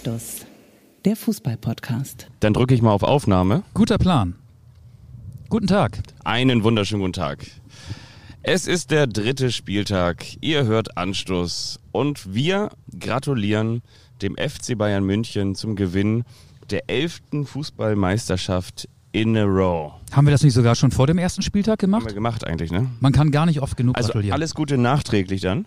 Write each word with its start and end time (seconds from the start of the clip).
Anstoß, 0.00 0.44
der 1.06 1.16
Fußball-Podcast. 1.16 2.26
Dann 2.40 2.52
drücke 2.52 2.74
ich 2.74 2.82
mal 2.82 2.90
auf 2.90 3.02
Aufnahme. 3.02 3.62
Guter 3.72 3.96
Plan. 3.96 4.34
Guten 5.48 5.68
Tag. 5.68 6.00
Einen 6.22 6.64
wunderschönen 6.64 7.00
guten 7.00 7.14
Tag. 7.14 7.46
Es 8.42 8.66
ist 8.66 8.90
der 8.90 9.06
dritte 9.06 9.50
Spieltag. 9.50 10.26
Ihr 10.42 10.66
hört 10.66 10.98
Anstoß 10.98 11.80
und 11.92 12.34
wir 12.34 12.72
gratulieren 13.00 13.80
dem 14.20 14.36
FC 14.36 14.76
Bayern 14.76 15.02
München 15.02 15.54
zum 15.54 15.76
Gewinn 15.76 16.24
der 16.68 16.90
elften 16.90 17.46
Fußballmeisterschaft 17.46 18.90
in 19.12 19.34
a 19.34 19.44
row. 19.44 19.94
Haben 20.12 20.26
wir 20.26 20.32
das 20.32 20.42
nicht 20.42 20.52
sogar 20.52 20.74
schon 20.74 20.90
vor 20.90 21.06
dem 21.06 21.16
ersten 21.16 21.40
Spieltag 21.40 21.82
Haben 21.82 21.90
gemacht? 21.92 22.04
wir 22.04 22.12
gemacht 22.12 22.46
eigentlich, 22.46 22.70
ne? 22.70 22.90
Man 23.00 23.12
kann 23.14 23.30
gar 23.30 23.46
nicht 23.46 23.62
oft 23.62 23.78
genug 23.78 23.96
Also 23.96 24.08
gratulieren. 24.08 24.34
alles 24.34 24.54
Gute 24.54 24.76
nachträglich 24.76 25.40
dann. 25.40 25.66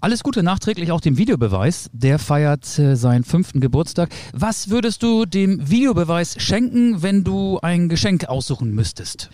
Alles 0.00 0.22
Gute 0.22 0.44
nachträglich 0.44 0.92
auch 0.92 1.00
dem 1.00 1.18
Videobeweis. 1.18 1.90
Der 1.92 2.20
feiert 2.20 2.78
äh, 2.78 2.94
seinen 2.94 3.24
fünften 3.24 3.58
Geburtstag. 3.58 4.10
Was 4.32 4.70
würdest 4.70 5.02
du 5.02 5.24
dem 5.24 5.68
Videobeweis 5.70 6.40
schenken, 6.40 7.02
wenn 7.02 7.24
du 7.24 7.58
ein 7.62 7.88
Geschenk 7.88 8.26
aussuchen 8.26 8.70
müsstest? 8.70 9.28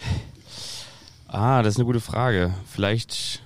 Ah, 1.29 1.63
das 1.63 1.75
ist 1.75 1.79
eine 1.79 1.85
gute 1.85 2.01
Frage. 2.01 2.55
Vielleicht 2.65 3.43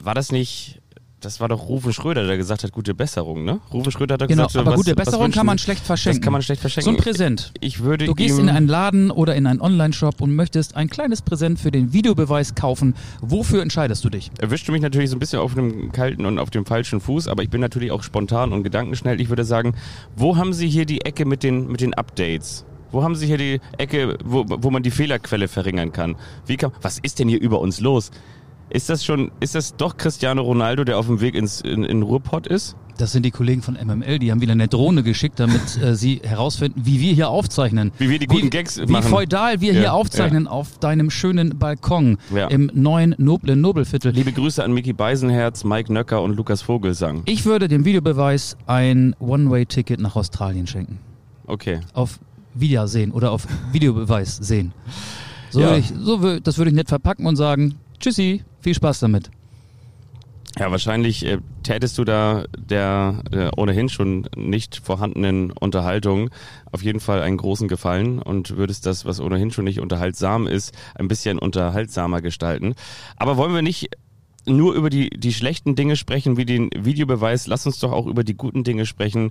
war 0.00 0.14
das 0.14 0.32
nicht. 0.32 0.80
Das 1.20 1.40
war 1.40 1.48
doch 1.48 1.68
Rufen 1.68 1.92
Schröder, 1.92 2.24
der 2.28 2.36
gesagt 2.36 2.62
hat, 2.62 2.70
gute 2.70 2.94
Besserung, 2.94 3.44
ne? 3.44 3.58
Rufen 3.72 3.90
Schröder 3.90 4.14
hat 4.14 4.20
Genau, 4.28 4.44
gesagt, 4.44 4.52
so, 4.52 4.60
aber 4.60 4.70
was, 4.70 4.76
gute 4.76 4.94
Besserung 4.94 5.32
kann 5.32 5.46
man 5.46 5.58
schlecht 5.58 5.84
verschenken. 5.84 6.20
Das 6.20 6.24
kann 6.24 6.32
man 6.32 6.42
schlecht 6.42 6.62
So 6.62 6.68
verschenken. 6.68 6.94
ein 6.94 6.96
Präsent. 7.02 7.52
Ich 7.60 7.80
würde 7.80 8.04
Du 8.04 8.14
gehst 8.14 8.38
in 8.38 8.48
einen 8.48 8.68
Laden 8.68 9.10
oder 9.10 9.34
in 9.34 9.48
einen 9.48 9.60
Online-Shop 9.60 10.20
und 10.20 10.36
möchtest 10.36 10.76
ein 10.76 10.88
kleines 10.88 11.22
Präsent 11.22 11.58
für 11.58 11.72
den 11.72 11.92
Videobeweis 11.92 12.54
kaufen. 12.54 12.94
Wofür 13.20 13.62
entscheidest 13.62 14.04
du 14.04 14.10
dich? 14.10 14.30
erwischte 14.38 14.70
mich 14.70 14.80
natürlich 14.80 15.10
so 15.10 15.16
ein 15.16 15.18
bisschen 15.18 15.40
auf 15.40 15.54
dem 15.54 15.90
kalten 15.90 16.24
und 16.24 16.38
auf 16.38 16.50
dem 16.50 16.64
falschen 16.64 17.00
Fuß, 17.00 17.26
aber 17.26 17.42
ich 17.42 17.50
bin 17.50 17.60
natürlich 17.60 17.90
auch 17.90 18.04
spontan 18.04 18.52
und 18.52 18.62
gedankenschnell. 18.62 19.20
Ich 19.20 19.28
würde 19.28 19.42
sagen, 19.44 19.74
wo 20.14 20.36
haben 20.36 20.52
Sie 20.52 20.68
hier 20.68 20.86
die 20.86 21.00
Ecke 21.00 21.24
mit 21.24 21.42
den, 21.42 21.66
mit 21.66 21.80
den 21.80 21.94
Updates? 21.94 22.64
Wo 22.92 23.02
haben 23.02 23.16
Sie 23.16 23.26
hier 23.26 23.38
die 23.38 23.60
Ecke, 23.76 24.16
wo, 24.24 24.44
wo 24.46 24.70
man 24.70 24.84
die 24.84 24.92
Fehlerquelle 24.92 25.48
verringern 25.48 25.90
kann? 25.92 26.14
Wie 26.46 26.56
kann, 26.56 26.70
was 26.80 26.98
ist 27.00 27.18
denn 27.18 27.28
hier 27.28 27.40
über 27.40 27.60
uns 27.60 27.80
los? 27.80 28.12
Ist 28.70 28.90
das 28.90 29.04
schon, 29.04 29.30
ist 29.40 29.54
das 29.54 29.76
doch 29.76 29.96
Cristiano 29.96 30.42
Ronaldo, 30.42 30.84
der 30.84 30.98
auf 30.98 31.06
dem 31.06 31.20
Weg 31.20 31.34
ins, 31.34 31.60
in, 31.62 31.84
in 31.84 32.02
Ruhrpott 32.02 32.46
ist? 32.46 32.76
Das 32.98 33.12
sind 33.12 33.24
die 33.24 33.30
Kollegen 33.30 33.62
von 33.62 33.74
MML, 33.82 34.18
die 34.18 34.32
haben 34.32 34.40
wieder 34.40 34.52
eine 34.52 34.66
Drohne 34.66 35.04
geschickt, 35.04 35.38
damit 35.38 35.80
äh, 35.80 35.94
sie 35.94 36.20
herausfinden, 36.24 36.82
wie 36.84 37.00
wir 37.00 37.12
hier 37.14 37.28
aufzeichnen. 37.28 37.92
Wie 37.98 38.10
wir 38.10 38.18
die 38.18 38.26
guten 38.26 38.46
wie, 38.46 38.50
Gags 38.50 38.78
Wie 38.78 38.90
machen. 38.90 39.08
feudal 39.08 39.60
wir 39.60 39.72
Ja, 39.72 39.78
hier 39.80 39.92
aufzeichnen 39.94 40.48
auf 40.48 40.78
deinem 40.78 41.08
schönen 41.08 41.58
Balkon 41.58 42.18
Ja. 42.34 42.48
im 42.48 42.70
neuen 42.74 43.14
noblen 43.16 43.60
Nobelviertel. 43.60 44.12
Liebe 44.12 44.32
Grüße 44.32 44.62
an 44.64 44.72
Miki 44.72 44.92
Beisenherz, 44.92 45.62
Mike 45.62 45.92
Nöcker 45.92 46.20
und 46.22 46.34
Lukas 46.36 46.60
Vogelsang. 46.62 47.22
Ich 47.26 47.44
würde 47.46 47.68
dem 47.68 47.84
Videobeweis 47.84 48.56
ein 48.66 49.14
One-Way-Ticket 49.20 50.00
nach 50.00 50.16
Australien 50.16 50.66
schenken. 50.66 50.98
Okay. 51.46 51.80
Auf 51.94 52.18
Wiedersehen 52.54 53.12
oder 53.12 53.30
auf 53.30 53.46
Videobeweis 53.72 54.36
sehen. 54.36 54.72
So 55.50 55.60
Ja. 55.60 55.66
würde 55.68 55.78
ich, 55.78 55.92
so 55.96 56.40
das 56.40 56.58
würde 56.58 56.70
ich 56.70 56.74
nett 56.76 56.88
verpacken 56.88 57.26
und 57.26 57.36
sagen, 57.36 57.76
tschüssi, 58.00 58.44
viel 58.60 58.74
Spaß 58.74 59.00
damit. 59.00 59.30
Ja, 60.58 60.70
wahrscheinlich 60.72 61.24
äh, 61.24 61.38
tätest 61.62 61.98
du 61.98 62.04
da 62.04 62.44
der 62.58 63.22
äh, 63.30 63.48
ohnehin 63.56 63.88
schon 63.88 64.26
nicht 64.34 64.80
vorhandenen 64.82 65.52
Unterhaltung 65.52 66.30
auf 66.72 66.82
jeden 66.82 66.98
Fall 66.98 67.22
einen 67.22 67.36
großen 67.36 67.68
Gefallen 67.68 68.20
und 68.20 68.56
würdest 68.56 68.84
das, 68.84 69.04
was 69.04 69.20
ohnehin 69.20 69.52
schon 69.52 69.64
nicht 69.64 69.78
unterhaltsam 69.78 70.48
ist, 70.48 70.74
ein 70.96 71.06
bisschen 71.06 71.38
unterhaltsamer 71.38 72.22
gestalten. 72.22 72.74
Aber 73.16 73.36
wollen 73.36 73.54
wir 73.54 73.62
nicht 73.62 73.90
nur 74.46 74.74
über 74.74 74.90
die, 74.90 75.10
die 75.10 75.32
schlechten 75.32 75.76
Dinge 75.76 75.94
sprechen, 75.94 76.36
wie 76.36 76.46
den 76.46 76.70
Videobeweis, 76.76 77.46
lass 77.46 77.66
uns 77.66 77.78
doch 77.78 77.92
auch 77.92 78.06
über 78.06 78.24
die 78.24 78.36
guten 78.36 78.64
Dinge 78.64 78.86
sprechen. 78.86 79.30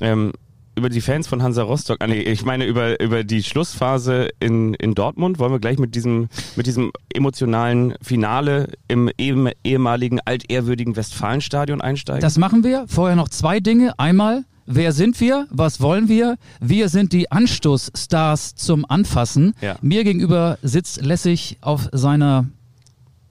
Ähm, 0.00 0.32
über 0.80 0.88
die 0.88 1.00
Fans 1.02 1.28
von 1.28 1.42
Hansa 1.42 1.62
Rostock, 1.62 1.98
ah, 2.00 2.06
nee, 2.06 2.20
ich 2.22 2.44
meine 2.44 2.64
über, 2.64 2.98
über 3.00 3.22
die 3.22 3.42
Schlussphase 3.42 4.30
in, 4.40 4.72
in 4.74 4.94
Dortmund. 4.94 5.38
Wollen 5.38 5.52
wir 5.52 5.58
gleich 5.60 5.78
mit 5.78 5.94
diesem, 5.94 6.28
mit 6.56 6.66
diesem 6.66 6.90
emotionalen 7.14 7.94
Finale 8.02 8.72
im 8.88 9.10
ehem- 9.18 9.50
ehemaligen 9.62 10.20
altehrwürdigen 10.24 10.96
Westfalenstadion 10.96 11.80
einsteigen? 11.82 12.22
Das 12.22 12.38
machen 12.38 12.64
wir. 12.64 12.86
Vorher 12.88 13.14
noch 13.14 13.28
zwei 13.28 13.60
Dinge. 13.60 13.98
Einmal, 13.98 14.44
wer 14.66 14.92
sind 14.92 15.20
wir? 15.20 15.46
Was 15.50 15.80
wollen 15.82 16.08
wir? 16.08 16.36
Wir 16.60 16.88
sind 16.88 17.12
die 17.12 17.30
Anstoßstars 17.30 18.54
zum 18.54 18.84
Anfassen. 18.88 19.52
Ja. 19.60 19.76
Mir 19.82 20.02
gegenüber 20.04 20.58
sitzt 20.62 21.02
lässig 21.02 21.58
auf 21.60 21.88
seiner 21.92 22.46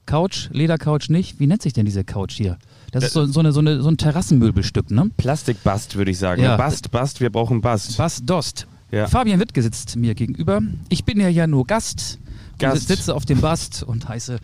Couch, 0.06 0.48
Ledercouch 0.52 1.08
nicht. 1.08 1.40
Wie 1.40 1.46
nennt 1.46 1.62
sich 1.62 1.72
denn 1.72 1.84
diese 1.84 2.04
Couch 2.04 2.32
hier? 2.32 2.58
Das 2.92 3.04
ist 3.04 3.12
so, 3.12 3.26
so, 3.26 3.40
eine, 3.40 3.52
so, 3.52 3.60
eine, 3.60 3.82
so 3.82 3.88
ein 3.88 3.96
Terrassenmöbelstück, 3.96 4.90
ne? 4.90 5.10
Plastikbast, 5.16 5.96
würde 5.96 6.10
ich 6.10 6.18
sagen. 6.18 6.42
Ja. 6.42 6.56
Bast, 6.56 6.90
Bast, 6.90 7.20
wir 7.20 7.30
brauchen 7.30 7.60
Bast. 7.60 7.96
Bas 7.96 8.24
Dost. 8.24 8.66
Ja. 8.90 9.06
Fabian 9.06 9.38
Wittke 9.38 9.62
sitzt 9.62 9.96
mir 9.96 10.14
gegenüber. 10.14 10.60
Ich 10.88 11.04
bin 11.04 11.20
ja 11.20 11.28
ja 11.28 11.46
nur 11.46 11.66
Gast. 11.66 12.18
Gast. 12.58 12.88
Sitze 12.88 13.14
auf 13.14 13.24
dem 13.24 13.40
Bast 13.40 13.82
und 13.82 14.08
heiße 14.08 14.38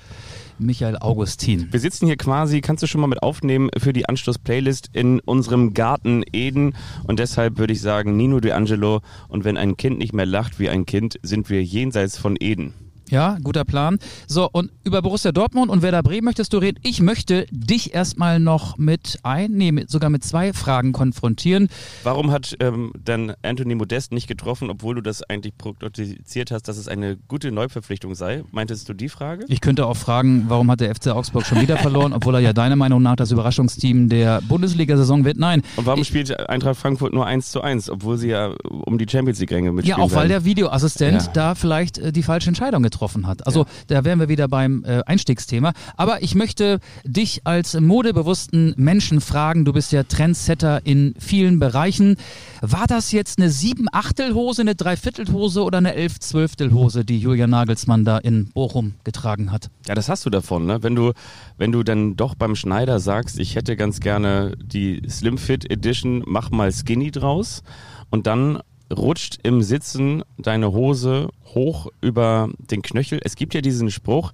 Michael 0.59 0.97
Augustin. 0.99 1.69
Wir 1.71 1.81
sitzen 1.81 2.07
hier 2.07 2.17
quasi, 2.17 2.61
kannst 2.61 2.83
du 2.83 2.87
schon 2.87 3.01
mal 3.01 3.09
mit 3.09 3.23
aufnehmen 3.23 3.69
für 3.77 3.93
die 3.93 4.09
Anstoß-Playlist 4.09 4.91
in 4.93 5.21
unserem 5.21 5.75
Garten 5.75 6.23
Eden. 6.33 6.75
Und 7.05 7.19
deshalb 7.19 7.59
würde 7.59 7.73
ich 7.73 7.81
sagen, 7.81 8.17
Nino 8.17 8.41
De 8.41 8.53
Angelo. 8.53 9.01
Und 9.29 9.45
wenn 9.45 9.57
ein 9.57 9.77
Kind 9.77 9.99
nicht 9.99 10.15
mehr 10.15 10.27
lacht 10.27 10.59
wie 10.59 10.71
ein 10.71 10.87
Kind, 10.87 11.19
sind 11.23 11.51
wir 11.51 11.63
jenseits 11.63 12.17
von 12.17 12.37
Eden. 12.39 12.73
Ja, 13.11 13.39
guter 13.43 13.65
Plan. 13.65 13.99
So, 14.27 14.49
und 14.51 14.71
über 14.85 15.01
Borussia 15.03 15.31
Dortmund 15.33 15.71
und 15.71 15.83
Werder 15.83 16.03
Bremen 16.03 16.25
möchtest 16.25 16.53
du 16.53 16.59
reden. 16.59 16.79
Ich 16.83 17.01
möchte 17.01 17.47
dich 17.51 17.95
erstmal 17.95 18.41
noch 18.41 18.79
mit 18.79 19.19
ein, 19.23 19.53
nee, 19.53 19.71
mit, 19.73 19.91
sogar 19.91 20.11
mit 20.11 20.25
zwei 20.25 20.53
Fragen 20.53 20.93
konfrontieren. 20.93 21.69
Warum 22.03 22.31
hat 22.33 22.57
ähm, 22.61 22.93
dann 23.03 23.35
Anthony 23.43 23.75
Modest 23.77 24.13
nicht 24.13 24.27
getroffen, 24.27 24.71
obwohl 24.71 24.97
du 24.97 25.01
das 25.03 25.23
eigentlich 25.23 25.57
prognostiziert 25.57 26.51
hast, 26.51 26.67
dass 26.69 26.77
es 26.79 26.89
eine 26.89 27.17
gute 27.29 27.53
Neuverpflichtung 27.53 28.15
sei? 28.17 28.43
Meintest 28.51 28.89
du 28.89 28.95
die 28.95 29.09
Frage? 29.09 29.45
Ich 29.49 29.61
könnte 29.61 29.87
auch 29.87 29.97
fragen, 29.97 30.47
warum 30.49 30.69
hat 30.71 30.81
der 30.81 30.93
FC 30.95 31.09
Augsburg 31.09 31.47
schon 31.47 31.61
wieder 31.61 31.77
verloren, 31.77 32.13
obwohl 32.13 32.35
er 32.35 32.41
ja 32.41 32.53
deiner 32.53 32.77
Meinung 32.77 33.03
nach 33.03 33.15
das 33.17 33.31
Überraschungsteam 33.31 34.09
der 34.09 34.41
Bundesliga-Saison 34.43 35.25
wird? 35.25 35.39
Nein. 35.39 35.63
Und 35.77 35.87
warum 35.87 36.03
spielt 36.03 36.39
Eintracht 36.49 36.77
Frankfurt 36.77 37.13
nur 37.15 37.25
1 37.25 37.53
zu 37.53 37.61
1, 37.61 37.89
obwohl 37.91 38.19
sie 38.19 38.29
ja 38.29 38.53
um 38.69 38.99
die 38.99 39.07
Champions 39.09 39.39
League-Ränge 39.39 39.71
mitspielen 39.73 39.99
Ja, 39.99 40.05
auch 40.05 40.11
weil 40.11 40.29
werden? 40.29 40.31
der 40.31 40.45
Videoassistent 40.45 41.23
Ja. 41.23 41.33
da 41.33 41.55
vielleicht 41.55 41.99
äh, 41.99 42.13
die 42.13 42.23
falsche 42.25 42.49
Entscheidung 42.49 42.83
getroffen 42.83 42.96
hat. 43.27 43.47
Also 43.47 43.67
da 43.87 44.05
wären 44.05 44.19
wir 44.19 44.29
wieder 44.29 44.49
beim 44.49 44.85
äh, 44.85 45.03
Einstiegsthema. 45.07 45.73
Aber 45.97 46.23
ich 46.23 46.35
möchte 46.35 46.81
dich 47.05 47.43
als 47.45 47.79
modebewussten 47.79 48.75
Menschen 48.77 49.21
fragen, 49.21 49.65
du 49.65 49.73
bist 49.73 49.93
ja 49.93 50.03
Trendsetter 50.03 50.85
in 50.85 51.15
vielen 51.19 51.59
Bereichen. 51.59 52.17
War 52.61 52.87
das 52.87 53.13
jetzt 53.13 53.39
eine 53.39 53.51
sieben 53.51 53.87
Achtelhose, 53.93 54.63
eine 54.63 54.75
Dreiviertelhose 54.75 55.63
oder 55.63 55.79
eine 55.79 55.95
elf 55.95 56.19
Zwölftelhose, 56.19 57.05
die 57.05 57.19
Julian 57.19 57.51
Nagelsmann 57.51 58.05
da 58.05 58.19
in 58.19 58.47
Bochum 58.47 58.95
getragen 59.05 59.53
hat? 59.53 59.71
Ja, 59.87 59.95
das 59.95 60.09
hast 60.09 60.27
du 60.27 60.31
davon, 60.31 60.67
ne? 60.67 60.83
Wenn 60.83 60.95
du, 60.95 61.13
wenn 61.59 61.73
du 61.73 61.83
dann 61.83 62.17
doch 62.17 62.35
beim 62.35 62.57
Schneider 62.57 63.01
sagst, 63.01 63.39
ich 63.39 63.55
hätte 63.55 63.77
ganz 63.77 64.01
gerne 64.01 64.57
die 64.63 65.03
Slim 65.09 65.39
Fit 65.39 65.71
Edition, 65.71 66.23
mach 66.27 66.51
mal 66.51 66.73
Skinny 66.73 67.11
draus 67.11 67.63
und 68.11 68.27
dann 68.27 68.61
rutscht 68.95 69.39
im 69.43 69.63
Sitzen 69.63 70.23
deine 70.39 70.73
Hose 70.73 71.29
hoch 71.55 71.89
über 72.01 72.49
den 72.59 72.83
Knöchel. 72.83 73.21
Es 73.23 73.37
gibt 73.37 73.55
ja 73.55 73.61
diesen 73.61 73.91
Spruch, 73.91 74.33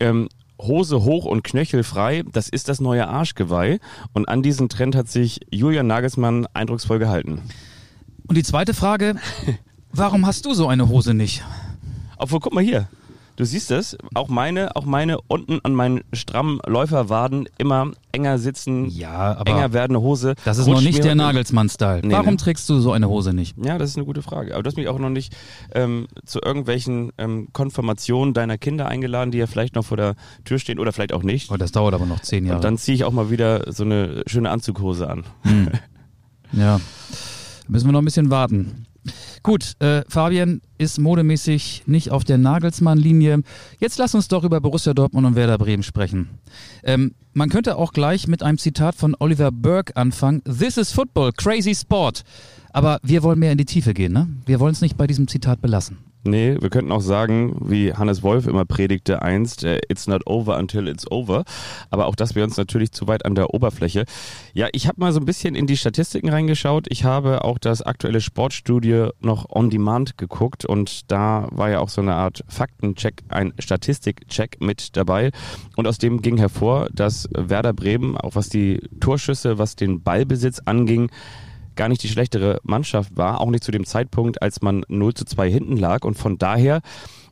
ähm, 0.00 0.28
Hose 0.60 1.02
hoch 1.02 1.24
und 1.24 1.44
Knöchel 1.44 1.82
frei, 1.82 2.22
das 2.30 2.48
ist 2.48 2.68
das 2.68 2.80
neue 2.80 3.08
Arschgeweih. 3.08 3.80
Und 4.12 4.28
an 4.28 4.42
diesen 4.42 4.68
Trend 4.68 4.96
hat 4.96 5.08
sich 5.08 5.40
Julian 5.50 5.86
Nagelsmann 5.86 6.46
eindrucksvoll 6.54 6.98
gehalten. 6.98 7.42
Und 8.26 8.36
die 8.36 8.42
zweite 8.42 8.72
Frage, 8.72 9.16
warum 9.92 10.26
hast 10.26 10.46
du 10.46 10.54
so 10.54 10.68
eine 10.68 10.88
Hose 10.88 11.14
nicht? 11.14 11.42
Obwohl, 12.16 12.40
guck 12.40 12.54
mal 12.54 12.64
hier. 12.64 12.88
Du 13.36 13.44
siehst 13.44 13.72
es, 13.72 13.96
auch 14.14 14.28
meine, 14.28 14.76
auch 14.76 14.84
meine 14.84 15.18
unten 15.26 15.58
an 15.64 15.74
meinen 15.74 16.02
strammen 16.12 16.60
Läuferwaden 16.66 17.48
immer 17.58 17.90
enger 18.12 18.38
sitzen, 18.38 18.88
Ja, 18.90 19.36
aber 19.36 19.50
enger 19.50 19.72
werdende 19.72 20.00
Hose. 20.00 20.34
das 20.44 20.58
ist 20.58 20.68
noch 20.68 20.80
nicht 20.80 21.02
der 21.02 21.16
Nagelsmann-Style. 21.16 22.02
Nee, 22.06 22.14
warum 22.14 22.34
ne? 22.34 22.36
trägst 22.36 22.68
du 22.68 22.78
so 22.78 22.92
eine 22.92 23.08
Hose 23.08 23.32
nicht? 23.32 23.56
Ja, 23.62 23.76
das 23.76 23.90
ist 23.90 23.96
eine 23.96 24.06
gute 24.06 24.22
Frage. 24.22 24.54
Aber 24.54 24.62
du 24.62 24.68
hast 24.68 24.76
mich 24.76 24.86
auch 24.86 25.00
noch 25.00 25.10
nicht 25.10 25.34
ähm, 25.74 26.06
zu 26.24 26.40
irgendwelchen 26.40 27.10
ähm, 27.18 27.48
Konfirmationen 27.52 28.34
deiner 28.34 28.56
Kinder 28.56 28.86
eingeladen, 28.86 29.32
die 29.32 29.38
ja 29.38 29.48
vielleicht 29.48 29.74
noch 29.74 29.84
vor 29.84 29.96
der 29.96 30.14
Tür 30.44 30.60
stehen 30.60 30.78
oder 30.78 30.92
vielleicht 30.92 31.12
auch 31.12 31.24
nicht. 31.24 31.50
Oh, 31.50 31.56
das 31.56 31.72
dauert 31.72 31.94
aber 31.94 32.06
noch 32.06 32.20
zehn 32.20 32.46
Jahre. 32.46 32.58
Und 32.58 32.64
dann 32.64 32.78
ziehe 32.78 32.94
ich 32.94 33.04
auch 33.04 33.12
mal 33.12 33.30
wieder 33.30 33.72
so 33.72 33.82
eine 33.82 34.22
schöne 34.26 34.50
Anzughose 34.50 35.10
an. 35.10 35.24
Ja, 36.56 36.80
müssen 37.66 37.88
wir 37.88 37.92
noch 37.92 38.02
ein 38.02 38.04
bisschen 38.04 38.30
warten. 38.30 38.86
Gut, 39.44 39.74
äh, 39.80 40.04
Fabian 40.08 40.62
ist 40.78 40.98
modemäßig 40.98 41.82
nicht 41.84 42.10
auf 42.10 42.24
der 42.24 42.38
Nagelsmann-Linie. 42.38 43.42
Jetzt 43.78 43.98
lass 43.98 44.14
uns 44.14 44.26
doch 44.28 44.42
über 44.42 44.58
Borussia 44.62 44.94
Dortmund 44.94 45.26
und 45.26 45.36
Werder 45.36 45.58
Bremen 45.58 45.82
sprechen. 45.82 46.30
Ähm, 46.82 47.14
man 47.34 47.50
könnte 47.50 47.76
auch 47.76 47.92
gleich 47.92 48.26
mit 48.26 48.42
einem 48.42 48.56
Zitat 48.56 48.94
von 48.94 49.14
Oliver 49.18 49.52
Burke 49.52 49.94
anfangen. 49.96 50.42
This 50.44 50.78
is 50.78 50.92
football, 50.92 51.30
crazy 51.30 51.74
sport. 51.74 52.24
Aber 52.72 53.00
wir 53.02 53.22
wollen 53.22 53.38
mehr 53.38 53.52
in 53.52 53.58
die 53.58 53.66
Tiefe 53.66 53.92
gehen, 53.92 54.14
ne? 54.14 54.28
Wir 54.46 54.60
wollen 54.60 54.72
es 54.72 54.80
nicht 54.80 54.96
bei 54.96 55.06
diesem 55.06 55.28
Zitat 55.28 55.60
belassen. 55.60 55.98
Nee, 56.26 56.56
wir 56.58 56.70
könnten 56.70 56.90
auch 56.90 57.02
sagen, 57.02 57.54
wie 57.60 57.92
Hannes 57.92 58.22
Wolf 58.22 58.46
immer 58.46 58.64
predigte 58.64 59.20
einst, 59.20 59.62
äh, 59.62 59.78
it's 59.88 60.06
not 60.06 60.26
over 60.26 60.56
until 60.56 60.88
it's 60.88 61.10
over. 61.10 61.44
Aber 61.90 62.06
auch 62.06 62.14
das 62.14 62.34
wäre 62.34 62.46
uns 62.46 62.56
natürlich 62.56 62.92
zu 62.92 63.06
weit 63.06 63.26
an 63.26 63.34
der 63.34 63.52
Oberfläche. 63.52 64.06
Ja, 64.54 64.68
ich 64.72 64.88
habe 64.88 65.00
mal 65.00 65.12
so 65.12 65.20
ein 65.20 65.26
bisschen 65.26 65.54
in 65.54 65.66
die 65.66 65.76
Statistiken 65.76 66.30
reingeschaut. 66.30 66.86
Ich 66.88 67.04
habe 67.04 67.44
auch 67.44 67.58
das 67.58 67.82
aktuelle 67.82 68.22
Sportstudio 68.22 69.10
noch 69.20 69.50
on 69.50 69.68
demand 69.68 70.16
geguckt 70.16 70.64
und 70.64 71.12
da 71.12 71.46
war 71.50 71.68
ja 71.68 71.80
auch 71.80 71.90
so 71.90 72.00
eine 72.00 72.14
Art 72.14 72.42
Faktencheck, 72.48 73.22
ein 73.28 73.52
Statistikcheck 73.58 74.62
mit 74.62 74.96
dabei. 74.96 75.30
Und 75.76 75.86
aus 75.86 75.98
dem 75.98 76.22
ging 76.22 76.38
hervor, 76.38 76.88
dass 76.94 77.28
Werder 77.32 77.74
Bremen, 77.74 78.16
auch 78.16 78.34
was 78.34 78.48
die 78.48 78.80
Torschüsse, 79.00 79.58
was 79.58 79.76
den 79.76 80.02
Ballbesitz 80.02 80.62
anging, 80.64 81.10
gar 81.76 81.88
nicht 81.88 82.02
die 82.02 82.08
schlechtere 82.08 82.60
Mannschaft 82.62 83.16
war, 83.16 83.40
auch 83.40 83.50
nicht 83.50 83.64
zu 83.64 83.72
dem 83.72 83.84
Zeitpunkt, 83.84 84.42
als 84.42 84.62
man 84.62 84.84
0 84.88 85.14
zu 85.14 85.24
2 85.24 85.50
hinten 85.50 85.76
lag. 85.76 86.04
Und 86.04 86.16
von 86.16 86.38
daher, 86.38 86.80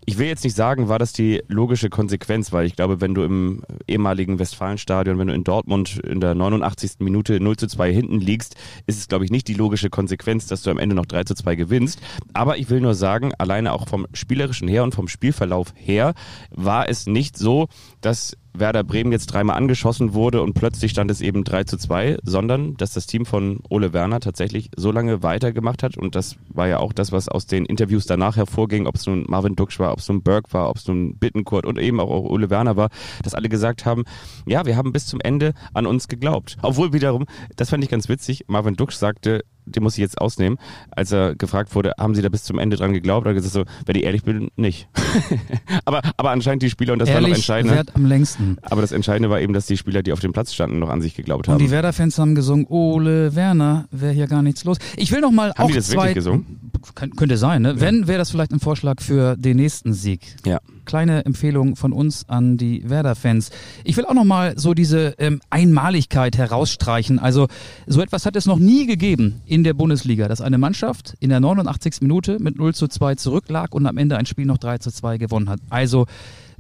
ich 0.05 0.19
will 0.19 0.27
jetzt 0.27 0.43
nicht 0.43 0.57
sagen, 0.57 0.89
war 0.89 0.99
das 0.99 1.13
die 1.13 1.43
logische 1.47 1.89
Konsequenz, 1.89 2.53
weil 2.53 2.67
ich 2.67 2.75
glaube, 2.75 3.01
wenn 3.01 3.15
du 3.15 3.23
im 3.23 3.63
ehemaligen 3.87 4.39
Westfalenstadion, 4.39 5.19
wenn 5.19 5.29
du 5.29 5.35
in 5.35 5.45
Dortmund 5.45 6.01
in 6.01 6.21
der 6.21 6.35
89. 6.35 6.95
Minute 6.99 7.39
0 7.39 7.57
zu 7.57 7.69
2 7.69 7.93
hinten 7.93 8.21
liegst, 8.21 8.57
ist 8.87 8.99
es, 8.99 9.09
glaube 9.09 9.25
ich, 9.25 9.31
nicht 9.31 9.47
die 9.47 9.55
logische 9.55 9.91
Konsequenz, 9.91 10.47
dass 10.47 10.63
du 10.63 10.71
am 10.71 10.79
Ende 10.79 10.97
noch 10.97 11.07
3 11.07 11.25
zu 11.25 11.35
2 11.35 11.55
gewinnst. 11.55 12.01
Aber 12.33 12.59
ich 12.59 12.69
will 12.69 12.81
nur 12.81 12.95
sagen, 12.95 13.33
alleine 13.39 13.73
auch 13.73 13.89
vom 13.89 14.07
spielerischen 14.13 14.67
her 14.67 14.83
und 14.83 14.95
vom 14.95 15.07
Spielverlauf 15.07 15.73
her 15.77 16.15
war 16.51 16.89
es 16.89 17.07
nicht 17.07 17.37
so, 17.39 17.69
dass 18.01 18.37
Werder 18.55 18.85
Bremen 18.85 19.13
jetzt 19.13 19.27
dreimal 19.27 19.57
angeschossen 19.57 20.15
wurde 20.15 20.43
und 20.43 20.55
plötzlich 20.55 20.91
stand 20.91 21.11
es 21.11 21.21
eben 21.21 21.45
3 21.45 21.65
zu 21.65 21.77
2, 21.77 22.19
sondern 22.23 22.77
dass 22.77 22.93
das 22.93 23.07
Team 23.07 23.25
von 23.25 23.61
Ole 23.69 23.93
Werner 23.93 24.21
tatsächlich 24.21 24.71
so 24.77 24.93
lange 24.93 25.23
weitergemacht 25.23 25.83
hat 25.83 25.97
und 25.97 26.15
das 26.15 26.37
war 26.49 26.69
ja 26.69 26.79
auch 26.79 26.93
das, 26.93 27.13
was 27.13 27.29
aus 27.29 27.47
den 27.47 27.65
Interviews 27.65 28.07
danach 28.07 28.37
hervorging, 28.37 28.87
ob 28.87 28.97
es 28.97 29.07
nun 29.07 29.25
Marvin 29.29 29.57
Duksch 29.57 29.79
war, 29.79 29.93
ob 29.93 30.01
es 30.01 30.09
nun 30.09 30.23
Berg 30.23 30.53
war, 30.53 30.69
ob 30.69 30.77
es 30.77 30.87
nun 30.87 31.17
Bittenkurt 31.17 31.67
und 31.67 31.79
eben 31.79 32.01
auch 32.01 32.25
Ole 32.25 32.51
Werner 32.51 32.77
war, 32.77 32.91
dass 33.23 33.35
alle 33.35 33.49
gesagt 33.49 33.87
haben, 33.87 34.05
ja, 34.47 34.67
wir 34.67 34.77
haben 34.77 34.93
bis 34.93 35.07
zum 35.07 35.21
Ende 35.21 35.55
an 35.73 35.87
uns 35.87 36.09
geglaubt. 36.09 36.57
Obwohl 36.63 36.93
wiederum, 36.93 37.27
das 37.57 37.71
fand 37.71 37.83
ich 37.85 37.91
ganz 37.91 38.09
witzig, 38.09 38.45
Marvin 38.49 38.77
Duksch 38.77 38.97
sagte, 38.97 39.45
den 39.67 39.83
muss 39.83 39.95
ich 39.95 40.01
jetzt 40.01 40.21
ausnehmen, 40.21 40.59
als 40.91 41.13
er 41.13 41.35
gefragt 41.35 41.75
wurde, 41.75 41.93
haben 41.99 42.15
Sie 42.15 42.23
da 42.23 42.29
bis 42.29 42.45
zum 42.45 42.59
Ende 42.59 42.77
dran 42.77 42.93
geglaubt? 42.93 43.27
Er 43.27 43.35
gesagt 43.35 43.53
so, 43.53 43.65
wenn 43.87 43.97
ich 43.97 44.05
ehrlich 44.05 44.25
bin, 44.25 44.51
nicht. 44.57 44.89
aber, 45.85 46.03
aber 46.17 46.31
anscheinend 46.31 46.63
die 46.63 46.71
Spieler, 46.71 46.93
und 46.93 46.99
das 46.99 47.09
Ehrlich 47.09 47.23
war 47.23 47.29
noch 47.31 47.37
entscheidend. 47.37 47.75
wert 47.75 47.91
am 47.95 48.07
längsten. 48.07 48.57
Aber 48.63 48.81
das 48.81 48.93
Entscheidende 48.93 49.31
war 49.31 49.41
eben, 49.41 49.53
dass 49.53 49.67
die 49.67 49.77
Spieler, 49.77 50.03
die 50.03 50.13
auf 50.13 50.21
dem 50.21 50.33
Platz 50.33 50.53
standen, 50.53 50.79
noch 50.79 50.89
an 50.91 51.03
sich 51.03 51.15
geglaubt 51.15 51.49
haben. 51.49 51.55
Und 51.55 51.63
die 51.63 51.71
Werder-Fans 51.71 52.19
haben 52.19 52.35
gesungen, 52.35 52.67
Ole 52.69 53.35
Werner, 53.35 53.87
wäre 53.91 54.13
hier 54.13 54.27
gar 54.27 54.43
nichts 54.43 54.65
los. 54.65 54.79
Ich 54.97 55.13
will 55.13 55.21
noch 55.21 55.31
mal 55.31 55.53
haben 55.55 55.65
auch 55.65 55.69
die 55.69 55.75
das 55.75 55.89
zwei. 55.89 56.03
wirklich 56.03 56.15
gesungen? 56.15 56.71
Kön 56.95 57.15
könnte 57.15 57.37
sein, 57.37 57.63
ne? 57.63 57.81
Wenn, 57.81 58.09
wäre 58.09 58.19
das 58.19 58.31
vielleicht 58.31 58.53
ein 58.53 58.59
Vorschlag 58.59 59.01
für 59.01 59.37
den 59.37 59.57
nächsten 59.57 59.93
Sieg. 59.93 60.21
Ja. 60.45 60.61
Kleine 60.85 61.25
Empfehlung 61.25 61.77
von 61.77 61.93
uns 61.93 62.29
an 62.29 62.57
die 62.57 62.89
Werder-Fans. 62.89 63.51
Ich 63.85 63.97
will 63.97 64.05
auch 64.05 64.15
noch 64.15 64.25
mal 64.25 64.59
so 64.59 64.75
diese 64.75 65.15
ähm, 65.19 65.41
Einmaligkeit 65.49 66.37
herausstreichen. 66.37 67.21
Also 67.21 67.47
so 67.87 68.01
etwas 68.01 68.27
hat 68.27 68.35
es 68.35 68.47
noch 68.47 68.59
nie 68.59 68.87
gegeben 68.87 69.43
in 69.53 69.63
der 69.65 69.75
Bundesliga, 69.75 70.29
dass 70.29 70.41
eine 70.41 70.57
Mannschaft 70.57 71.15
in 71.21 71.29
der 71.29 71.39
89. 71.39 71.97
Minute 72.01 72.39
mit 72.41 72.57
0 72.57 72.75
zu 72.75 72.89
2 72.89 73.17
zurücklag 73.17 73.75
und 73.75 73.87
am 73.87 73.99
Ende 73.99 74.17
ein 74.17 74.25
Spiel 74.25 74.47
noch 74.47 74.57
3 74.57 74.79
zu 74.79 74.91
2 74.91 75.19
gewonnen 75.19 75.51
hat. 75.51 75.61
Also 75.69 76.07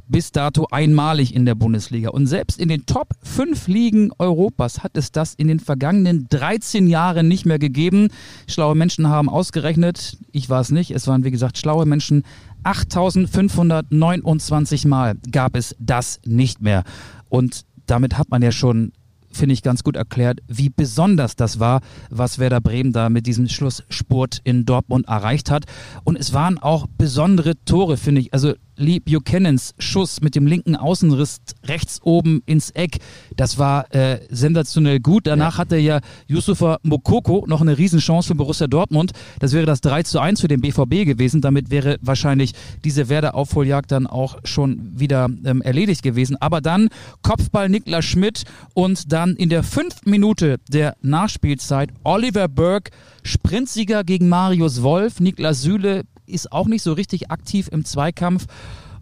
bis 0.08 0.30
dato 0.30 0.66
einmalig 0.70 1.34
in 1.34 1.46
der 1.46 1.54
Bundesliga. 1.54 2.10
Und 2.10 2.26
selbst 2.26 2.60
in 2.60 2.68
den 2.68 2.84
Top 2.84 3.14
5 3.22 3.66
Ligen 3.66 4.10
Europas 4.18 4.84
hat 4.84 4.98
es 4.98 5.10
das 5.10 5.32
in 5.32 5.48
den 5.48 5.58
vergangenen 5.58 6.26
13 6.28 6.86
Jahren 6.86 7.28
nicht 7.28 7.46
mehr 7.46 7.58
gegeben. 7.58 8.08
Schlaue 8.46 8.74
Menschen 8.74 9.08
haben 9.08 9.30
ausgerechnet, 9.30 10.18
ich 10.30 10.50
war 10.50 10.60
es 10.60 10.70
nicht, 10.70 10.90
es 10.90 11.06
waren 11.06 11.24
wie 11.24 11.30
gesagt 11.30 11.56
schlaue 11.56 11.86
Menschen, 11.86 12.24
8529 12.64 14.84
Mal 14.84 15.14
gab 15.30 15.56
es 15.56 15.74
das 15.78 16.20
nicht 16.26 16.60
mehr. 16.60 16.84
Und 17.30 17.62
damit 17.86 18.18
hat 18.18 18.28
man 18.28 18.42
ja 18.42 18.52
schon 18.52 18.92
finde 19.36 19.54
ich, 19.54 19.62
ganz 19.62 19.82
gut 19.82 19.96
erklärt, 19.96 20.40
wie 20.48 20.68
besonders 20.68 21.36
das 21.36 21.60
war, 21.60 21.80
was 22.10 22.38
Werder 22.38 22.60
Bremen 22.60 22.92
da 22.92 23.08
mit 23.08 23.26
diesem 23.26 23.48
Schlussspurt 23.48 24.40
in 24.44 24.64
Dortmund 24.64 25.08
erreicht 25.08 25.50
hat. 25.50 25.64
Und 26.04 26.18
es 26.18 26.32
waren 26.32 26.58
auch 26.58 26.86
besondere 26.98 27.54
Tore, 27.64 27.96
finde 27.96 28.20
ich. 28.20 28.34
Also 28.34 28.54
Lee 28.76 29.00
Buchanans 29.00 29.74
Schuss 29.78 30.20
mit 30.20 30.34
dem 30.34 30.46
linken 30.46 30.76
Außenriss 30.76 31.40
rechts 31.64 32.00
oben 32.02 32.42
ins 32.46 32.70
Eck, 32.70 32.98
das 33.36 33.58
war 33.58 33.94
äh, 33.94 34.20
sensationell 34.30 35.00
gut. 35.00 35.26
Danach 35.26 35.54
ja. 35.54 35.58
hatte 35.58 35.76
ja 35.76 36.00
Yusufa 36.26 36.78
Mokoko 36.82 37.44
noch 37.46 37.60
eine 37.60 37.78
Riesenchance 37.78 38.28
für 38.28 38.34
Borussia 38.34 38.66
Dortmund. 38.66 39.12
Das 39.38 39.52
wäre 39.52 39.66
das 39.66 39.80
3 39.80 40.02
zu 40.04 40.20
1 40.20 40.40
für 40.40 40.48
den 40.48 40.60
BVB 40.60 41.04
gewesen. 41.04 41.40
Damit 41.40 41.70
wäre 41.70 41.98
wahrscheinlich 42.00 42.52
diese 42.84 43.08
Werder-Aufholjagd 43.08 43.92
dann 43.92 44.06
auch 44.06 44.38
schon 44.44 44.98
wieder 44.98 45.28
ähm, 45.44 45.62
erledigt 45.62 46.02
gewesen. 46.02 46.36
Aber 46.40 46.60
dann 46.60 46.88
Kopfball 47.22 47.68
Niklas 47.68 48.04
Schmidt 48.04 48.44
und 48.74 49.12
dann 49.12 49.36
in 49.36 49.48
der 49.48 49.62
fünften 49.62 50.10
Minute 50.10 50.58
der 50.68 50.96
Nachspielzeit 51.02 51.90
Oliver 52.04 52.48
Burke, 52.48 52.90
Sprintsieger 53.22 54.04
gegen 54.04 54.28
Marius 54.28 54.82
Wolf. 54.82 55.20
Niklas 55.20 55.62
Süle 55.62 56.04
ist 56.26 56.52
auch 56.52 56.66
nicht 56.66 56.82
so 56.82 56.92
richtig 56.92 57.30
aktiv 57.30 57.68
im 57.70 57.84
Zweikampf. 57.84 58.46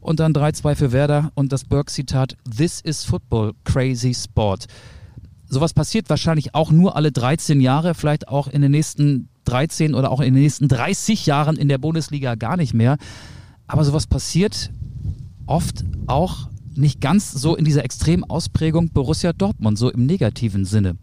Und 0.00 0.18
dann 0.18 0.32
3-2 0.32 0.74
für 0.76 0.92
Werder 0.92 1.30
und 1.34 1.52
das 1.52 1.64
Burke-Zitat: 1.64 2.36
This 2.56 2.80
is 2.80 3.04
football, 3.04 3.52
crazy 3.64 4.14
sport. 4.14 4.66
Sowas 5.46 5.74
passiert 5.74 6.08
wahrscheinlich 6.08 6.54
auch 6.54 6.70
nur 6.70 6.96
alle 6.96 7.12
13 7.12 7.60
Jahre, 7.60 7.94
vielleicht 7.94 8.28
auch 8.28 8.48
in 8.48 8.62
den 8.62 8.70
nächsten 8.70 9.28
13 9.44 9.94
oder 9.94 10.10
auch 10.10 10.20
in 10.20 10.32
den 10.32 10.42
nächsten 10.42 10.68
30 10.68 11.26
Jahren 11.26 11.56
in 11.56 11.68
der 11.68 11.78
Bundesliga 11.78 12.34
gar 12.36 12.56
nicht 12.56 12.72
mehr. 12.72 12.96
Aber 13.66 13.84
sowas 13.84 14.06
passiert 14.06 14.70
oft 15.46 15.84
auch 16.06 16.48
nicht 16.76 17.00
ganz 17.00 17.32
so 17.32 17.56
in 17.56 17.64
dieser 17.64 17.84
extremen 17.84 18.24
Ausprägung 18.24 18.90
Borussia 18.90 19.32
Dortmund, 19.32 19.78
so 19.78 19.90
im 19.90 20.06
negativen 20.06 20.64
Sinne. 20.64 20.96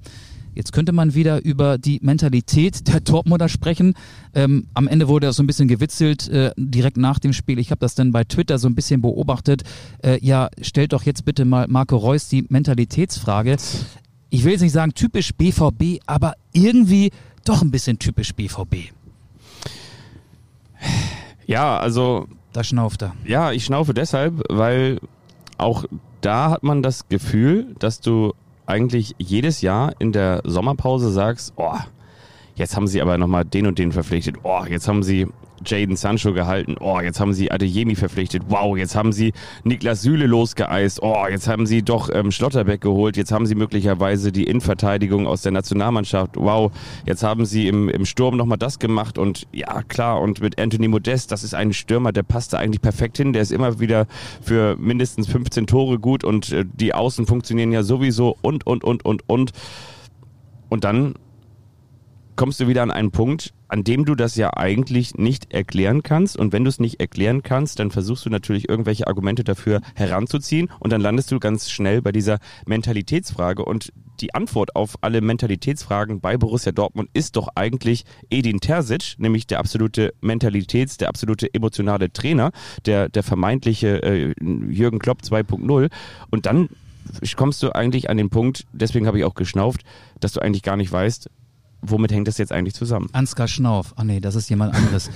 Jetzt 0.58 0.74
könnte 0.74 0.92
man 0.92 1.14
wieder 1.14 1.46
über 1.46 1.78
die 1.78 2.00
Mentalität 2.02 2.88
der 2.88 3.00
Dortmunder 3.00 3.48
sprechen. 3.48 3.94
Ähm, 4.34 4.66
am 4.74 4.88
Ende 4.88 5.08
wurde 5.08 5.32
so 5.32 5.44
ein 5.44 5.48
bisschen 5.48 5.68
gewitzelt, 5.68 6.28
äh, 6.30 6.52
direkt 6.58 6.98
nach 6.98 7.20
dem 7.20 7.32
Spiel. 7.32 7.60
Ich 7.60 7.70
habe 7.70 7.78
das 7.80 7.94
dann 7.94 8.12
bei 8.12 8.24
Twitter 8.24 8.58
so 8.58 8.68
ein 8.68 8.74
bisschen 8.74 9.00
beobachtet. 9.02 9.62
Äh, 10.04 10.18
ja, 10.26 10.50
stellt 10.60 10.94
doch 10.94 11.04
jetzt 11.04 11.26
bitte 11.26 11.46
mal 11.46 11.68
Marco 11.70 11.96
Reus 11.96 12.28
die 12.28 12.44
Mentalitätsfrage. 12.50 13.58
Ich 14.32 14.44
will 14.44 14.54
jetzt 14.54 14.62
nicht 14.62 14.72
sagen 14.72 14.96
typisch 14.96 15.32
BVB, 15.36 16.02
aber 16.08 16.34
irgendwie 16.54 17.12
doch 17.46 17.62
ein 17.62 17.70
bisschen 17.70 18.00
typisch 18.00 18.34
BVB. 18.34 18.92
Ja, 21.46 21.78
also. 21.78 22.28
Da 22.52 22.64
schnauft 22.64 23.04
er. 23.04 23.14
Ja, 23.26 23.52
ich 23.52 23.64
schnaufe 23.64 23.94
deshalb, 23.94 24.42
weil 24.50 25.00
auch 25.60 25.86
da 26.22 26.50
hat 26.50 26.64
man 26.64 26.82
das 26.82 27.08
Gefühl, 27.10 27.76
dass 27.78 28.02
du 28.02 28.34
eigentlich 28.68 29.16
jedes 29.18 29.62
Jahr 29.62 29.94
in 30.00 30.12
der 30.12 30.42
Sommerpause 30.44 31.12
sagst, 31.12 31.54
oh, 31.56 31.78
jetzt 32.56 32.76
haben 32.76 32.88
sie 32.88 33.02
aber 33.02 33.18
nochmal 33.18 33.46
den 33.46 33.66
und 33.66 33.80
den 33.80 33.92
verpflichtet, 33.92 34.36
oh, 34.44 34.64
jetzt 34.70 34.88
haben 34.88 35.04
sie 35.04 35.28
Jaden 35.66 35.96
Sancho 35.96 36.34
gehalten. 36.34 36.76
Oh, 36.80 37.00
jetzt 37.00 37.20
haben 37.20 37.34
sie 37.34 37.52
Adeyemi 37.52 37.96
verpflichtet. 37.96 38.44
Wow, 38.48 38.78
jetzt 38.78 38.96
haben 38.96 39.12
sie 39.12 39.34
Niklas 39.64 40.02
Süle 40.02 40.28
losgeeist. 40.28 41.02
Oh, 41.02 41.26
jetzt 41.30 41.48
haben 41.48 41.66
sie 41.66 41.84
doch 41.84 42.10
ähm, 42.14 42.32
Schlotterbeck 42.32 42.82
geholt. 42.82 43.18
Jetzt 43.18 43.32
haben 43.32 43.46
sie 43.46 43.56
möglicherweise 43.56 44.32
die 44.32 44.46
Innenverteidigung 44.46 45.28
aus 45.28 45.42
der 45.42 45.52
Nationalmannschaft. 45.52 46.36
Wow, 46.36 46.72
jetzt 47.06 47.24
haben 47.24 47.46
sie 47.46 47.68
im, 47.68 47.90
im 47.90 48.06
Sturm 48.06 48.38
nochmal 48.38 48.58
das 48.58 48.80
gemacht. 48.80 49.18
Und 49.18 49.48
ja, 49.52 49.84
klar, 49.84 50.22
und 50.22 50.42
mit 50.42 50.60
Anthony 50.60 50.88
Modest, 50.88 51.32
das 51.32 51.44
ist 51.44 51.54
ein 51.54 51.74
Stürmer, 51.74 52.12
der 52.12 52.24
passt 52.24 52.54
da 52.54 52.58
eigentlich 52.58 52.82
perfekt 52.82 53.18
hin. 53.18 53.34
Der 53.34 53.42
ist 53.42 53.52
immer 53.52 53.80
wieder 53.80 54.08
für 54.42 54.76
mindestens 54.78 55.28
15 55.28 55.68
Tore 55.68 56.00
gut 56.00 56.24
und 56.24 56.52
äh, 56.52 56.66
die 56.66 56.94
Außen 56.94 57.26
funktionieren 57.26 57.72
ja 57.72 57.84
sowieso 57.84 58.38
und, 58.42 58.66
und, 58.66 58.84
und, 58.84 59.06
und, 59.06 59.24
und. 59.28 59.52
Und 60.70 60.84
dann 60.84 61.16
kommst 62.38 62.60
du 62.60 62.68
wieder 62.68 62.84
an 62.84 62.92
einen 62.92 63.12
Punkt, 63.12 63.54
an 63.68 63.84
dem 63.84 64.06
du 64.06 64.16
das 64.16 64.36
ja 64.36 64.56
eigentlich 64.56 65.16
nicht 65.16 65.54
erklären 65.54 66.04
kannst. 66.04 66.38
Und 66.38 66.54
wenn 66.54 66.64
du 66.64 66.70
es 66.70 66.80
nicht 66.80 67.02
erklären 67.02 67.44
kannst, 67.44 67.80
dann 67.80 67.92
versuchst 67.92 68.26
du 68.26 68.30
natürlich 68.30 68.70
irgendwelche 68.70 69.08
Argumente 69.08 69.44
dafür 69.44 69.82
heranzuziehen 69.96 70.70
und 70.80 70.94
dann 70.94 71.02
landest 71.02 71.32
du 71.32 71.40
ganz 71.40 71.70
schnell 71.70 72.02
bei 72.02 72.12
dieser 72.12 72.38
Mentalitätsfrage. 72.66 73.66
Und 73.66 73.92
die 74.22 74.34
Antwort 74.34 74.76
auf 74.76 74.96
alle 75.02 75.20
Mentalitätsfragen 75.22 76.22
bei 76.22 76.38
Borussia 76.38 76.72
Dortmund 76.72 77.10
ist 77.14 77.36
doch 77.36 77.50
eigentlich 77.56 78.06
Edin 78.30 78.60
Terzic, 78.60 79.16
nämlich 79.18 79.48
der 79.48 79.60
absolute 79.60 80.14
Mentalitäts-, 80.22 80.98
der 80.98 81.10
absolute 81.10 81.54
emotionale 81.54 82.14
Trainer, 82.14 82.52
der, 82.86 83.10
der 83.10 83.24
vermeintliche 83.24 84.04
äh, 84.04 84.34
Jürgen 84.40 85.00
Klopp 85.00 85.22
2.0. 85.22 85.90
Und 86.30 86.46
dann 86.46 86.70
kommst 87.36 87.64
du 87.64 87.74
eigentlich 87.74 88.10
an 88.10 88.18
den 88.18 88.30
Punkt, 88.30 88.66
deswegen 88.74 89.08
habe 89.08 89.18
ich 89.18 89.26
auch 89.26 89.36
geschnauft, 89.36 89.82
dass 90.20 90.34
du 90.34 90.42
eigentlich 90.42 90.64
gar 90.64 90.78
nicht 90.78 90.92
weißt, 90.92 91.30
womit 91.82 92.12
hängt 92.12 92.28
das 92.28 92.38
jetzt 92.38 92.52
eigentlich 92.52 92.74
zusammen? 92.76 93.10
Ansgar 93.14 93.48
Schnauf. 93.48 93.94
Ah 93.96 94.04
nee, 94.04 94.20
das 94.20 94.36
ist 94.36 94.50
jemand 94.50 94.74
anderes. 94.74 95.10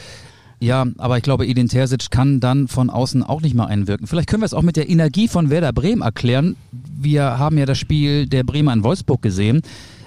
Ja, 0.60 0.86
aber 1.00 1.18
ich 1.18 1.24
glaube, 1.24 1.48
Edin 1.48 1.70
Terzic 1.70 2.12
kann 2.12 2.40
dann 2.40 2.68
von 2.68 2.92
außen 2.92 3.24
auch 3.24 3.42
nicht 3.42 3.56
mal 3.56 3.66
einwirken. 3.66 4.06
Vielleicht 4.06 4.30
können 4.30 4.44
wir 4.44 4.46
es 4.46 4.54
auch 4.54 4.62
mit 4.62 4.76
der 4.78 4.90
Energie 4.90 5.28
von 5.28 5.50
Werder 5.50 5.74
Bremen 5.74 6.04
erklären. 6.04 6.56
Wir 6.72 7.40
haben 7.40 7.58
ja 7.58 7.66
das 7.66 7.80
Spiel 7.80 8.28
der 8.28 8.44
Bremer 8.44 8.72
in 8.74 8.84
Wolfsburg 8.84 9.24
gesehen. 9.24 9.64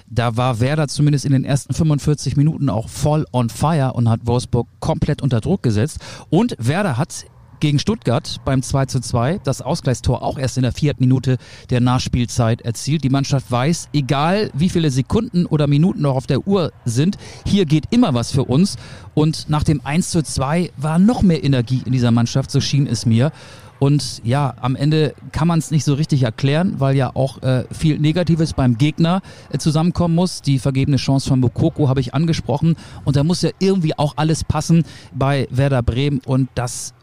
da 0.07 0.37
war 0.37 0.61
Werder 0.61 0.87
zumindest 0.89 1.25
in 1.25 1.33
den 1.33 1.45
ersten 1.45 1.75
45 1.75 2.37
Minuten 2.37 2.69
auch 2.69 2.89
voll 2.89 3.27
on 3.33 3.51
fire 3.51 3.95
und 3.95 4.09
hat 4.09 4.21
Wolfsburg 4.25 4.69
komplett 4.79 5.23
unter 5.23 5.41
Druck 5.41 5.63
gesetzt. 5.63 5.99
Und 6.31 6.55
Werder 6.59 6.97
hat 6.97 7.27
gegen 7.61 7.79
Stuttgart 7.79 8.41
beim 8.45 8.63
2 8.63 8.87
zu 8.87 9.01
2 9.01 9.41
das 9.45 9.63
Ausgleichstor 9.63 10.23
auch 10.23 10.39
erst 10.39 10.57
in 10.57 10.63
der 10.63 10.73
vierten 10.73 11.05
Minute 11.05 11.39
der 11.71 11.81
Nachspielzeit 11.81 12.63
erzielt. 12.63 13.05
Die 13.05 13.11
Mannschaft 13.11 13.51
weiß, 13.51 13.89
egal 13.93 14.51
wie 14.55 14.69
viele 14.69 14.91
Sekunden 14.91 15.47
oder 15.47 15.67
Minuten 15.67 16.03
noch 16.03 16.17
auf 16.17 16.27
der 16.27 16.47
Uhr 16.47 16.73
sind, 16.85 17.17
hier 17.47 17.67
geht 17.67 17.85
immer 17.91 18.15
was 18.15 18.31
für 18.33 18.45
uns. 18.45 18.77
Und 19.15 19.49
nach 19.49 19.63
dem 19.63 19.81
1 19.85 20.11
zu 20.11 20.23
2 20.23 20.73
war 20.77 20.99
noch 20.99 21.23
mehr 21.23 21.45
Energie 21.45 21.83
in 21.85 21.93
dieser 21.93 22.11
Mannschaft, 22.11 22.51
so 22.51 22.61
schien 22.61 22.87
es 22.87 23.07
mir. 23.07 23.33
Und 23.79 24.23
ja, 24.25 24.55
am 24.61 24.77
Ende 24.77 25.15
kann 25.33 25.49
man 25.49 25.59
es 25.59 25.71
nicht 25.71 25.85
so 25.85 25.95
richtig 25.95 26.23
erklären, 26.23 26.77
weil 26.79 26.97
ja 26.97 27.11
auch 27.15 27.43
äh, 27.43 27.65
viel 27.71 27.99
Negatives 27.99 28.55
beim 28.55 28.79
Gegner 28.79 29.21
äh, 29.51 29.59
zusammenkommen 29.59 30.15
muss. 30.15 30.43
Die 30.43 30.59
vergebene 30.59 30.97
Chance 30.97 31.29
von 31.29 31.41
Bokoko 31.41 31.89
habe 31.89 32.01
ich 32.01 32.15
angesprochen. 32.15 32.77
Und 33.05 33.17
da 33.17 33.25
muss 33.25 33.43
ja 33.43 33.51
irgendwie 33.59 33.99
auch 33.99 34.15
alles 34.17 34.45
passen 34.45 34.85
bei 35.13 35.49
Werder 35.51 35.83
Bremen. 35.83 36.21
Und 36.25 36.49
das 36.55 36.95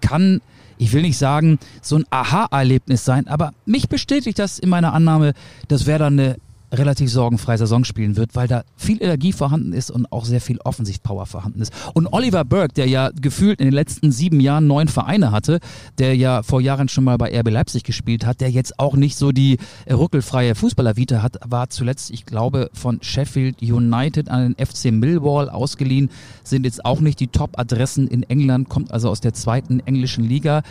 kann, 0.00 0.40
ich 0.78 0.92
will 0.92 1.02
nicht 1.02 1.18
sagen, 1.18 1.58
so 1.82 1.96
ein 1.96 2.04
Aha-Erlebnis 2.10 3.04
sein, 3.04 3.28
aber 3.28 3.52
mich 3.66 3.88
bestätigt 3.88 4.38
das 4.38 4.58
in 4.58 4.68
meiner 4.68 4.94
Annahme, 4.94 5.34
dass 5.68 5.86
Werder 5.86 6.06
eine 6.06 6.36
relativ 6.72 7.10
sorgenfrei 7.10 7.56
Saison 7.56 7.84
spielen 7.84 8.16
wird, 8.16 8.34
weil 8.34 8.48
da 8.48 8.62
viel 8.76 9.02
Energie 9.02 9.32
vorhanden 9.32 9.72
ist 9.72 9.90
und 9.90 10.10
auch 10.12 10.24
sehr 10.24 10.40
viel 10.40 10.58
Offensivpower 10.58 11.26
vorhanden 11.26 11.60
ist. 11.60 11.72
Und 11.94 12.06
Oliver 12.12 12.44
Burke, 12.44 12.74
der 12.74 12.86
ja 12.86 13.10
gefühlt 13.20 13.60
in 13.60 13.66
den 13.66 13.74
letzten 13.74 14.12
sieben 14.12 14.40
Jahren 14.40 14.66
neun 14.66 14.88
Vereine 14.88 15.32
hatte, 15.32 15.60
der 15.98 16.16
ja 16.16 16.42
vor 16.42 16.60
Jahren 16.60 16.88
schon 16.88 17.04
mal 17.04 17.16
bei 17.16 17.38
RB 17.38 17.50
Leipzig 17.50 17.84
gespielt 17.84 18.24
hat, 18.24 18.40
der 18.40 18.50
jetzt 18.50 18.78
auch 18.78 18.94
nicht 18.94 19.16
so 19.16 19.32
die 19.32 19.58
ruckelfreie 19.90 20.54
Fußballervita 20.54 21.22
hat, 21.22 21.38
war 21.44 21.70
zuletzt, 21.70 22.10
ich 22.10 22.26
glaube, 22.26 22.70
von 22.72 23.02
Sheffield 23.02 23.62
United 23.62 24.28
an 24.28 24.54
den 24.54 24.66
FC 24.66 24.92
Millwall 24.92 25.50
ausgeliehen, 25.50 26.10
sind 26.44 26.64
jetzt 26.64 26.84
auch 26.84 27.00
nicht 27.00 27.20
die 27.20 27.28
Top-Adressen 27.28 28.06
in 28.06 28.22
England, 28.24 28.68
kommt 28.68 28.92
also 28.92 29.08
aus 29.08 29.20
der 29.20 29.34
zweiten 29.34 29.80
englischen 29.80 30.24
Liga. 30.24 30.62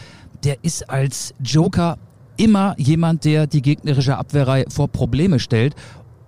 Der 0.44 0.64
ist 0.64 0.90
als 0.90 1.34
Joker 1.44 1.98
immer 2.40 2.74
jemand, 2.78 3.26
der 3.26 3.48
die 3.48 3.62
gegnerische 3.62 4.18
Abwehrreihe 4.18 4.66
vor 4.70 4.88
Probleme 4.88 5.40
stellt 5.40 5.76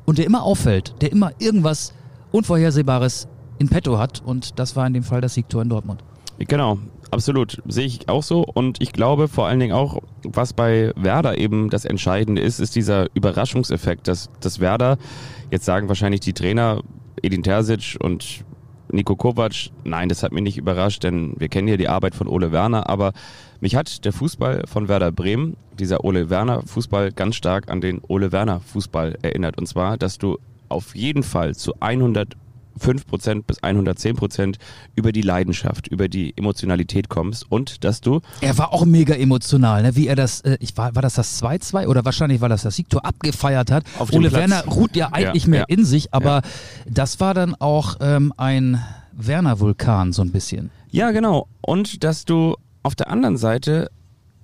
und 0.06 0.18
der 0.18 0.25
immer 0.25 0.44
auffällt, 0.44 0.94
der 1.01 1.12
immer 1.12 1.32
irgendwas 1.39 1.94
Unvorhersehbares 2.32 3.27
in 3.60 3.70
petto 3.70 3.98
hat. 3.98 4.22
Und 4.24 4.60
das 4.60 4.75
war 4.75 4.86
in 4.86 4.94
dem 4.94 5.03
Fall 5.03 5.22
das 5.22 5.36
Siegtor 5.36 5.62
in 5.62 5.70
Dortmund. 5.70 6.03
Genau, 6.38 6.80
absolut. 7.12 7.62
Sehe 7.68 7.86
ich 7.86 8.10
auch 8.10 8.24
so. 8.24 8.44
Und 8.44 8.82
ich 8.82 8.91
glaube 8.94 9.27
vor 9.27 9.48
allen 9.48 9.60
Dingen 9.60 9.74
auch, 9.74 10.00
was 10.24 10.53
bei 10.53 10.91
Werder 10.96 11.38
eben 11.38 11.70
das 11.70 11.86
Entscheidende 11.86 12.41
ist, 12.41 12.60
ist 12.60 12.75
dieser 12.75 13.08
Überraschungseffekt, 13.13 14.08
dass, 14.08 14.30
dass 14.41 14.60
Werder, 14.60 14.98
jetzt 15.50 15.65
sagen 15.65 15.88
wahrscheinlich 15.88 16.22
die 16.22 16.34
Trainer 16.34 16.82
Edin 17.22 17.44
Terzic 17.44 17.98
und 18.01 18.44
Nico 18.91 19.15
Kovac, 19.15 19.70
nein, 19.86 20.10
das 20.10 20.24
hat 20.24 20.34
mich 20.34 20.44
nicht 20.44 20.58
überrascht, 20.58 21.03
denn 21.03 21.36
wir 21.38 21.48
kennen 21.48 21.68
hier 21.68 21.77
die 21.77 21.88
Arbeit 21.88 22.15
von 22.15 22.27
Ole 22.27 22.51
Werner, 22.51 22.89
aber 22.89 23.13
mich 23.62 23.75
hat 23.75 24.03
der 24.03 24.12
Fußball 24.12 24.63
von 24.68 24.88
Werder 24.88 25.12
Bremen, 25.12 25.56
dieser 25.80 26.03
Ole 26.03 26.30
Werner 26.30 26.63
Fußball, 26.63 27.12
ganz 27.12 27.36
stark 27.36 27.70
an 27.70 27.80
den 27.80 28.01
Ole 28.08 28.32
Werner 28.32 28.60
Fußball 28.60 29.18
erinnert. 29.22 29.58
Und 29.58 29.68
zwar, 29.68 29.98
dass 29.98 30.18
du 30.18 30.38
auf 30.68 30.96
jeden 30.96 31.24
Fall 31.24 31.56
zu 31.56 31.74
100 31.80 32.36
5% 32.80 33.44
bis 33.44 33.62
110% 33.62 34.56
über 34.96 35.12
die 35.12 35.22
Leidenschaft, 35.22 35.88
über 35.88 36.08
die 36.08 36.34
Emotionalität 36.38 37.10
kommst 37.10 37.46
und 37.51 37.84
dass 37.84 38.01
du. 38.01 38.22
Er 38.39 38.58
war 38.58 38.74
auch 38.74 38.86
mega 38.86 39.13
emotional, 39.13 39.84
ne? 39.84 39.96
wie 39.96 40.08
er 40.08 40.15
das, 40.15 40.41
äh, 40.41 40.58
ich 40.60 40.77
war, 40.77 40.96
war 40.96 41.01
das 41.01 41.15
das 41.15 41.41
2-2 41.44 41.88
oder 41.88 42.06
wahrscheinlich 42.06 42.41
war 42.41 42.50
das 42.50 42.63
das 42.63 42.75
Siegtor 42.75 43.06
abgefeiert 43.06 43.72
hat. 43.72 43.84
Auf 44.00 44.13
Ole 44.13 44.32
Werner 44.32 44.63
ruht 44.65 44.96
ja 44.96 45.10
eigentlich 45.12 45.44
ja, 45.44 45.50
mehr 45.50 45.65
ja, 45.70 45.75
in 45.75 45.86
sich, 45.86 46.13
aber 46.13 46.38
ja. 46.38 46.41
das 46.89 47.20
war 47.20 47.34
dann 47.34 47.56
auch 47.56 47.98
ähm, 48.00 48.34
ein 48.38 48.82
Werner-Vulkan 49.12 50.13
so 50.13 50.22
ein 50.22 50.32
bisschen. 50.32 50.72
Ja, 50.89 51.12
genau. 51.12 51.48
Und 51.62 52.03
dass 52.03 52.25
du 52.25 52.56
auf 52.83 52.95
der 52.95 53.09
anderen 53.09 53.38
Seite 53.38 53.89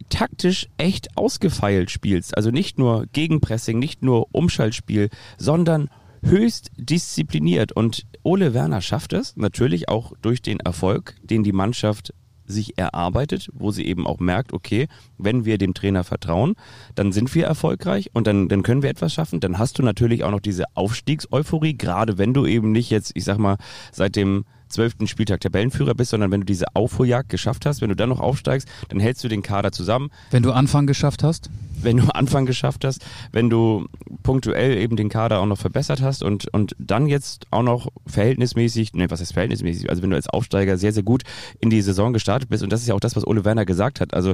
taktisch 0.09 0.67
echt 0.77 1.17
ausgefeilt 1.17 1.91
spielst. 1.91 2.35
Also 2.35 2.51
nicht 2.51 2.77
nur 2.77 3.05
Gegenpressing, 3.13 3.79
nicht 3.79 4.03
nur 4.03 4.27
Umschaltspiel, 4.31 5.09
sondern 5.37 5.89
höchst 6.23 6.71
diszipliniert. 6.77 7.71
Und 7.71 8.05
Ole 8.23 8.53
Werner 8.53 8.81
schafft 8.81 9.13
es 9.13 9.35
natürlich 9.35 9.89
auch 9.89 10.13
durch 10.21 10.41
den 10.41 10.59
Erfolg, 10.59 11.15
den 11.23 11.43
die 11.43 11.51
Mannschaft 11.51 12.13
sich 12.49 12.77
erarbeitet, 12.77 13.49
wo 13.53 13.71
sie 13.71 13.85
eben 13.85 14.07
auch 14.07 14.19
merkt, 14.19 14.53
okay, 14.53 14.87
wenn 15.17 15.43
wir 15.43 15.57
dem 15.57 15.73
Trainer 15.73 16.05
vertrauen, 16.05 16.55
dann 16.95 17.11
sind 17.11 17.33
wir 17.35 17.45
erfolgreich 17.45 18.09
und 18.13 18.25
dann, 18.25 18.47
dann 18.47 18.63
können 18.63 18.83
wir 18.83 18.89
etwas 18.89 19.13
schaffen. 19.13 19.41
Dann 19.41 19.59
hast 19.59 19.77
du 19.79 19.83
natürlich 19.83 20.23
auch 20.23 20.31
noch 20.31 20.39
diese 20.39 20.63
Aufstiegseuphorie, 20.73 21.77
gerade 21.77 22.17
wenn 22.17 22.33
du 22.33 22.45
eben 22.45 22.71
nicht 22.71 22.89
jetzt, 22.89 23.11
ich 23.15 23.25
sag 23.25 23.37
mal, 23.37 23.57
seit 23.91 24.15
dem 24.15 24.45
zwölften 24.69 25.07
Spieltag 25.07 25.41
Tabellenführer 25.41 25.93
bist, 25.93 26.11
sondern 26.11 26.31
wenn 26.31 26.41
du 26.41 26.45
diese 26.45 26.65
Aufholjagd 26.73 27.29
geschafft 27.29 27.65
hast, 27.65 27.81
wenn 27.81 27.89
du 27.89 27.95
dann 27.95 28.09
noch 28.09 28.19
aufsteigst, 28.19 28.67
dann 28.89 28.99
hältst 28.99 29.23
du 29.23 29.27
den 29.27 29.41
Kader 29.41 29.71
zusammen. 29.71 30.09
Wenn 30.31 30.43
du 30.43 30.51
Anfang 30.51 30.87
geschafft 30.87 31.23
hast? 31.23 31.49
Wenn 31.79 31.97
du 31.97 32.07
Anfang 32.13 32.45
geschafft 32.45 32.83
hast, 32.85 33.05
wenn 33.31 33.49
du 33.49 33.87
punktuell 34.23 34.77
eben 34.77 34.95
den 34.95 35.09
Kader 35.09 35.39
auch 35.39 35.45
noch 35.45 35.57
verbessert 35.57 36.01
hast 36.01 36.23
und, 36.23 36.51
und 36.53 36.75
dann 36.79 37.07
jetzt 37.07 37.45
auch 37.51 37.63
noch 37.63 37.89
verhältnismäßig, 38.07 38.93
ne, 38.93 39.11
was 39.11 39.21
heißt 39.21 39.33
verhältnismäßig, 39.33 39.89
also 39.89 40.01
wenn 40.01 40.09
du 40.09 40.15
als 40.15 40.27
Aufsteiger 40.27 40.77
sehr, 40.77 40.91
sehr 40.91 41.03
gut 41.03 41.23
in 41.59 41.69
die 41.69 41.81
Saison 41.81 42.13
gestartet 42.13 42.49
bist 42.49 42.63
und 42.63 42.71
das 42.71 42.81
ist 42.81 42.87
ja 42.87 42.95
auch 42.95 42.99
das, 42.99 43.15
was 43.15 43.27
Ole 43.27 43.45
Werner 43.45 43.65
gesagt 43.65 44.01
hat, 44.01 44.13
also 44.13 44.33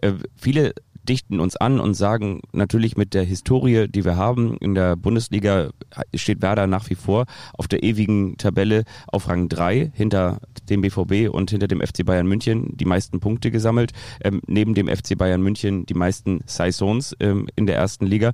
äh, 0.00 0.12
viele 0.36 0.74
dichten 1.08 1.40
uns 1.40 1.56
an 1.56 1.80
und 1.80 1.94
sagen 1.94 2.40
natürlich 2.52 2.96
mit 2.96 3.14
der 3.14 3.24
Historie, 3.24 3.86
die 3.88 4.04
wir 4.04 4.16
haben, 4.16 4.56
in 4.58 4.74
der 4.74 4.96
Bundesliga 4.96 5.70
steht 6.14 6.42
Werder 6.42 6.66
nach 6.66 6.88
wie 6.90 6.94
vor 6.94 7.26
auf 7.56 7.68
der 7.68 7.82
ewigen 7.82 8.36
Tabelle 8.36 8.84
auf 9.06 9.28
Rang 9.28 9.48
3 9.48 9.92
hinter 9.94 10.40
dem 10.68 10.80
BVB 10.80 11.30
und 11.30 11.50
hinter 11.50 11.68
dem 11.68 11.80
FC 11.80 12.04
Bayern 12.04 12.26
München 12.26 12.76
die 12.76 12.84
meisten 12.84 13.20
Punkte 13.20 13.50
gesammelt, 13.50 13.92
ähm, 14.22 14.40
neben 14.46 14.74
dem 14.74 14.88
FC 14.88 15.16
Bayern 15.16 15.42
München 15.42 15.86
die 15.86 15.94
meisten 15.94 16.40
Saisons 16.46 17.14
ähm, 17.20 17.48
in 17.56 17.66
der 17.66 17.76
ersten 17.76 18.06
Liga. 18.06 18.32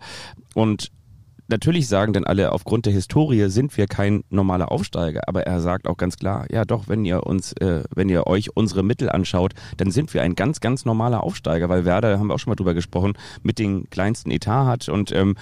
Und 0.55 0.91
natürlich 1.51 1.89
sagen 1.89 2.13
dann 2.13 2.25
alle, 2.25 2.53
aufgrund 2.53 2.87
der 2.87 2.93
Historie 2.93 3.49
sind 3.51 3.77
wir 3.77 3.87
kein 3.87 4.25
normaler 4.31 4.71
Aufsteiger, 4.73 5.23
aber 5.27 5.43
er 5.43 5.61
sagt 5.61 5.87
auch 5.87 5.97
ganz 5.97 6.17
klar, 6.17 6.47
ja 6.51 6.65
doch, 6.65 6.89
wenn 6.89 7.05
ihr 7.05 7.27
uns, 7.27 7.53
äh, 7.55 7.85
wenn 7.95 8.09
ihr 8.09 8.27
euch 8.27 8.57
unsere 8.57 8.83
Mittel 8.83 9.11
anschaut, 9.11 9.53
dann 9.77 9.91
sind 9.91 10.15
wir 10.15 10.23
ein 10.23 10.35
ganz, 10.35 10.61
ganz 10.61 10.85
normaler 10.85 11.23
Aufsteiger, 11.23 11.69
weil 11.69 11.85
Werder, 11.85 12.19
haben 12.19 12.29
wir 12.29 12.35
auch 12.35 12.39
schon 12.39 12.53
mal 12.53 12.57
drüber 12.57 12.75
gesprochen, 12.75 13.15
mit 13.43 13.59
den 13.59 13.91
kleinsten 13.91 14.31
Etat 14.31 14.67
hat 14.67 14.89
und 14.89 15.13
ähm, 15.13 15.37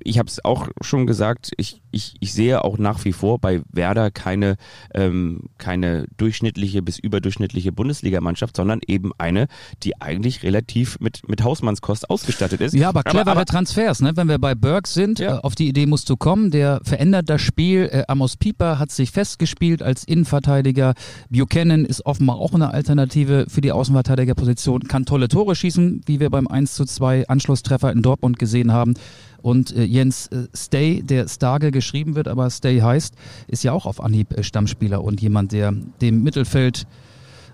ich 0.00 0.18
habe 0.18 0.28
es 0.28 0.44
auch 0.44 0.68
schon 0.80 1.06
gesagt, 1.06 1.52
ich, 1.56 1.80
ich, 1.90 2.14
ich 2.20 2.32
sehe 2.32 2.64
auch 2.64 2.78
nach 2.78 3.04
wie 3.04 3.12
vor 3.12 3.38
bei 3.38 3.62
Werder 3.72 4.10
keine, 4.10 4.56
ähm, 4.94 5.48
keine 5.58 6.06
durchschnittliche 6.16 6.82
bis 6.82 6.98
überdurchschnittliche 6.98 7.72
Bundesligamannschaft, 7.72 8.56
sondern 8.56 8.80
eben 8.86 9.12
eine, 9.18 9.48
die 9.82 10.00
eigentlich 10.00 10.42
relativ 10.42 10.98
mit, 11.00 11.28
mit 11.28 11.42
Hausmannskost 11.42 12.10
ausgestattet 12.10 12.60
ist. 12.60 12.74
Ja, 12.74 12.88
aber 12.90 13.02
clevere 13.02 13.22
aber, 13.22 13.32
aber, 13.32 13.44
Transfers, 13.46 14.00
ne? 14.00 14.16
wenn 14.16 14.28
wir 14.28 14.38
bei 14.38 14.54
Burke 14.54 14.88
sind, 14.88 15.18
ja. 15.18 15.33
Äh, 15.34 15.38
auf 15.42 15.54
die 15.54 15.68
Idee 15.68 15.86
musst 15.86 16.08
du 16.10 16.16
kommen, 16.16 16.50
der 16.50 16.80
verändert 16.84 17.28
das 17.28 17.40
Spiel. 17.40 17.88
Äh, 17.90 18.04
Amos 18.08 18.36
Pieper 18.36 18.78
hat 18.78 18.90
sich 18.90 19.10
festgespielt 19.10 19.82
als 19.82 20.04
Innenverteidiger. 20.04 20.94
Buchanan 21.30 21.84
ist 21.84 22.06
offenbar 22.06 22.36
auch 22.36 22.54
eine 22.54 22.72
Alternative 22.72 23.46
für 23.48 23.60
die 23.60 23.72
Außenverteidigerposition, 23.72 24.82
kann 24.84 25.04
tolle 25.04 25.28
Tore 25.28 25.54
schießen, 25.54 26.02
wie 26.06 26.20
wir 26.20 26.30
beim 26.30 26.46
1 26.46 26.74
zu 26.74 26.84
2 26.84 27.28
Anschlusstreffer 27.28 27.92
in 27.92 28.02
Dortmund 28.02 28.38
gesehen 28.38 28.72
haben. 28.72 28.94
Und 29.42 29.76
äh, 29.76 29.84
Jens 29.84 30.28
äh, 30.28 30.46
Stay, 30.54 31.02
der 31.02 31.28
Starge 31.28 31.70
geschrieben 31.70 32.14
wird, 32.14 32.28
aber 32.28 32.48
Stay 32.50 32.80
heißt, 32.80 33.14
ist 33.46 33.62
ja 33.62 33.72
auch 33.72 33.86
auf 33.86 34.02
Anhieb 34.02 34.32
äh, 34.32 34.42
Stammspieler 34.42 35.04
und 35.04 35.20
jemand, 35.20 35.52
der 35.52 35.72
dem 36.00 36.22
Mittelfeld 36.22 36.86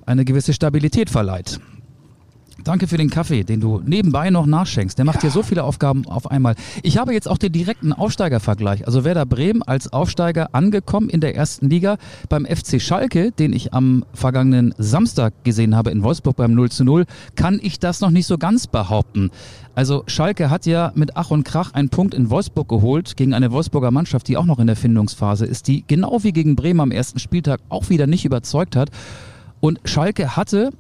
eine 0.07 0.25
gewisse 0.25 0.53
Stabilität 0.53 1.11
verleiht. 1.11 1.61
Danke 2.65 2.87
für 2.87 2.99
den 2.99 3.11
Kaffee, 3.11 3.45
den 3.45 3.61
du 3.61 3.81
nebenbei 3.85 4.31
noch 4.31 4.47
nachschenkst. 4.47 4.99
Der 4.99 5.05
macht 5.05 5.17
ja. 5.17 5.23
hier 5.23 5.31
so 5.31 5.43
viele 5.43 5.65
Aufgaben 5.65 6.07
auf 6.07 6.31
einmal. 6.31 6.55
Ich 6.83 6.99
habe 6.99 7.13
jetzt 7.13 7.29
auch 7.29 7.39
den 7.39 7.53
direkten 7.53 7.93
Aufsteigervergleich. 7.93 8.87
Also 8.87 9.05
Werder 9.05 9.27
Bremen 9.27 9.63
als 9.63 9.93
Aufsteiger 9.93 10.49
angekommen 10.53 11.09
in 11.09 11.21
der 11.21 11.35
ersten 11.37 11.71
Liga 11.71 11.97
beim 12.29 12.45
FC 12.45 12.81
Schalke, 12.81 13.33
den 13.33 13.53
ich 13.53 13.73
am 13.73 14.05
vergangenen 14.13 14.75
Samstag 14.79 15.33
gesehen 15.45 15.75
habe 15.75 15.91
in 15.91 16.03
Wolfsburg 16.03 16.37
beim 16.37 16.55
0 16.55 16.71
zu 16.71 16.85
0, 16.85 17.07
kann 17.35 17.59
ich 17.63 17.79
das 17.79 18.01
noch 18.01 18.11
nicht 18.11 18.27
so 18.27 18.37
ganz 18.37 18.67
behaupten. 18.67 19.31
Also 19.75 20.05
Schalke 20.07 20.51
hat 20.51 20.67
ja 20.67 20.93
mit 20.95 21.17
Ach 21.17 21.31
und 21.31 21.45
Krach 21.45 21.73
einen 21.73 21.89
Punkt 21.89 22.13
in 22.15 22.29
Wolfsburg 22.29 22.69
geholt 22.69 23.17
gegen 23.17 23.33
eine 23.33 23.53
Wolfsburger 23.53 23.91
Mannschaft, 23.91 24.29
die 24.29 24.37
auch 24.37 24.45
noch 24.45 24.59
in 24.59 24.67
der 24.67 24.77
Findungsphase 24.77 25.47
ist, 25.47 25.69
die 25.69 25.85
genau 25.87 26.23
wie 26.23 26.33
gegen 26.33 26.57
Bremen 26.57 26.81
am 26.81 26.91
ersten 26.91 27.19
Spieltag 27.19 27.61
auch 27.69 27.89
wieder 27.89 28.07
nicht 28.07 28.25
überzeugt 28.25 28.77
hat. 28.77 28.91
Und 29.61 29.81
Schalke 29.85 30.37
hatte 30.37 30.71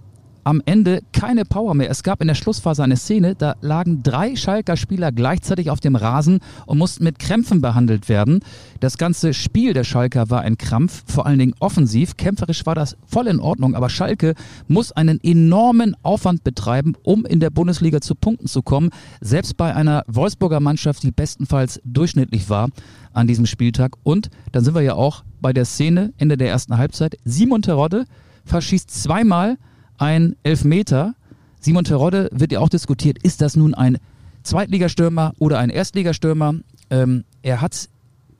am 0.50 0.61
Ende 0.66 1.02
keine 1.12 1.45
Power 1.45 1.75
mehr. 1.75 1.90
Es 1.90 2.02
gab 2.02 2.21
in 2.21 2.26
der 2.26 2.35
Schlussphase 2.35 2.83
eine 2.83 2.97
Szene, 2.97 3.37
da 3.37 3.54
lagen 3.61 4.02
drei 4.02 4.35
Schalker 4.35 4.76
Spieler 4.76 5.12
gleichzeitig 5.12 5.71
auf 5.71 5.78
dem 5.78 5.95
Rasen 5.95 6.40
und 6.66 6.76
mussten 6.76 7.04
mit 7.04 7.21
Krämpfen 7.21 7.61
behandelt 7.61 8.09
werden. 8.09 8.40
Das 8.80 8.99
ganze 8.99 9.33
Spiel 9.33 9.75
der 9.75 9.85
Schalker 9.85 10.28
war 10.28 10.40
ein 10.40 10.59
Krampf, 10.59 11.04
vor 11.07 11.26
allen 11.26 11.38
Dingen 11.38 11.54
offensiv. 11.61 12.16
Kämpferisch 12.16 12.66
war 12.66 12.75
das 12.75 12.97
voll 13.07 13.28
in 13.28 13.38
Ordnung, 13.38 13.76
aber 13.76 13.88
Schalke 13.88 14.35
muss 14.66 14.90
einen 14.90 15.23
enormen 15.23 15.95
Aufwand 16.02 16.42
betreiben, 16.42 16.95
um 17.04 17.25
in 17.25 17.38
der 17.38 17.50
Bundesliga 17.50 18.00
zu 18.00 18.16
Punkten 18.16 18.49
zu 18.49 18.62
kommen. 18.62 18.90
Selbst 19.21 19.57
bei 19.57 19.73
einer 19.73 20.02
Wolfsburger 20.09 20.59
Mannschaft, 20.59 21.04
die 21.04 21.12
bestenfalls 21.12 21.80
durchschnittlich 21.85 22.50
war 22.50 22.71
an 23.12 23.28
diesem 23.28 23.47
Spieltag. 23.47 23.92
Und 24.02 24.30
dann 24.50 24.64
sind 24.64 24.75
wir 24.75 24.83
ja 24.83 24.95
auch 24.95 25.23
bei 25.40 25.52
der 25.52 25.64
Szene 25.64 26.12
Ende 26.19 26.37
der 26.37 26.49
ersten 26.49 26.76
Halbzeit. 26.76 27.19
Simon 27.25 27.62
Terodde 27.62 28.04
verschießt 28.47 28.90
zweimal 28.90 29.57
ein 30.00 30.35
Elfmeter. 30.42 31.14
Simon 31.61 31.85
Terodde 31.85 32.28
wird 32.33 32.52
ja 32.52 32.61
auch 32.61 32.71
diskutiert, 32.71 33.19
ist 33.23 33.42
das 33.42 33.54
nun 33.54 33.75
ein 33.75 33.99
Zweitligastürmer 34.42 35.35
oder 35.38 35.59
ein 35.59 35.69
Erstligastürmer? 35.69 36.54
Ähm, 36.88 37.25
er 37.42 37.61
hat, 37.61 37.88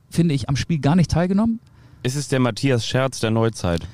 finde 0.09 0.35
ich, 0.35 0.49
am 0.49 0.57
Spiel 0.57 0.79
gar 0.79 0.97
nicht 0.97 1.11
teilgenommen. 1.11 1.61
Ist 2.03 2.17
es 2.17 2.29
der 2.29 2.41
Matthias 2.41 2.87
Scherz 2.87 3.21
der 3.21 3.31
Neuzeit? 3.31 3.87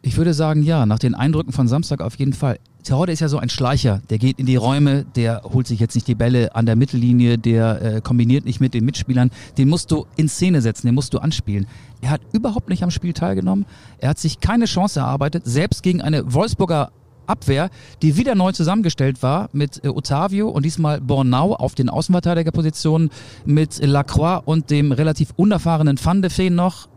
Ich 0.00 0.16
würde 0.16 0.32
sagen, 0.34 0.62
ja, 0.62 0.86
nach 0.86 0.98
den 0.98 1.14
Eindrücken 1.14 1.52
von 1.52 1.68
Samstag 1.68 2.00
auf 2.00 2.18
jeden 2.18 2.32
Fall. 2.32 2.58
Terodde 2.82 3.12
ist 3.12 3.20
ja 3.20 3.28
so 3.28 3.38
ein 3.38 3.48
Schleicher, 3.48 4.02
der 4.10 4.18
geht 4.18 4.38
in 4.38 4.46
die 4.46 4.56
Räume, 4.56 5.04
der 5.16 5.42
holt 5.44 5.66
sich 5.66 5.80
jetzt 5.80 5.94
nicht 5.94 6.08
die 6.08 6.14
Bälle 6.14 6.54
an 6.54 6.66
der 6.66 6.76
Mittellinie, 6.76 7.38
der 7.38 7.82
äh, 7.82 8.00
kombiniert 8.00 8.44
nicht 8.44 8.60
mit 8.60 8.74
den 8.74 8.84
Mitspielern, 8.84 9.30
den 9.58 9.68
musst 9.68 9.90
du 9.90 10.06
in 10.16 10.28
Szene 10.28 10.60
setzen, 10.60 10.86
den 10.86 10.94
musst 10.94 11.14
du 11.14 11.18
anspielen. 11.18 11.66
Er 12.00 12.10
hat 12.10 12.20
überhaupt 12.32 12.68
nicht 12.68 12.82
am 12.82 12.90
Spiel 12.90 13.12
teilgenommen, 13.12 13.66
er 13.98 14.10
hat 14.10 14.18
sich 14.18 14.40
keine 14.40 14.64
Chance 14.64 15.00
erarbeitet, 15.00 15.44
selbst 15.46 15.82
gegen 15.82 16.02
eine 16.02 16.32
Wolfsburger 16.32 16.90
Abwehr, 17.26 17.70
die 18.02 18.16
wieder 18.16 18.34
neu 18.34 18.52
zusammengestellt 18.52 19.22
war 19.22 19.48
mit 19.52 19.84
äh, 19.84 19.88
Otavio 19.88 20.48
und 20.48 20.64
diesmal 20.64 21.00
Bornau 21.00 21.54
auf 21.54 21.74
den 21.74 21.88
Außenverteidigerpositionen 21.88 23.10
mit 23.44 23.78
Lacroix 23.84 24.42
und 24.44 24.70
dem 24.70 24.92
relativ 24.92 25.30
unerfahrenen 25.36 25.98
Van 26.02 26.20
de 26.20 26.30
Feen 26.30 26.54
noch 26.54 26.88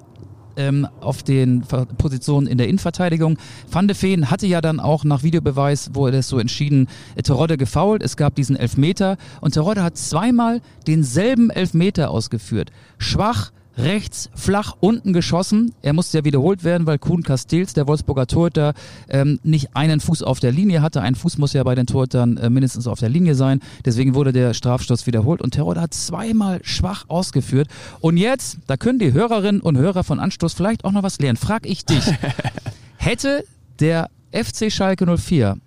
ähm, 0.58 0.88
auf 1.02 1.24
den 1.24 1.62
Positionen 1.98 2.48
in 2.48 2.58
der 2.58 2.68
Innenverteidigung. 2.68 3.38
Van 3.72 3.88
de 3.88 3.96
Feen 3.96 4.30
hatte 4.30 4.48
ja 4.48 4.62
dann 4.62 4.80
auch 4.80 5.04
nach 5.04 5.24
Videobeweis, 5.24 5.92
wo 5.94 6.06
er 6.06 6.12
das 6.12 6.28
so 6.28 6.40
entschieden, 6.40 6.88
äh, 7.16 7.22
Terodde 7.22 7.58
gefault. 7.58 8.04
Es 8.04 8.18
gab 8.18 8.36
diesen 8.36 8.56
Elfmeter 8.56 9.18
und 9.42 9.54
Terodde 9.54 9.84
hat 9.84 9.98
zweimal 9.98 10.62
denselben 10.88 11.50
Elfmeter 11.50 12.12
ausgeführt. 12.12 12.72
Schwach, 12.98 13.52
rechts 13.78 14.30
flach 14.36 14.76
unten 14.80 15.14
geschossen. 15.14 15.74
Er 15.82 15.94
musste 15.94 16.20
ja 16.20 16.26
wiederholt 16.26 16.64
werden, 16.64 16.88
weil 16.88 16.98
Kuhn 16.98 17.24
Castells, 17.24 17.74
der 17.74 17.88
Wolfsburger 17.88 18.28
Torhüter, 18.28 18.74
ähm, 19.10 19.40
nicht 19.44 19.76
einen 19.76 20.00
Fuß 20.00 20.24
auf 20.24 20.40
der 20.40 20.52
Linie 20.52 20.82
hatte. 20.82 21.02
Ein 21.02 21.16
Fuß 21.16 21.38
muss 21.38 21.54
ja 21.54 21.64
bei 21.64 21.76
den 21.76 21.86
Torhütern 21.86 22.38
äh, 22.38 22.50
mindestens 22.50 22.88
auf 22.88 23.00
der 23.00 23.10
Linie 23.10 23.36
sein. 23.36 23.60
Deswegen 23.84 24.16
wurde 24.16 24.32
der 24.32 24.54
Strafstoß 24.54 25.08
wiederholt 25.08 25.42
und 25.42 25.52
Terodde 25.52 25.82
hat 25.82 25.94
zweimal 25.94 26.60
schwach 26.64 27.06
ausgeführt. 27.08 27.68
Und 28.00 28.18
jetzt, 28.18 28.58
da 28.68 28.78
können 28.78 29.00
die 29.00 29.14
Hörerinnen 29.14 29.62
und 29.62 29.78
Hörer 29.78 30.04
von 30.04 30.20
Anstoß 30.20 30.54
vielleicht 30.54 30.86
auch 30.86 30.92
noch 30.92 31.04
was 31.04 31.20
lernen. 31.20 31.38
Frag 31.38 31.66
ich 31.66 31.86
dich. 31.86 32.04
Hätte 32.98 33.44
der 33.80 34.10
FC 34.32 34.72
Schalke 34.72 35.06
04, 35.18 35.58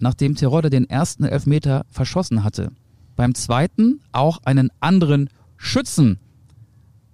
nachdem 0.00 0.34
Terodde 0.34 0.70
den 0.70 0.88
ersten 0.88 1.24
Elfmeter 1.24 1.84
verschossen 1.90 2.44
hatte, 2.44 2.72
beim 3.16 3.34
zweiten 3.34 4.00
auch 4.12 4.40
einen 4.44 4.70
anderen 4.80 5.28
Schützen 5.56 6.18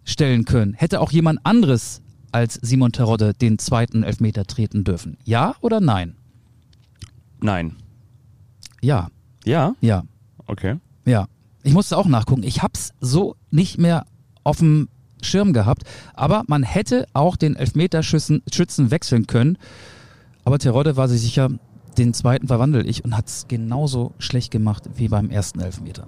stellen 0.09 0.45
können. 0.45 0.75
Hätte 0.75 1.01
auch 1.01 1.13
jemand 1.13 1.41
anderes 1.45 2.01
als 2.33 2.55
Simon 2.55 2.93
Terodde 2.93 3.35
den 3.35 3.59
zweiten 3.59 4.03
Elfmeter 4.03 4.45
treten 4.45 4.85
dürfen? 4.85 5.19
Ja 5.25 5.55
oder 5.61 5.81
nein? 5.81 6.17
Nein. 7.41 7.77
Ja. 8.81 9.09
Ja? 9.45 9.75
Ja. 9.81 10.05
Okay. 10.47 10.77
Ja. 11.05 11.27
Ich 11.63 11.75
musste 11.75 11.97
auch 11.97 12.07
nachgucken. 12.07 12.43
Ich 12.43 12.63
hab's 12.63 12.93
so 13.01 13.37
nicht 13.51 13.79
mehr 13.79 14.07
auf 14.45 14.59
dem 14.59 14.89
Schirm 15.23 15.53
gehabt. 15.53 15.83
Aber 16.15 16.45
man 16.47 16.63
hätte 16.63 17.07
auch 17.13 17.37
den 17.37 17.57
Elfmeterschützen 17.57 18.43
Schützen 18.53 18.91
wechseln 18.91 19.27
können. 19.27 19.59
Aber 20.45 20.59
Terodde 20.59 20.97
war 20.97 21.09
sich 21.09 21.21
sicher, 21.21 21.51
den 21.99 22.15
zweiten 22.15 22.47
verwandel 22.47 22.89
ich 22.89 23.05
und 23.05 23.17
hat's 23.17 23.47
genauso 23.49 24.15
schlecht 24.19 24.51
gemacht 24.51 24.85
wie 24.95 25.09
beim 25.09 25.29
ersten 25.31 25.61
Elfmeter. 25.61 26.07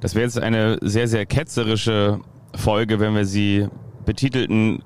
Das 0.00 0.14
wäre 0.14 0.24
jetzt 0.24 0.38
eine 0.38 0.78
sehr, 0.82 1.06
sehr 1.06 1.24
ketzerische 1.26 2.20
Folge, 2.54 3.00
wenn 3.00 3.14
wir 3.14 3.24
sie 3.24 3.68
betitelten, 4.04 4.82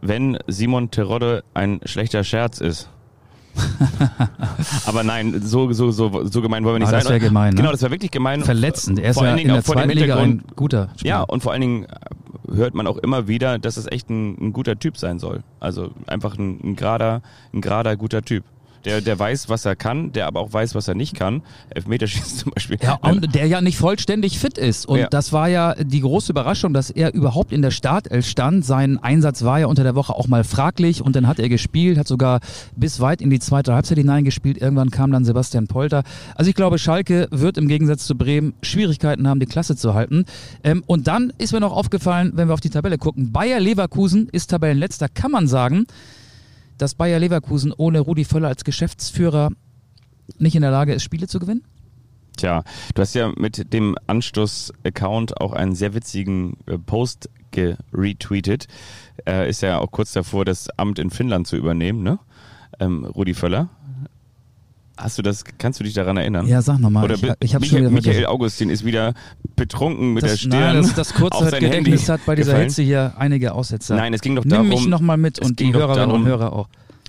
wenn 0.00 0.38
Simon 0.46 0.90
Terodde 0.90 1.44
ein 1.54 1.80
schlechter 1.84 2.24
Scherz 2.24 2.60
ist. 2.60 2.88
Aber 4.86 5.02
nein, 5.02 5.40
so, 5.42 5.72
so, 5.72 5.90
so, 5.90 6.26
so 6.26 6.42
gemein 6.42 6.64
wollen 6.64 6.74
wir 6.74 6.78
nicht 6.80 6.88
Aber 6.88 6.98
sein. 6.98 7.04
Das 7.04 7.10
wäre 7.10 7.20
gemein. 7.20 7.54
Ne? 7.54 7.60
Genau, 7.60 7.72
das 7.72 7.82
war 7.82 7.90
wirklich 7.90 8.10
gemein. 8.10 8.42
Verletzend. 8.42 8.98
Er 8.98 9.10
ist 9.10 9.16
vor 9.16 9.24
ja 9.24 9.30
allen 9.30 9.38
Dingen 9.38 9.50
in 9.50 9.54
der 9.54 9.64
zweiten 9.64 9.90
Liga 9.90 10.16
ein 10.16 10.44
guter 10.54 10.90
Spieler. 10.96 11.08
Ja, 11.08 11.22
und 11.22 11.42
vor 11.42 11.52
allen 11.52 11.62
Dingen 11.62 11.86
hört 12.52 12.74
man 12.74 12.86
auch 12.86 12.98
immer 12.98 13.28
wieder, 13.28 13.58
dass 13.58 13.76
es 13.76 13.86
echt 13.86 14.10
ein, 14.10 14.36
ein 14.38 14.52
guter 14.52 14.78
Typ 14.78 14.98
sein 14.98 15.18
soll. 15.18 15.42
Also 15.58 15.90
einfach 16.06 16.36
ein, 16.38 16.60
ein 16.62 16.76
gerader, 16.76 17.22
ein 17.52 17.60
gerader 17.60 17.96
guter 17.96 18.22
Typ. 18.22 18.44
Der, 18.86 19.00
der 19.00 19.18
weiß, 19.18 19.48
was 19.48 19.64
er 19.64 19.76
kann, 19.76 20.12
der 20.12 20.26
aber 20.26 20.40
auch 20.40 20.52
weiß, 20.52 20.74
was 20.74 20.86
er 20.88 20.94
nicht 20.94 21.14
kann. 21.14 21.42
Elfmeterschießen 21.70 22.38
zum 22.38 22.52
Beispiel. 22.52 22.78
Ja, 22.80 22.94
und 22.94 23.34
der 23.34 23.46
ja 23.46 23.60
nicht 23.60 23.76
vollständig 23.78 24.38
fit 24.38 24.56
ist. 24.58 24.86
Und 24.86 24.98
Ja. 25.00 25.08
das 25.08 25.32
war 25.32 25.48
ja 25.48 25.74
die 25.74 26.00
große 26.00 26.30
Überraschung, 26.32 26.72
dass 26.72 26.90
er 26.90 27.12
überhaupt 27.12 27.52
in 27.52 27.62
der 27.62 27.72
Startelf 27.72 28.26
stand. 28.26 28.64
Sein 28.64 28.98
Einsatz 28.98 29.42
war 29.42 29.58
ja 29.60 29.66
unter 29.66 29.82
der 29.82 29.94
Woche 29.96 30.14
auch 30.14 30.28
mal 30.28 30.44
fraglich 30.44 31.02
und 31.02 31.16
dann 31.16 31.26
hat 31.26 31.38
er 31.40 31.48
gespielt, 31.48 31.98
hat 31.98 32.06
sogar 32.06 32.40
bis 32.76 33.00
weit 33.00 33.20
in 33.20 33.28
die 33.30 33.40
zweite 33.40 33.74
Halbzeit 33.74 33.98
hineingespielt. 33.98 34.56
Irgendwann 34.58 34.90
kam 34.90 35.10
dann 35.10 35.24
Sebastian 35.24 35.66
Polter. 35.66 36.04
Also 36.36 36.48
ich 36.48 36.54
glaube, 36.54 36.78
Schalke 36.78 37.26
wird 37.32 37.58
im 37.58 37.66
Gegensatz 37.68 38.06
zu 38.06 38.14
Bremen 38.14 38.54
Schwierigkeiten 38.62 39.28
haben, 39.28 39.40
die 39.40 39.46
Klasse 39.46 39.74
zu 39.76 39.94
halten. 39.94 40.24
Ähm, 40.62 40.84
und 40.86 41.08
dann 41.08 41.32
ist 41.38 41.52
mir 41.52 41.60
noch 41.60 41.72
aufgefallen, 41.76 42.32
wenn 42.36 42.46
wir 42.48 42.54
auf 42.54 42.60
die 42.60 42.70
Tabelle 42.70 42.98
gucken, 42.98 43.32
Bayer 43.32 43.58
Leverkusen 43.58 44.28
ist 44.30 44.50
Tabellenletzter, 44.50 45.08
kann 45.08 45.32
man 45.32 45.48
sagen, 45.48 45.86
dass 46.78 46.94
Bayer 46.94 47.18
Leverkusen 47.18 47.72
ohne 47.72 48.00
Rudi 48.00 48.24
Völler 48.24 48.48
als 48.48 48.64
Geschäftsführer 48.64 49.50
nicht 50.38 50.56
in 50.56 50.62
der 50.62 50.70
Lage 50.70 50.92
ist, 50.92 51.02
Spiele 51.02 51.28
zu 51.28 51.38
gewinnen? 51.38 51.62
Tja, 52.36 52.64
du 52.94 53.02
hast 53.02 53.14
ja 53.14 53.32
mit 53.36 53.72
dem 53.72 53.96
Anstoß-Account 54.06 55.40
auch 55.40 55.52
einen 55.52 55.74
sehr 55.74 55.94
witzigen 55.94 56.58
äh, 56.66 56.76
Post 56.78 57.30
geretweetet. 57.50 58.66
Er 59.24 59.46
ist 59.46 59.62
ja 59.62 59.78
auch 59.78 59.90
kurz 59.90 60.12
davor, 60.12 60.44
das 60.44 60.68
Amt 60.78 60.98
in 60.98 61.10
Finnland 61.10 61.46
zu 61.46 61.56
übernehmen, 61.56 62.02
ne? 62.02 62.18
Ähm, 62.78 63.04
Rudi 63.04 63.32
Völler. 63.32 63.70
Hast 64.98 65.18
du 65.18 65.22
das, 65.22 65.44
kannst 65.58 65.78
du 65.80 65.84
dich 65.84 65.94
daran 65.94 66.16
erinnern? 66.16 66.46
Ja, 66.46 66.62
sag 66.62 66.78
nochmal. 66.78 67.04
Oder 67.04 67.14
Ich, 67.14 67.22
ich 67.22 67.52
Michael, 67.54 67.68
schon 67.68 67.78
wieder 67.78 67.90
Michael. 67.90 68.26
Augustin 68.26 68.70
ist 68.70 68.84
wieder 68.84 69.12
betrunken 69.56 70.12
mit 70.12 70.22
das, 70.22 70.32
der 70.32 70.36
Stirn. 70.38 70.60
Nein, 70.60 70.76
das, 70.76 70.94
das 70.94 71.10
auf 71.12 71.18
sein 71.18 71.30
Kurzzeitgedächtnis 71.30 72.00
Handy 72.00 72.04
hat 72.06 72.26
bei 72.26 72.34
dieser 72.34 72.52
gefallen. 72.52 72.68
Hitze 72.68 72.82
hier 72.82 73.14
einige 73.16 73.52
Aussetzer. 73.52 73.96
Nein, 73.96 74.14
es 74.14 74.20
ging 74.20 74.36
doch 74.36 74.44
Nimm 74.44 74.50
darum, 74.50 74.68
mich 74.68 74.86
nochmal 74.86 75.16
mit 75.16 75.38
und 75.38 75.58
die 75.58 75.72
Hörerinnen 75.72 76.08
darum, 76.08 76.22
und 76.22 76.28
Hörer 76.28 76.52
auch. 76.52 76.68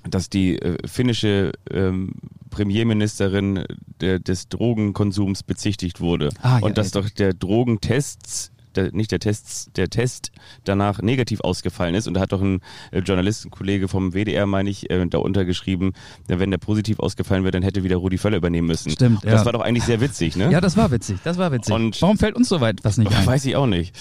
dass 0.10 0.30
die 0.30 0.58
äh, 0.60 0.78
finnische 0.88 1.52
ähm, 1.70 2.14
Premierministerin 2.50 3.66
der, 4.02 4.20
des 4.20 4.50
Drogenkonsums 4.50 5.44
bezichtigt 5.44 6.00
wurde. 6.00 6.30
Ah, 6.42 6.60
ja, 6.60 6.66
und 6.66 6.78
dass 6.78 6.94
ja. 6.94 7.02
doch 7.02 7.10
der 7.10 7.34
Drogentests, 7.34 8.52
der, 8.78 8.92
nicht 8.94 9.12
der 9.12 9.20
Tests, 9.20 9.70
der 9.76 9.90
Test 9.90 10.32
danach 10.64 11.02
negativ 11.02 11.42
ausgefallen 11.42 11.96
ist. 11.96 12.08
Und 12.08 12.14
da 12.14 12.22
hat 12.22 12.32
doch 12.32 12.42
ein 12.42 12.62
äh, 12.92 13.00
Journalistenkollege 13.00 13.88
vom 13.88 14.14
WDR, 14.14 14.46
meine 14.46 14.70
ich, 14.70 14.90
äh, 14.90 15.06
da 15.08 15.18
untergeschrieben, 15.18 15.94
wenn 16.28 16.52
der 16.52 16.58
positiv 16.60 17.00
ausgefallen 17.00 17.44
wäre, 17.44 17.52
dann 17.52 17.64
hätte 17.64 17.84
wieder 17.84 17.98
Rudi 17.98 18.18
Völler 18.18 18.38
übernehmen 18.38 18.68
müssen. 18.68 18.92
Stimmt, 18.92 19.24
Das 19.24 19.42
ja. 19.42 19.46
war 19.46 19.54
doch 19.54 19.62
eigentlich 19.62 19.84
sehr 19.84 20.00
witzig, 20.02 20.36
ne? 20.36 20.52
Ja, 20.52 20.62
das 20.62 20.78
war 20.78 20.92
witzig. 20.92 21.18
Das 21.24 21.38
war 21.38 21.52
witzig. 21.52 21.74
Und- 21.74 22.02
Warum 22.02 22.18
fällt 22.18 22.36
uns 22.36 22.48
so 22.50 22.62
weit 22.62 22.84
was 22.84 22.98
nicht 22.98 23.14
ein? 23.14 23.26
Weiß 23.26 23.44
ich 23.46 23.56
auch 23.56 23.68
nicht. 23.68 23.96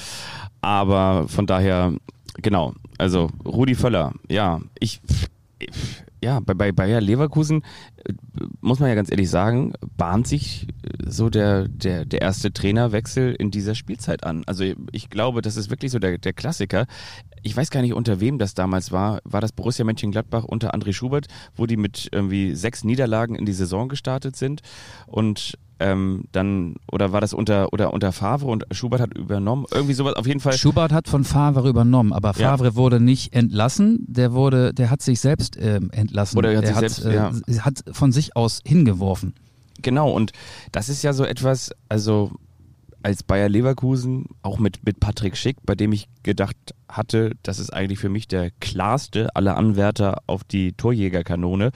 Aber 0.60 1.26
von 1.28 1.46
daher, 1.46 1.92
genau. 2.42 2.74
Also 2.98 3.30
Rudi 3.44 3.74
Völler, 3.74 4.12
ja, 4.28 4.60
ich, 4.78 5.00
ja, 6.22 6.40
bei, 6.40 6.54
bei 6.54 6.72
Bayer 6.72 7.00
Leverkusen 7.00 7.62
äh, 8.04 8.12
muss 8.60 8.80
man 8.80 8.88
ja 8.88 8.94
ganz 8.94 9.10
ehrlich 9.10 9.30
sagen, 9.30 9.72
bahnt 9.96 10.26
sich 10.26 10.68
äh, 10.82 11.10
so 11.10 11.30
der, 11.30 11.68
der, 11.68 12.04
der 12.04 12.22
erste 12.22 12.52
Trainerwechsel 12.52 13.34
in 13.34 13.50
dieser 13.50 13.74
Spielzeit 13.74 14.24
an. 14.24 14.42
Also 14.46 14.64
ich 14.92 15.10
glaube, 15.10 15.42
das 15.42 15.56
ist 15.56 15.70
wirklich 15.70 15.92
so 15.92 15.98
der, 15.98 16.18
der 16.18 16.32
Klassiker. 16.32 16.86
Ich 17.42 17.56
weiß 17.56 17.70
gar 17.70 17.82
nicht, 17.82 17.94
unter 17.94 18.20
wem 18.20 18.38
das 18.38 18.54
damals 18.54 18.92
war. 18.92 19.20
War 19.24 19.40
das 19.40 19.52
Borussia 19.52 19.84
Mönchengladbach 19.84 20.44
unter 20.44 20.74
André 20.74 20.92
Schubert, 20.92 21.26
wo 21.54 21.66
die 21.66 21.76
mit 21.76 22.08
irgendwie 22.12 22.54
sechs 22.54 22.84
Niederlagen 22.84 23.34
in 23.34 23.46
die 23.46 23.52
Saison 23.52 23.88
gestartet 23.88 24.36
sind 24.36 24.62
und 25.06 25.58
ähm, 25.78 26.24
dann, 26.32 26.76
oder 26.90 27.12
war 27.12 27.20
das 27.20 27.34
unter, 27.34 27.72
oder 27.72 27.92
unter 27.92 28.12
Favre 28.12 28.46
und 28.46 28.64
Schubert 28.70 29.00
hat 29.00 29.16
übernommen? 29.16 29.66
Irgendwie 29.70 29.94
sowas, 29.94 30.14
auf 30.14 30.26
jeden 30.26 30.40
Fall. 30.40 30.54
Schubert 30.54 30.92
hat 30.92 31.08
von 31.08 31.24
Favre 31.24 31.68
übernommen, 31.68 32.12
aber 32.12 32.32
Ja. 32.36 32.50
Favre 32.50 32.76
wurde 32.76 33.00
nicht 33.00 33.34
entlassen. 33.34 34.04
Der 34.08 34.32
wurde, 34.32 34.72
der 34.72 34.90
hat 34.90 35.02
sich 35.02 35.20
selbst 35.20 35.56
ähm, 35.60 35.90
entlassen. 35.92 36.38
Oder 36.38 36.52
er 36.52 36.58
hat 36.58 36.64
der 36.64 36.88
sich 36.88 36.96
selbst, 36.96 37.04
äh, 37.04 37.14
ja. 37.14 37.64
hat 37.64 37.84
von 37.92 38.12
sich 38.12 38.36
aus 38.36 38.60
hingeworfen. 38.64 39.34
Genau, 39.82 40.10
und 40.10 40.32
das 40.72 40.88
ist 40.88 41.02
ja 41.02 41.12
so 41.12 41.24
etwas, 41.24 41.70
also 41.88 42.32
als 43.02 43.22
Bayer 43.22 43.48
Leverkusen, 43.48 44.26
auch 44.42 44.58
mit, 44.58 44.84
mit 44.84 44.98
Patrick 44.98 45.36
Schick, 45.36 45.58
bei 45.64 45.74
dem 45.76 45.92
ich 45.92 46.08
gedacht 46.24 46.56
hatte, 46.88 47.32
das 47.42 47.60
ist 47.60 47.72
eigentlich 47.72 48.00
für 48.00 48.08
mich 48.08 48.26
der 48.26 48.50
klarste 48.58 49.28
aller 49.36 49.56
Anwärter 49.56 50.22
auf 50.26 50.42
die 50.42 50.72
Torjägerkanone. 50.72 51.70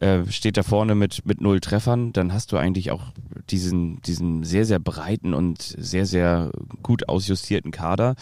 Äh, 0.00 0.24
steht 0.30 0.56
da 0.56 0.62
vorne 0.62 0.94
mit, 0.94 1.24
mit 1.26 1.40
null 1.40 1.60
Treffern, 1.60 2.12
dann 2.12 2.32
hast 2.32 2.52
du 2.52 2.56
eigentlich 2.56 2.90
auch 2.90 3.02
diesen, 3.50 4.00
diesen 4.02 4.44
sehr, 4.44 4.64
sehr 4.64 4.78
breiten 4.78 5.34
und 5.34 5.62
sehr, 5.62 6.06
sehr 6.06 6.50
gut 6.82 7.08
ausjustierten 7.08 7.70
Kader. 7.70 8.14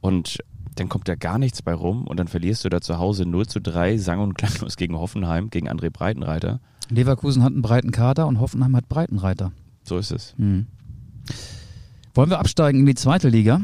Und 0.00 0.38
dann 0.76 0.88
kommt 0.88 1.08
da 1.08 1.14
gar 1.14 1.38
nichts 1.38 1.62
bei 1.62 1.72
rum 1.72 2.06
und 2.06 2.18
dann 2.18 2.28
verlierst 2.28 2.64
du 2.64 2.68
da 2.68 2.80
zu 2.80 2.98
Hause 2.98 3.26
0 3.26 3.46
zu 3.46 3.60
3, 3.60 3.96
sang- 3.98 4.20
und 4.20 4.34
klanglos 4.34 4.76
gegen 4.76 4.96
Hoffenheim, 4.96 5.50
gegen 5.50 5.68
André 5.68 5.90
Breitenreiter. 5.90 6.60
Leverkusen 6.90 7.42
hat 7.42 7.52
einen 7.52 7.62
breiten 7.62 7.90
Kader 7.90 8.26
und 8.26 8.40
Hoffenheim 8.40 8.76
hat 8.76 8.88
Breitenreiter. 8.88 9.52
So 9.84 9.98
ist 9.98 10.10
es. 10.10 10.34
Hm. 10.36 10.66
Wollen 12.14 12.30
wir 12.30 12.38
absteigen 12.38 12.80
in 12.80 12.86
die 12.86 12.94
zweite 12.94 13.28
Liga? 13.28 13.60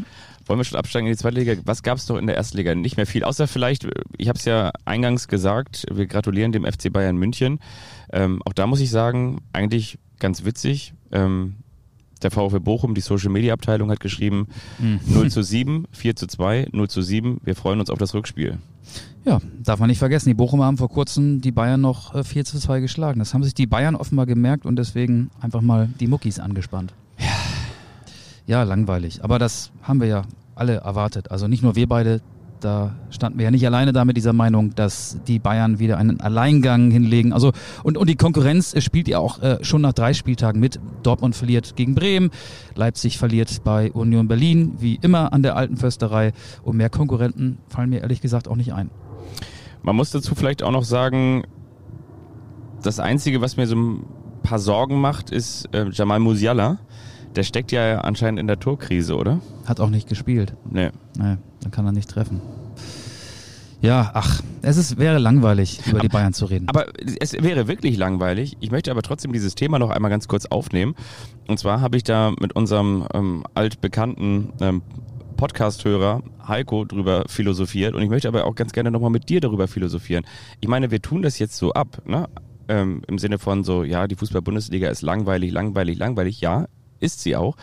Wollen 0.50 0.58
wir 0.58 0.64
schon 0.64 0.80
absteigen 0.80 1.06
in 1.06 1.12
die 1.12 1.16
zweite 1.16 1.38
Liga? 1.38 1.54
Was 1.64 1.84
gab 1.84 1.96
es 1.98 2.06
doch 2.06 2.16
in 2.18 2.26
der 2.26 2.36
ersten 2.36 2.56
Liga? 2.56 2.74
Nicht 2.74 2.96
mehr 2.96 3.06
viel, 3.06 3.22
außer 3.22 3.46
vielleicht, 3.46 3.86
ich 4.18 4.26
habe 4.28 4.36
es 4.36 4.44
ja 4.44 4.72
eingangs 4.84 5.28
gesagt, 5.28 5.86
wir 5.92 6.08
gratulieren 6.08 6.50
dem 6.50 6.64
FC 6.64 6.92
Bayern 6.92 7.16
München. 7.16 7.60
Ähm, 8.12 8.42
auch 8.44 8.52
da 8.52 8.66
muss 8.66 8.80
ich 8.80 8.90
sagen, 8.90 9.42
eigentlich 9.52 10.00
ganz 10.18 10.44
witzig. 10.44 10.92
Ähm, 11.12 11.54
der 12.22 12.32
VfB 12.32 12.58
Bochum, 12.58 12.96
die 12.96 13.00
Social 13.00 13.30
Media 13.30 13.54
Abteilung 13.54 13.92
hat 13.92 14.00
geschrieben, 14.00 14.48
Hm. 14.80 14.98
0 15.06 15.30
zu 15.30 15.42
7, 15.44 15.84
4 15.92 16.16
zu 16.16 16.26
2, 16.26 16.66
0 16.72 16.90
zu 16.90 17.00
7. 17.00 17.40
Wir 17.44 17.54
freuen 17.54 17.78
uns 17.78 17.88
auf 17.88 17.98
das 18.00 18.12
Rückspiel. 18.12 18.58
Ja, 19.24 19.38
darf 19.62 19.78
man 19.78 19.88
nicht 19.88 20.00
vergessen. 20.00 20.30
Die 20.30 20.34
Bochumer 20.34 20.64
haben 20.64 20.78
vor 20.78 20.88
kurzem 20.90 21.40
die 21.40 21.52
Bayern 21.52 21.80
noch 21.80 22.12
äh, 22.12 22.24
4 22.24 22.44
zu 22.44 22.58
2 22.58 22.80
geschlagen. 22.80 23.20
Das 23.20 23.34
haben 23.34 23.44
sich 23.44 23.54
die 23.54 23.68
Bayern 23.68 23.94
offenbar 23.94 24.26
gemerkt 24.26 24.66
und 24.66 24.74
deswegen 24.74 25.30
einfach 25.40 25.60
mal 25.60 25.88
die 26.00 26.08
Muckis 26.08 26.40
angespannt. 26.40 26.92
Ja. 27.20 27.26
Ja, 28.48 28.64
langweilig. 28.64 29.22
Aber 29.22 29.38
das 29.38 29.70
haben 29.84 30.00
wir 30.00 30.08
ja 30.08 30.22
alle 30.61 30.77
erwartet. 30.77 31.31
Also 31.31 31.49
nicht 31.49 31.62
nur 31.62 31.75
wir 31.75 31.88
beide, 31.88 32.20
da 32.61 32.94
standen 33.09 33.38
wir 33.38 33.44
ja 33.44 33.51
nicht 33.51 33.66
alleine 33.66 33.92
da 33.92 34.05
mit 34.05 34.16
dieser 34.16 34.35
Meinung, 34.35 34.75
dass 34.75 35.18
die 35.27 35.38
Bayern 35.38 35.79
wieder 35.79 35.96
einen 35.96 36.20
Alleingang 36.20 36.90
hinlegen. 36.90 37.33
Also 37.33 37.53
und, 37.83 37.96
und 37.96 38.09
die 38.09 38.16
Konkurrenz 38.16 38.75
spielt 38.83 39.09
ja 39.09 39.18
auch 39.18 39.40
äh, 39.42 39.64
schon 39.64 39.81
nach 39.81 39.94
drei 39.94 40.12
Spieltagen 40.12 40.61
mit. 40.61 40.79
Dortmund 41.03 41.35
verliert 41.35 41.77
gegen 41.77 41.94
Bremen, 41.94 42.31
Leipzig 42.75 43.18
verliert 43.18 43.64
bei 43.64 43.90
Union 43.92 44.29
Berlin, 44.29 44.75
wie 44.79 44.96
immer 45.01 45.33
an 45.33 45.42
der 45.42 45.57
alten 45.57 45.79
Försterei. 45.79 46.33
Und 46.62 46.77
mehr 46.77 46.90
Konkurrenten 46.90 47.59
fallen 47.68 47.90
mir 47.90 48.03
ehrlich 48.03 48.20
gesagt 48.20 48.46
auch 48.46 48.57
nicht 48.57 48.75
ein. 48.75 48.90
Man 49.83 49.96
muss 49.96 50.11
dazu 50.11 50.35
vielleicht 50.35 50.62
auch 50.62 50.73
noch 50.73 50.85
sagen, 50.85 51.44
das 52.83 53.01
Einzige, 53.01 53.40
was 53.40 53.57
mir 53.57 53.66
so 53.66 53.77
ein 53.77 54.05
paar 54.42 54.59
Sorgen 54.59 55.01
macht, 55.01 55.31
ist 55.31 55.73
äh, 55.75 55.88
Jamal 55.90 56.20
Musiala. 56.20 56.79
Der 57.37 57.43
steckt 57.45 57.73
ja 57.73 58.01
anscheinend 58.01 58.40
in 58.40 58.47
der 58.47 58.59
Torkrise, 58.59 59.16
oder? 59.16 59.40
Hat 59.66 59.81
auch 59.81 59.90
nicht 59.90 60.09
gespielt. 60.09 60.55
Nee. 60.69 60.90
Nee, 61.16 61.37
dann 61.61 61.71
kann 61.71 61.87
er 61.87 61.93
nicht 61.93 62.11
treffen. 62.11 62.40
Ja, 63.83 64.11
ach, 64.12 64.43
es 64.61 64.77
ist, 64.77 64.99
wäre 64.99 65.19
langweilig, 65.19 65.81
über 65.87 66.01
die 66.01 66.09
Bayern 66.09 66.35
zu 66.35 66.45
reden. 66.45 66.69
Aber 66.69 66.87
es 67.19 67.33
wäre 67.33 67.66
wirklich 67.66 67.97
langweilig. 67.97 68.59
Ich 68.61 68.71
möchte 68.71 68.90
aber 68.90 69.01
trotzdem 69.01 69.33
dieses 69.33 69.55
Thema 69.55 69.79
noch 69.79 69.88
einmal 69.88 70.11
ganz 70.11 70.29
kurz 70.29 70.45
aufnehmen. 70.47 70.95
Und 71.49 71.59
zwar 71.59 71.81
habe 71.81 71.97
ich 71.97 72.05
da 72.05 72.33
mit 72.38 72.55
unserem 72.55 73.07
ähm, 73.14 73.45
altbekannten 73.55 74.53
ähm, 74.61 74.83
Podcast-Hörer 75.38 76.23
Heiko 76.47 76.85
drüber 76.85 77.25
philosophiert. 77.27 77.95
Und 77.95 78.03
ich 78.03 78.11
möchte 78.11 78.29
aber 78.29 78.45
auch 78.45 78.55
ganz 78.55 78.73
gerne 78.73 78.90
nochmal 78.90 79.11
mit 79.11 79.31
dir 79.31 79.40
darüber 79.40 79.66
philosophieren. 79.66 80.27
Ich 80.61 80.69
meine, 80.69 80.90
wir 80.90 81.01
tun 81.01 81.23
das 81.23 81.38
jetzt 81.38 81.57
so 81.57 81.73
ab, 81.73 82.03
ne? 82.05 82.29
Ähm, 82.69 83.01
Im 83.09 83.19
Sinne 83.19 83.38
von 83.38 83.64
so, 83.64 83.83
ja, 83.83 84.07
die 84.07 84.14
Fußball-Bundesliga 84.14 84.90
ist 84.90 85.01
langweilig, 85.01 85.53
langweilig, 85.53 85.99
langweilig. 85.99 86.43
Ja, 86.43 86.66
ist 87.00 87.20
sie 87.20 87.36
auch. 87.36 87.56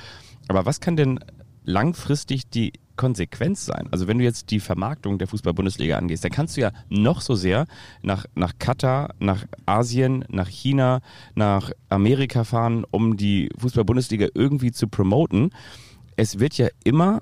Aber 0.47 0.65
was 0.65 0.79
kann 0.79 0.95
denn 0.95 1.19
langfristig 1.63 2.49
die 2.49 2.73
Konsequenz 2.95 3.65
sein? 3.65 3.87
Also 3.91 4.07
wenn 4.07 4.17
du 4.17 4.23
jetzt 4.23 4.51
die 4.51 4.59
Vermarktung 4.59 5.17
der 5.19 5.27
Fußball-Bundesliga 5.27 5.97
angehst, 5.97 6.23
dann 6.23 6.31
kannst 6.31 6.57
du 6.57 6.61
ja 6.61 6.71
noch 6.89 7.21
so 7.21 7.35
sehr 7.35 7.65
nach, 8.01 8.25
nach 8.35 8.53
Katar, 8.59 9.13
nach 9.19 9.45
Asien, 9.65 10.25
nach 10.29 10.47
China, 10.47 11.01
nach 11.35 11.71
Amerika 11.89 12.43
fahren, 12.43 12.85
um 12.89 13.17
die 13.17 13.49
Fußball-Bundesliga 13.57 14.27
irgendwie 14.33 14.71
zu 14.71 14.87
promoten. 14.87 15.51
Es 16.15 16.39
wird 16.39 16.57
ja 16.57 16.67
immer 16.83 17.21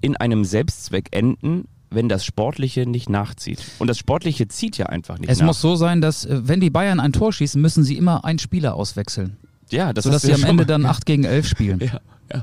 in 0.00 0.16
einem 0.16 0.44
Selbstzweck 0.44 1.08
enden, 1.12 1.66
wenn 1.90 2.08
das 2.08 2.24
Sportliche 2.24 2.86
nicht 2.86 3.08
nachzieht. 3.08 3.64
Und 3.78 3.88
das 3.88 3.98
Sportliche 3.98 4.48
zieht 4.48 4.78
ja 4.78 4.86
einfach 4.86 5.18
nicht 5.18 5.28
es 5.28 5.40
nach. 5.40 5.46
muss 5.46 5.60
so 5.60 5.74
sein, 5.76 6.00
dass 6.00 6.24
äh, 6.24 6.40
wenn 6.44 6.60
die 6.60 6.70
Bayern 6.70 7.00
ein 7.00 7.12
Tor 7.12 7.32
schießen, 7.32 7.60
müssen 7.60 7.82
sie 7.82 7.96
immer 7.96 8.24
einen 8.24 8.38
Spieler 8.38 8.74
auswechseln. 8.74 9.36
Ja, 9.72 9.92
das 9.92 10.04
sodass 10.04 10.22
sie 10.22 10.30
ja 10.30 10.36
am 10.36 10.42
Ende 10.44 10.54
mal- 10.62 10.66
dann 10.66 10.86
8 10.86 11.06
gegen 11.06 11.24
11 11.24 11.46
spielen. 11.46 11.80
Ja, 11.80 12.00
ja. 12.32 12.42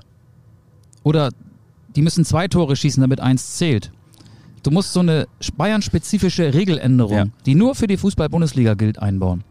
Oder 1.04 1.30
die 1.96 2.02
müssen 2.02 2.26
zwei 2.26 2.48
Tore 2.48 2.76
schießen, 2.76 3.02
damit 3.02 3.20
eins 3.20 3.56
zählt. 3.58 3.92
Du 4.64 4.72
musst 4.72 4.92
so 4.94 5.00
eine 5.00 5.28
Bayern-spezifische 5.56 6.54
Regeländerung, 6.54 7.14
Ja. 7.16 7.26
die 7.46 7.56
nur 7.56 7.76
für 7.76 7.88
die 7.88 7.98
Fußball-Bundesliga 7.98 8.74
gilt, 8.74 9.00
einbauen. 9.00 9.44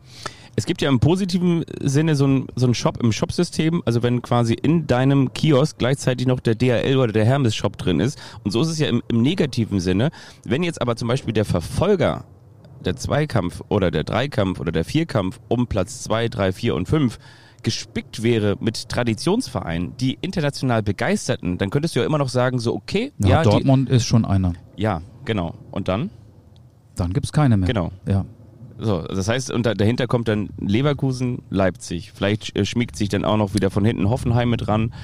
Es 0.58 0.64
gibt 0.64 0.80
ja 0.80 0.88
im 0.88 1.00
positiven 1.00 1.64
Sinne 1.82 2.16
so 2.16 2.24
einen 2.24 2.46
so 2.56 2.72
Shop 2.72 3.02
im 3.02 3.12
Shopsystem, 3.12 3.82
also 3.84 4.02
wenn 4.02 4.22
quasi 4.22 4.54
in 4.54 4.86
deinem 4.86 5.32
Kiosk 5.34 5.76
gleichzeitig 5.78 6.26
noch 6.26 6.40
der 6.40 6.54
DHL 6.54 6.96
oder 6.96 7.12
der 7.12 7.26
Hermes 7.26 7.54
Shop 7.54 7.76
drin 7.76 8.00
ist. 8.00 8.18
Und 8.42 8.52
so 8.52 8.62
ist 8.62 8.68
es 8.68 8.78
ja 8.78 8.88
im, 8.88 9.02
im 9.08 9.20
negativen 9.20 9.80
Sinne. 9.80 10.10
Wenn 10.44 10.62
jetzt 10.62 10.80
aber 10.80 10.96
zum 10.96 11.08
Beispiel 11.08 11.34
der 11.34 11.44
Verfolger 11.44 12.24
der 12.84 12.96
Zweikampf 12.96 13.62
oder 13.68 13.90
der 13.90 14.04
Dreikampf 14.04 14.58
oder 14.60 14.72
der 14.72 14.84
Vierkampf 14.84 15.40
um 15.48 15.66
Platz 15.66 16.02
zwei, 16.02 16.28
drei, 16.28 16.52
vier 16.52 16.74
und 16.74 16.88
fünf 16.88 17.18
gespickt 17.66 18.22
wäre 18.22 18.56
mit 18.60 18.88
Traditionsvereinen, 18.88 19.96
die 19.96 20.18
international 20.20 20.84
begeisterten, 20.84 21.58
dann 21.58 21.70
könntest 21.70 21.96
du 21.96 21.98
ja 21.98 22.06
immer 22.06 22.16
noch 22.16 22.28
sagen, 22.28 22.60
so 22.60 22.72
okay, 22.72 23.12
Ja, 23.18 23.28
ja, 23.28 23.42
die, 23.42 23.50
Dortmund 23.50 23.90
ist 23.90 24.04
schon 24.04 24.24
einer. 24.24 24.52
ja, 24.76 25.02
genau. 25.24 25.54
Und 25.72 25.88
dann? 25.88 26.10
Dann 26.94 27.12
gibt's 27.12 27.32
keine 27.32 27.56
mehr. 27.56 27.66
Genau. 27.66 27.90
Ja. 28.06 28.24
So, 28.78 29.02
das 29.02 29.26
heißt, 29.26 29.50
und 29.50 29.66
da, 29.66 29.74
dahinter 29.74 30.06
kommt 30.06 30.28
dann 30.28 30.50
Leverkusen, 30.60 31.42
Leipzig. 31.50 32.12
Vielleicht 32.14 32.56
äh, 32.56 32.64
schmiegt 32.64 32.94
sich 32.94 33.08
dann 33.08 33.24
auch 33.24 33.36
noch 33.36 33.52
wieder 33.54 33.70
von 33.70 33.84
hinten 33.84 34.08
Hoffenheim 34.08 34.48
mit 34.48 34.68
ran. 34.68 34.94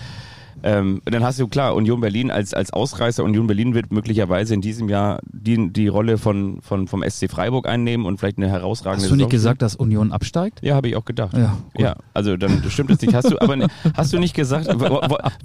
Ähm, 0.65 1.03
dann 1.05 1.25
hast 1.25 1.41
du 1.41 1.49
klar 1.49 1.75
Union 1.75 2.01
Berlin 2.01 2.31
als, 2.31 2.55
als 2.55 2.73
Ausreißer. 2.73 3.25
Union 3.25 3.47
Berlin 3.47 3.75
wird 3.75 3.93
möglicherweise 3.93 4.55
in 4.55 4.61
diesem 4.61 4.89
Jahr 4.89 5.21
die, 5.33 5.73
die 5.73 5.89
Rolle 5.89 6.19
von, 6.19 6.61
von, 6.63 6.87
vom 6.89 7.03
SC 7.09 7.29
Freiburg 7.31 7.67
einnehmen 7.69 8.07
und 8.07 8.19
vielleicht 8.19 8.39
eine 8.39 8.49
herausragende 8.49 9.03
Hast 9.05 9.11
du 9.11 9.17
nicht 9.17 9.25
Saison 9.25 9.31
gesagt, 9.31 9.63
dass 9.63 9.75
Union 9.77 10.13
absteigt? 10.13 10.61
Ja, 10.63 10.75
habe 10.77 10.89
ich 10.89 10.97
auch 10.97 11.05
gedacht. 11.05 11.37
Ja, 11.37 11.59
ja, 11.77 11.97
also 12.15 12.37
dann 12.37 12.63
stimmt 12.69 12.91
es 12.91 13.01
nicht. 13.03 13.13
Hast 13.15 13.31
du, 13.31 13.41
aber 13.41 13.57
ne- 13.57 13.67
hast 13.95 14.13
du 14.13 14.19
nicht 14.19 14.35
gesagt, 14.35 14.69
wo- 14.69 14.79
wo- 14.85 15.01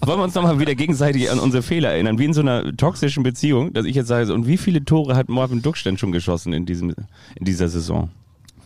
wollen 0.08 0.20
wir 0.20 0.24
uns 0.24 0.36
nochmal 0.36 0.60
wieder 0.60 0.76
gegenseitig 0.76 1.32
an 1.32 1.40
unsere 1.40 1.64
Fehler 1.64 1.90
erinnern, 1.92 2.20
wie 2.20 2.26
in 2.26 2.34
so 2.34 2.42
einer 2.42 2.76
toxischen 2.78 3.24
Beziehung, 3.24 3.74
dass 3.74 3.86
ich 3.86 3.96
jetzt 3.96 4.08
sage, 4.08 4.32
und 4.34 4.46
wie 4.48 4.58
viele 4.58 4.86
Tore 4.86 5.16
hat 5.16 5.30
Marvin 5.30 5.62
Dux 5.62 5.84
denn 5.84 5.98
schon 5.98 6.12
geschossen 6.12 6.54
in, 6.54 6.66
diesem, 6.66 6.92
in 7.36 7.46
dieser 7.46 7.70
Saison? 7.70 8.10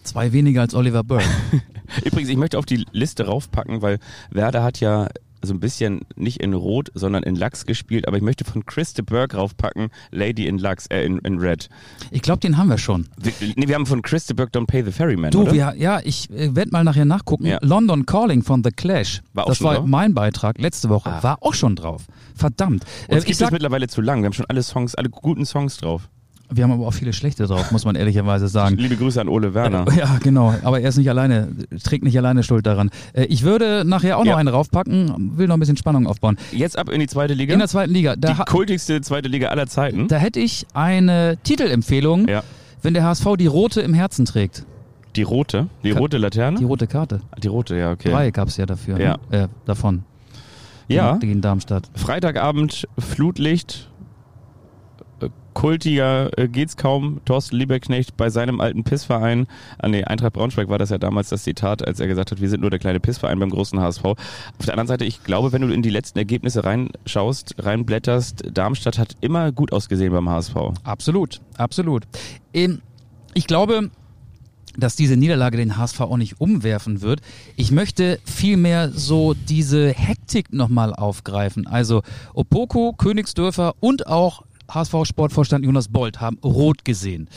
Zwei 0.04 0.34
weniger 0.34 0.62
als 0.62 0.74
Oliver 0.76 1.04
Burke. 1.04 1.24
Übrigens, 2.04 2.30
ich 2.30 2.38
möchte 2.38 2.58
auf 2.58 2.66
die 2.66 2.86
Liste 2.92 3.26
raufpacken, 3.28 3.82
weil 3.82 4.00
Werder 4.32 4.64
hat 4.64 4.80
ja 4.80 5.08
so 5.42 5.54
ein 5.54 5.60
bisschen 5.60 6.02
nicht 6.16 6.40
in 6.42 6.54
Rot, 6.54 6.90
sondern 6.94 7.24
in 7.24 7.36
Lachs 7.36 7.66
gespielt, 7.66 8.08
aber 8.08 8.18
ich 8.18 8.24
möchte 8.24 8.46
von 8.46 8.66
Chris 8.66 8.94
de 8.94 9.04
Burgh 9.06 9.34
raufpacken, 9.36 9.90
Lady 10.12 10.48
in 10.48 10.58
Lachs, 10.58 10.88
äh, 10.88 11.04
in, 11.04 11.20
in 11.20 11.40
Red. 11.40 11.70
Ich 12.12 12.22
glaube, 12.22 12.40
den 12.40 12.58
haben 12.58 12.70
wir 12.70 12.78
schon. 12.78 13.08
Wir, 13.18 13.34
nee, 13.56 13.68
wir 13.68 13.76
haben 13.76 13.86
von 13.86 14.02
Chris 14.02 14.26
de 14.26 14.36
Burgh 14.36 14.52
Don't 14.56 14.68
Pay 14.68 14.84
the 14.84 14.92
Ferryman, 14.92 15.32
Du, 15.32 15.42
oder? 15.44 15.54
wir, 15.54 15.74
ja, 15.78 16.00
ich 16.04 16.30
äh, 16.30 16.56
werde 16.56 16.72
mal 16.72 16.84
nachher 16.84 17.06
nachgucken. 17.06 17.46
Ja. 17.46 17.58
London 17.62 18.06
Calling 18.06 18.44
von 18.44 18.64
The 18.64 18.72
Clash. 18.72 19.22
War 19.34 19.46
auch 19.46 19.50
das 19.50 19.58
schon 19.58 19.68
war 19.68 19.76
drauf? 19.76 19.86
mein 19.88 20.14
Beitrag 20.14 20.60
letzte 20.60 20.90
Woche. 20.90 21.10
Ah. 21.12 21.24
War 21.24 21.38
auch 21.42 21.54
schon 21.54 21.76
drauf. 21.76 22.06
Verdammt. 22.36 22.84
Äh, 23.08 23.16
Uns 23.16 23.24
ich 23.24 23.28
gibt 23.28 23.38
sag, 23.40 23.48
es 23.48 23.52
mittlerweile 23.52 23.88
zu 23.88 24.02
lang. 24.02 24.22
Wir 24.22 24.26
haben 24.28 24.34
schon 24.34 24.46
alle 24.48 24.64
Songs, 24.64 24.96
alle 24.96 25.10
guten 25.10 25.46
Songs 25.46 25.78
drauf. 25.78 26.10
Wir 26.54 26.64
haben 26.64 26.72
aber 26.72 26.86
auch 26.88 26.94
viele 26.94 27.14
schlechte 27.14 27.46
drauf, 27.48 27.72
muss 27.72 27.86
man 27.86 27.96
ehrlicherweise 27.96 28.48
sagen. 28.48 28.76
Liebe 28.78 28.96
Grüße 28.98 29.20
an 29.22 29.28
Ole 29.30 29.54
Werner. 29.54 29.86
Ja, 29.98 30.18
genau. 30.22 30.54
Aber 30.64 30.80
er 30.82 30.90
ist 30.90 30.98
nicht 30.98 31.10
alleine, 31.10 31.50
trägt 31.84 32.04
nicht 32.04 32.18
alleine 32.18 32.44
Schuld 32.44 32.66
daran. 32.66 32.90
Äh, 33.14 33.26
Ich 33.26 33.44
würde 33.44 33.84
nachher 33.86 34.18
auch 34.18 34.26
Ja. 34.26 34.32
noch 34.34 34.38
einen 34.40 34.50
raufpacken, 34.50 35.38
will 35.38 35.48
noch 35.48 35.56
ein 35.56 35.60
bisschen 35.60 35.78
Spannung 35.78 36.08
aufbauen. 36.08 36.38
Jetzt 36.52 36.78
ab 36.78 36.90
in 36.90 37.00
die 37.00 37.08
zweite 37.08 37.34
Liga. 37.34 37.54
In 37.54 37.60
der 37.60 37.68
zweiten 37.68 37.94
Liga, 37.94 38.16
die 38.16 38.22
da, 38.22 38.38
ha- 38.38 38.46
kultigste 38.46 39.02
zweite 39.02 39.30
Liga 39.30 39.48
aller 39.50 39.68
Zeiten. 39.68 40.08
da 40.08 40.18
hätte 40.18 40.40
ich 40.40 40.66
eine 40.74 41.38
Titelempfehlung, 41.44 42.28
ja. 42.28 42.44
wenn 42.82 42.94
der 42.94 43.04
HSV 43.06 43.26
die 43.38 43.48
rote 43.48 43.82
im 43.82 43.94
Herzen 43.94 44.26
trägt. 44.26 44.66
Die 45.16 45.24
rote. 45.24 45.68
Die 45.84 45.92
Ka- 45.92 46.00
rote 46.00 46.18
Laterne? 46.18 46.58
Die 46.58 46.64
rote 46.66 46.88
Karte. 46.88 47.22
Die 47.44 47.48
rote, 47.48 47.76
ja, 47.76 47.92
okay. 47.92 48.10
Drei 48.12 48.32
gab's 48.32 48.58
ja 48.58 48.66
dafür. 48.66 49.00
Ja. 49.00 49.18
Ne? 49.30 49.44
Äh, 49.44 49.48
davon. 49.66 50.04
Ja. 50.88 51.16
Gegen 51.18 51.40
Darmstadt. 51.42 51.90
Freitagabend, 51.96 52.88
Flutlicht, 52.98 53.88
äh, 53.90 53.91
kultiger 55.54 56.38
äh, 56.38 56.48
geht's 56.48 56.78
kaum. 56.78 57.22
Thorsten 57.26 57.58
Lieberknecht 57.58 58.18
bei 58.18 58.30
seinem 58.30 58.62
alten 58.62 58.84
Pissverein, 58.84 59.48
ah 59.80 59.88
nee, 59.88 60.04
Eintracht 60.04 60.34
Braunschweig 60.34 60.70
war 60.70 60.78
das 60.78 60.90
ja 60.90 60.98
damals 60.98 61.30
das 61.30 61.44
Zitat, 61.44 61.86
als 61.86 62.00
er 62.00 62.08
gesagt 62.08 62.32
hat, 62.32 62.42
wir 62.42 62.50
sind 62.50 62.62
nur 62.62 62.70
der 62.70 62.80
kleine 62.80 63.00
Pissverein 63.00 63.40
beim 63.40 63.50
großen 63.50 63.80
HSV. 63.80 64.04
Auf 64.06 64.18
der 64.66 64.74
anderen 64.74 64.88
Seite, 64.88 65.06
ich 65.06 65.24
glaube, 65.24 65.52
wenn 65.52 65.62
du 65.62 65.74
in 65.74 65.82
die 65.82 65.90
letzten 65.90 66.20
Ergebnisse 66.20 66.64
reinschaust, 66.64 67.56
reinblätterst, 67.60 68.44
Darmstadt 68.54 68.98
hat 68.98 69.16
immer 69.22 69.52
gut 69.52 69.74
ausgesehen 69.74 70.12
beim 70.14 70.30
HSV. 70.30 70.56
Absolut, 70.84 71.42
absolut. 71.58 72.04
Ähm, 72.54 72.82
ich 73.34 73.48
glaube, 73.48 73.92
dass 74.78 74.96
diese 74.96 75.18
Niederlage 75.18 75.58
den 75.58 75.78
HSV 75.78 76.00
auch 76.02 76.18
nicht 76.18 76.40
umwerfen 76.40 77.02
wird. 77.02 77.22
Ich 77.56 77.72
möchte 77.72 78.20
vielmehr 78.26 78.90
so 78.90 79.34
diese 79.34 79.90
Hektik 79.90 80.54
nochmal 80.54 80.94
aufgreifen. 80.94 81.68
Also 81.68 82.04
Opoko, 82.34 82.94
Königsdörfer 82.94 83.76
und 83.80 84.08
auch 84.08 84.44
HSV-Sportvorstand 84.74 85.66
Jonas 85.66 85.88
Bold 85.88 86.22
haben 86.22 86.38
rot 86.44 86.86
gesehen. 86.86 87.30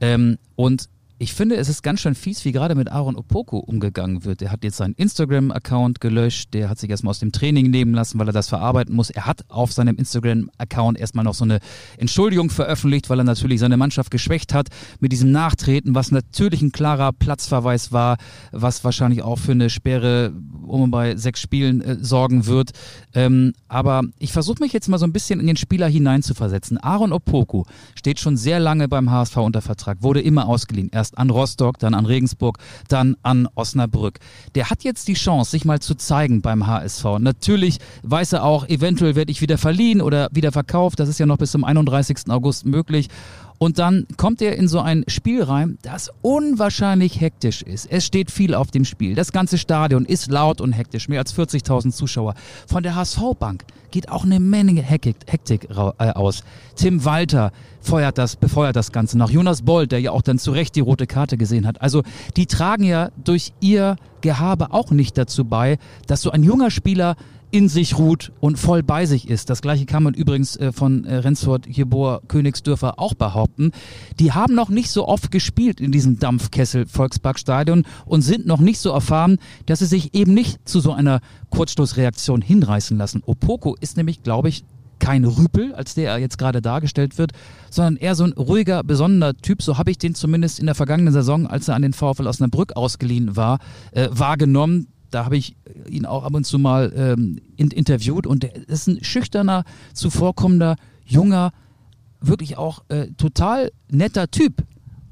Ähm, 0.00 0.38
und 0.56 0.88
Ich 1.24 1.32
finde, 1.32 1.56
es 1.56 1.70
ist 1.70 1.82
ganz 1.82 2.00
schön 2.00 2.14
fies, 2.14 2.44
wie 2.44 2.52
gerade 2.52 2.74
mit 2.74 2.92
Aaron 2.92 3.16
Opoko 3.16 3.56
umgegangen 3.56 4.26
wird. 4.26 4.42
Der 4.42 4.52
hat 4.52 4.62
jetzt 4.62 4.76
seinen 4.76 4.92
Instagram-Account 4.92 6.02
gelöscht, 6.02 6.52
der 6.52 6.68
hat 6.68 6.78
sich 6.78 6.90
erstmal 6.90 7.12
aus 7.12 7.18
dem 7.18 7.32
Training 7.32 7.70
nehmen 7.70 7.94
lassen, 7.94 8.18
weil 8.18 8.28
er 8.28 8.34
das 8.34 8.50
verarbeiten 8.50 8.94
muss. 8.94 9.08
Er 9.08 9.24
hat 9.24 9.42
auf 9.48 9.72
seinem 9.72 9.96
Instagram-Account 9.96 10.98
erstmal 10.98 11.24
noch 11.24 11.32
so 11.32 11.44
eine 11.44 11.60
Entschuldigung 11.96 12.50
veröffentlicht, 12.50 13.08
weil 13.08 13.20
er 13.20 13.24
natürlich 13.24 13.58
seine 13.58 13.78
Mannschaft 13.78 14.10
geschwächt 14.10 14.52
hat 14.52 14.68
mit 15.00 15.12
diesem 15.12 15.32
Nachtreten, 15.32 15.94
was 15.94 16.10
natürlich 16.10 16.60
ein 16.60 16.72
klarer 16.72 17.10
Platzverweis 17.12 17.90
war, 17.90 18.18
was 18.52 18.84
wahrscheinlich 18.84 19.22
auch 19.22 19.38
für 19.38 19.52
eine 19.52 19.70
Sperre 19.70 20.34
um 20.66 20.90
bei 20.90 21.16
sechs 21.16 21.40
Spielen 21.40 21.80
äh, 21.80 21.96
sorgen 22.02 22.44
wird. 22.44 22.72
Ähm, 23.14 23.54
aber 23.66 24.02
ich 24.18 24.32
versuche 24.32 24.62
mich 24.62 24.74
jetzt 24.74 24.88
mal 24.88 24.98
so 24.98 25.06
ein 25.06 25.12
bisschen 25.14 25.40
in 25.40 25.46
den 25.46 25.56
Spieler 25.56 25.88
hineinzuversetzen. 25.88 26.76
Aaron 26.76 27.14
Opoku 27.14 27.64
steht 27.94 28.20
schon 28.20 28.36
sehr 28.36 28.60
lange 28.60 28.88
beim 28.88 29.10
HSV 29.10 29.38
unter 29.38 29.62
Vertrag, 29.62 30.02
wurde 30.02 30.20
immer 30.20 30.48
ausgeliehen. 30.48 30.90
Erst 30.92 31.13
an 31.16 31.30
Rostock, 31.30 31.78
dann 31.78 31.94
an 31.94 32.06
Regensburg, 32.06 32.58
dann 32.88 33.16
an 33.22 33.48
Osnabrück. 33.54 34.18
Der 34.54 34.70
hat 34.70 34.84
jetzt 34.84 35.08
die 35.08 35.14
Chance, 35.14 35.50
sich 35.52 35.64
mal 35.64 35.80
zu 35.80 35.94
zeigen 35.94 36.42
beim 36.42 36.66
HSV. 36.66 37.04
Natürlich 37.18 37.78
weiß 38.02 38.34
er 38.34 38.44
auch, 38.44 38.68
eventuell 38.68 39.14
werde 39.14 39.32
ich 39.32 39.40
wieder 39.40 39.58
verliehen 39.58 40.00
oder 40.00 40.28
wieder 40.32 40.52
verkauft. 40.52 41.00
Das 41.00 41.08
ist 41.08 41.18
ja 41.18 41.26
noch 41.26 41.38
bis 41.38 41.50
zum 41.50 41.64
31. 41.64 42.28
August 42.28 42.66
möglich. 42.66 43.08
Und 43.64 43.78
dann 43.78 44.06
kommt 44.18 44.42
er 44.42 44.58
in 44.58 44.68
so 44.68 44.80
ein 44.80 45.06
Spiel 45.08 45.42
rein, 45.42 45.78
das 45.80 46.10
unwahrscheinlich 46.20 47.18
hektisch 47.22 47.62
ist. 47.62 47.90
Es 47.90 48.04
steht 48.04 48.30
viel 48.30 48.54
auf 48.54 48.70
dem 48.70 48.84
Spiel. 48.84 49.14
Das 49.14 49.32
ganze 49.32 49.56
Stadion 49.56 50.04
ist 50.04 50.30
laut 50.30 50.60
und 50.60 50.72
hektisch. 50.72 51.08
Mehr 51.08 51.20
als 51.20 51.34
40.000 51.34 51.90
Zuschauer. 51.90 52.34
Von 52.66 52.82
der 52.82 52.94
HSV-Bank 52.94 53.64
geht 53.90 54.10
auch 54.10 54.24
eine 54.24 54.38
Menge 54.38 54.82
Hektik, 54.82 55.16
Hektik 55.26 55.68
äh, 55.70 56.10
aus. 56.10 56.44
Tim 56.76 57.06
Walter 57.06 57.52
feuert 57.80 58.18
das, 58.18 58.36
befeuert 58.36 58.76
das 58.76 58.92
Ganze 58.92 59.16
nach. 59.16 59.30
Jonas 59.30 59.62
Bold, 59.62 59.92
der 59.92 60.00
ja 60.02 60.10
auch 60.10 60.20
dann 60.20 60.38
zu 60.38 60.50
Recht 60.50 60.76
die 60.76 60.80
rote 60.80 61.06
Karte 61.06 61.38
gesehen 61.38 61.66
hat. 61.66 61.80
Also 61.80 62.02
die 62.36 62.44
tragen 62.44 62.84
ja 62.84 63.12
durch 63.24 63.54
ihr 63.60 63.96
Gehabe 64.20 64.74
auch 64.74 64.90
nicht 64.90 65.16
dazu 65.16 65.46
bei, 65.46 65.78
dass 66.06 66.20
so 66.20 66.30
ein 66.30 66.42
junger 66.42 66.70
Spieler 66.70 67.16
in 67.54 67.68
sich 67.68 67.96
ruht 67.96 68.32
und 68.40 68.58
voll 68.58 68.82
bei 68.82 69.06
sich 69.06 69.30
ist. 69.30 69.48
Das 69.48 69.62
gleiche 69.62 69.86
kann 69.86 70.02
man 70.02 70.12
übrigens 70.12 70.56
äh, 70.56 70.72
von 70.72 71.04
äh, 71.04 71.14
Rensford, 71.18 71.68
Jeboer, 71.68 72.20
Königsdörfer 72.26 72.98
auch 72.98 73.14
behaupten. 73.14 73.70
Die 74.18 74.32
haben 74.32 74.56
noch 74.56 74.70
nicht 74.70 74.90
so 74.90 75.06
oft 75.06 75.30
gespielt 75.30 75.80
in 75.80 75.92
diesem 75.92 76.18
Dampfkessel 76.18 76.86
Volksparkstadion 76.86 77.84
und 78.06 78.22
sind 78.22 78.44
noch 78.44 78.58
nicht 78.58 78.80
so 78.80 78.90
erfahren, 78.90 79.38
dass 79.66 79.78
sie 79.78 79.86
sich 79.86 80.16
eben 80.16 80.34
nicht 80.34 80.68
zu 80.68 80.80
so 80.80 80.92
einer 80.92 81.20
Kurzstoßreaktion 81.50 82.42
hinreißen 82.42 82.98
lassen. 82.98 83.22
Opoko 83.24 83.76
ist 83.80 83.96
nämlich, 83.96 84.24
glaube 84.24 84.48
ich, 84.48 84.64
kein 84.98 85.24
Rüpel, 85.24 85.74
als 85.74 85.94
der 85.94 86.10
er 86.10 86.18
jetzt 86.18 86.38
gerade 86.38 86.60
dargestellt 86.60 87.18
wird, 87.18 87.32
sondern 87.70 87.96
eher 87.96 88.16
so 88.16 88.24
ein 88.24 88.32
ruhiger, 88.32 88.82
besonderer 88.82 89.34
Typ. 89.36 89.62
So 89.62 89.78
habe 89.78 89.92
ich 89.92 89.98
den 89.98 90.16
zumindest 90.16 90.58
in 90.58 90.66
der 90.66 90.74
vergangenen 90.74 91.12
Saison, 91.12 91.46
als 91.46 91.68
er 91.68 91.76
an 91.76 91.82
den 91.82 91.92
VfL 91.92 92.26
Osnabrück 92.26 92.74
ausgeliehen 92.74 93.36
war, 93.36 93.60
äh, 93.92 94.08
wahrgenommen 94.10 94.88
da 95.14 95.24
habe 95.24 95.36
ich 95.36 95.56
ihn 95.88 96.06
auch 96.06 96.24
ab 96.24 96.34
und 96.34 96.44
zu 96.44 96.58
mal 96.58 96.92
ähm, 96.96 97.40
in, 97.56 97.70
interviewt 97.70 98.26
und 98.26 98.42
er 98.44 98.68
ist 98.68 98.88
ein 98.88 99.02
schüchterner, 99.04 99.64
zuvorkommender, 99.92 100.76
junger, 101.04 101.52
wirklich 102.20 102.58
auch 102.58 102.82
äh, 102.88 103.08
total 103.16 103.70
netter 103.88 104.30
Typ. 104.30 104.64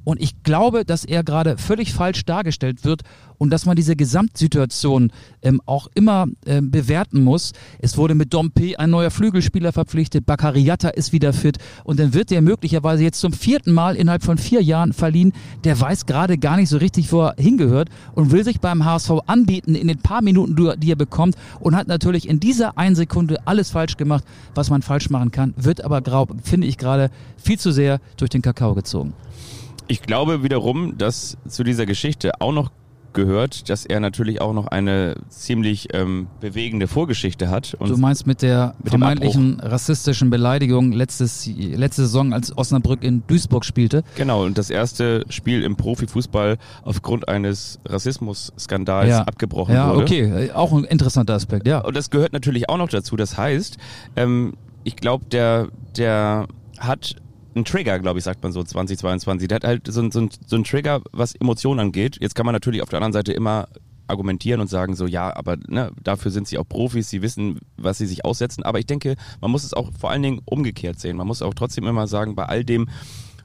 Und 0.05 0.21
ich 0.21 0.43
glaube, 0.43 0.85
dass 0.85 1.05
er 1.05 1.23
gerade 1.23 1.59
völlig 1.59 1.93
falsch 1.93 2.25
dargestellt 2.25 2.85
wird 2.85 3.03
und 3.39 3.51
dass 3.51 3.67
man 3.67 3.75
diese 3.75 3.97
Gesamtsituation 3.97 5.11
ähm, 5.43 5.61
auch 5.67 5.89
immer 5.95 6.27
ähm, 6.47 6.71
bewerten 6.71 7.25
muss. 7.25 7.53
Es 7.81 7.97
wurde 7.97 8.15
mit 8.15 8.33
Dompe 8.33 8.79
ein 8.79 8.91
neuer 8.91 9.11
Flügelspieler 9.11 9.73
verpflichtet, 9.73 10.27
Bakariata 10.27 10.91
ist 10.91 11.13
wieder 11.13 11.33
fit 11.33 11.59
und 11.83 11.99
dann 11.99 12.15
wird 12.15 12.31
der 12.31 12.41
möglicherweise 12.41 13.03
jetzt 13.03 13.21
zum 13.21 13.33
vierten 13.33 13.73
Mal 13.73 13.97
innerhalb 13.97 14.23
von 14.23 14.39
vier 14.39 14.63
Jahren 14.63 14.93
verliehen. 14.93 15.33
Der 15.65 15.81
weiß 15.81 16.07
gerade 16.07 16.39
gar 16.39 16.57
nicht 16.57 16.69
so 16.69 16.77
richtig, 16.77 17.13
wo 17.13 17.23
er 17.23 17.35
hingehört 17.37 17.89
und 18.15 18.31
will 18.31 18.45
sich 18.45 18.61
beim 18.61 18.85
HSV 18.85 19.11
anbieten 19.27 19.75
in 19.75 19.89
den 19.89 19.99
paar 19.99 20.23
Minuten, 20.23 20.57
die 20.79 20.93
er 20.93 20.97
bekommt 20.97 21.35
und 21.59 21.75
hat 21.75 21.89
natürlich 21.89 22.29
in 22.29 22.39
dieser 22.39 22.79
einen 22.79 22.95
Sekunde 22.95 23.45
alles 23.45 23.71
falsch 23.71 23.97
gemacht, 23.97 24.25
was 24.55 24.71
man 24.71 24.83
falsch 24.83 25.11
machen 25.11 25.33
kann, 25.33 25.55
wird 25.57 25.85
aber, 25.85 26.01
finde 26.45 26.69
ich 26.69 26.79
gerade, 26.79 27.11
viel 27.37 27.59
zu 27.59 27.73
sehr 27.73 28.01
durch 28.17 28.31
den 28.31 28.43
Kakao 28.43 28.75
gezogen. 28.75 29.15
Ich 29.89 30.03
glaube 30.03 30.43
wiederum, 30.43 30.97
dass 30.99 31.37
zu 31.49 31.65
dieser 31.65 31.87
Geschichte 31.87 32.41
auch 32.41 32.53
noch 32.53 32.71
gehört, 33.13 33.69
dass 33.69 33.85
er 33.87 34.01
natürlich 34.01 34.41
auch 34.41 34.53
noch 34.53 34.67
eine 34.67 35.17
ziemlich 35.29 35.89
ähm, 35.93 36.29
bewegende 36.41 36.89
Vorgeschichte 36.89 37.51
hat. 37.51 37.77
du 37.79 37.97
meinst 37.97 38.27
mit 38.27 38.43
der 38.43 38.75
mit 38.79 38.91
vermeintlichen 38.91 39.61
rassistischen 39.61 40.31
Beleidigung 40.31 40.93
letztes, 40.93 41.47
letzte 41.47 42.03
Saison, 42.03 42.33
als 42.33 42.57
Osnabrück 42.57 43.03
in 43.03 43.23
Duisburg 43.27 43.65
spielte? 43.65 44.03
Genau, 44.17 44.45
und 44.45 44.59
das 44.59 44.71
erste 44.71 45.25
Spiel 45.29 45.63
im 45.63 45.77
Profifußball 45.77 46.59
aufgrund 46.85 47.29
eines 47.29 47.79
Rassismusskandals 47.85 49.11
ja. 49.11 49.23
abgebrochen 49.23 49.75
ja, 49.75 49.95
wurde. 49.95 50.15
Ja, 50.15 50.35
okay, 50.35 50.51
auch 50.53 50.73
ein 50.73 50.85
interessanter 50.85 51.35
Aspekt, 51.35 51.67
ja. 51.67 51.81
Und 51.81 51.97
das 51.97 52.11
gehört 52.11 52.33
natürlich 52.33 52.69
auch 52.69 52.79
noch 52.79 52.89
dazu. 52.89 53.17
Das 53.17 53.37
heißt, 53.37 53.77
ähm, 54.17 54.55
ich 54.85 54.97
glaube, 54.97 55.27
der, 55.27 55.69
der 55.97 56.47
hat 56.79 57.17
ein 57.55 57.65
Trigger, 57.65 57.99
glaube 57.99 58.19
ich, 58.19 58.25
sagt 58.25 58.43
man 58.43 58.53
so 58.53 58.63
2022. 58.63 59.49
Der 59.49 59.57
hat 59.57 59.65
halt 59.65 59.87
so, 59.87 60.11
so, 60.11 60.29
so 60.47 60.57
ein 60.57 60.65
Trigger, 60.65 61.03
was 61.13 61.35
Emotionen 61.35 61.81
angeht. 61.81 62.19
Jetzt 62.21 62.35
kann 62.35 62.47
man 62.47 62.55
natürlich 62.55 62.83
auf 62.83 62.89
der 62.89 62.99
anderen 62.99 63.13
Seite 63.13 63.33
immer 63.33 63.69
argumentieren 64.09 64.61
und 64.61 64.69
sagen 64.69 64.95
so, 64.95 65.07
ja, 65.07 65.35
aber 65.35 65.57
ne, 65.69 65.93
dafür 66.03 66.31
sind 66.31 66.47
sie 66.47 66.59
auch 66.59 66.69
Profis, 66.69 67.09
sie 67.09 67.23
wissen, 67.23 67.61
was 67.77 67.99
sie 67.99 68.07
sich 68.07 68.25
aussetzen. 68.25 68.63
Aber 68.63 68.79
ich 68.79 68.87
denke, 68.87 69.17
man 69.41 69.51
muss 69.51 69.65
es 69.65 69.75
auch 69.75 69.91
vor 69.99 70.11
allen 70.11 70.23
Dingen 70.23 70.41
umgekehrt 70.45 71.01
sehen. 71.01 71.17
Man 71.17 71.27
muss 71.27 71.43
auch 71.43 71.55
trotzdem 71.55 71.87
immer 71.87 72.07
sagen, 72.07 72.35
bei 72.35 72.45
all 72.45 72.65
dem, 72.65 72.89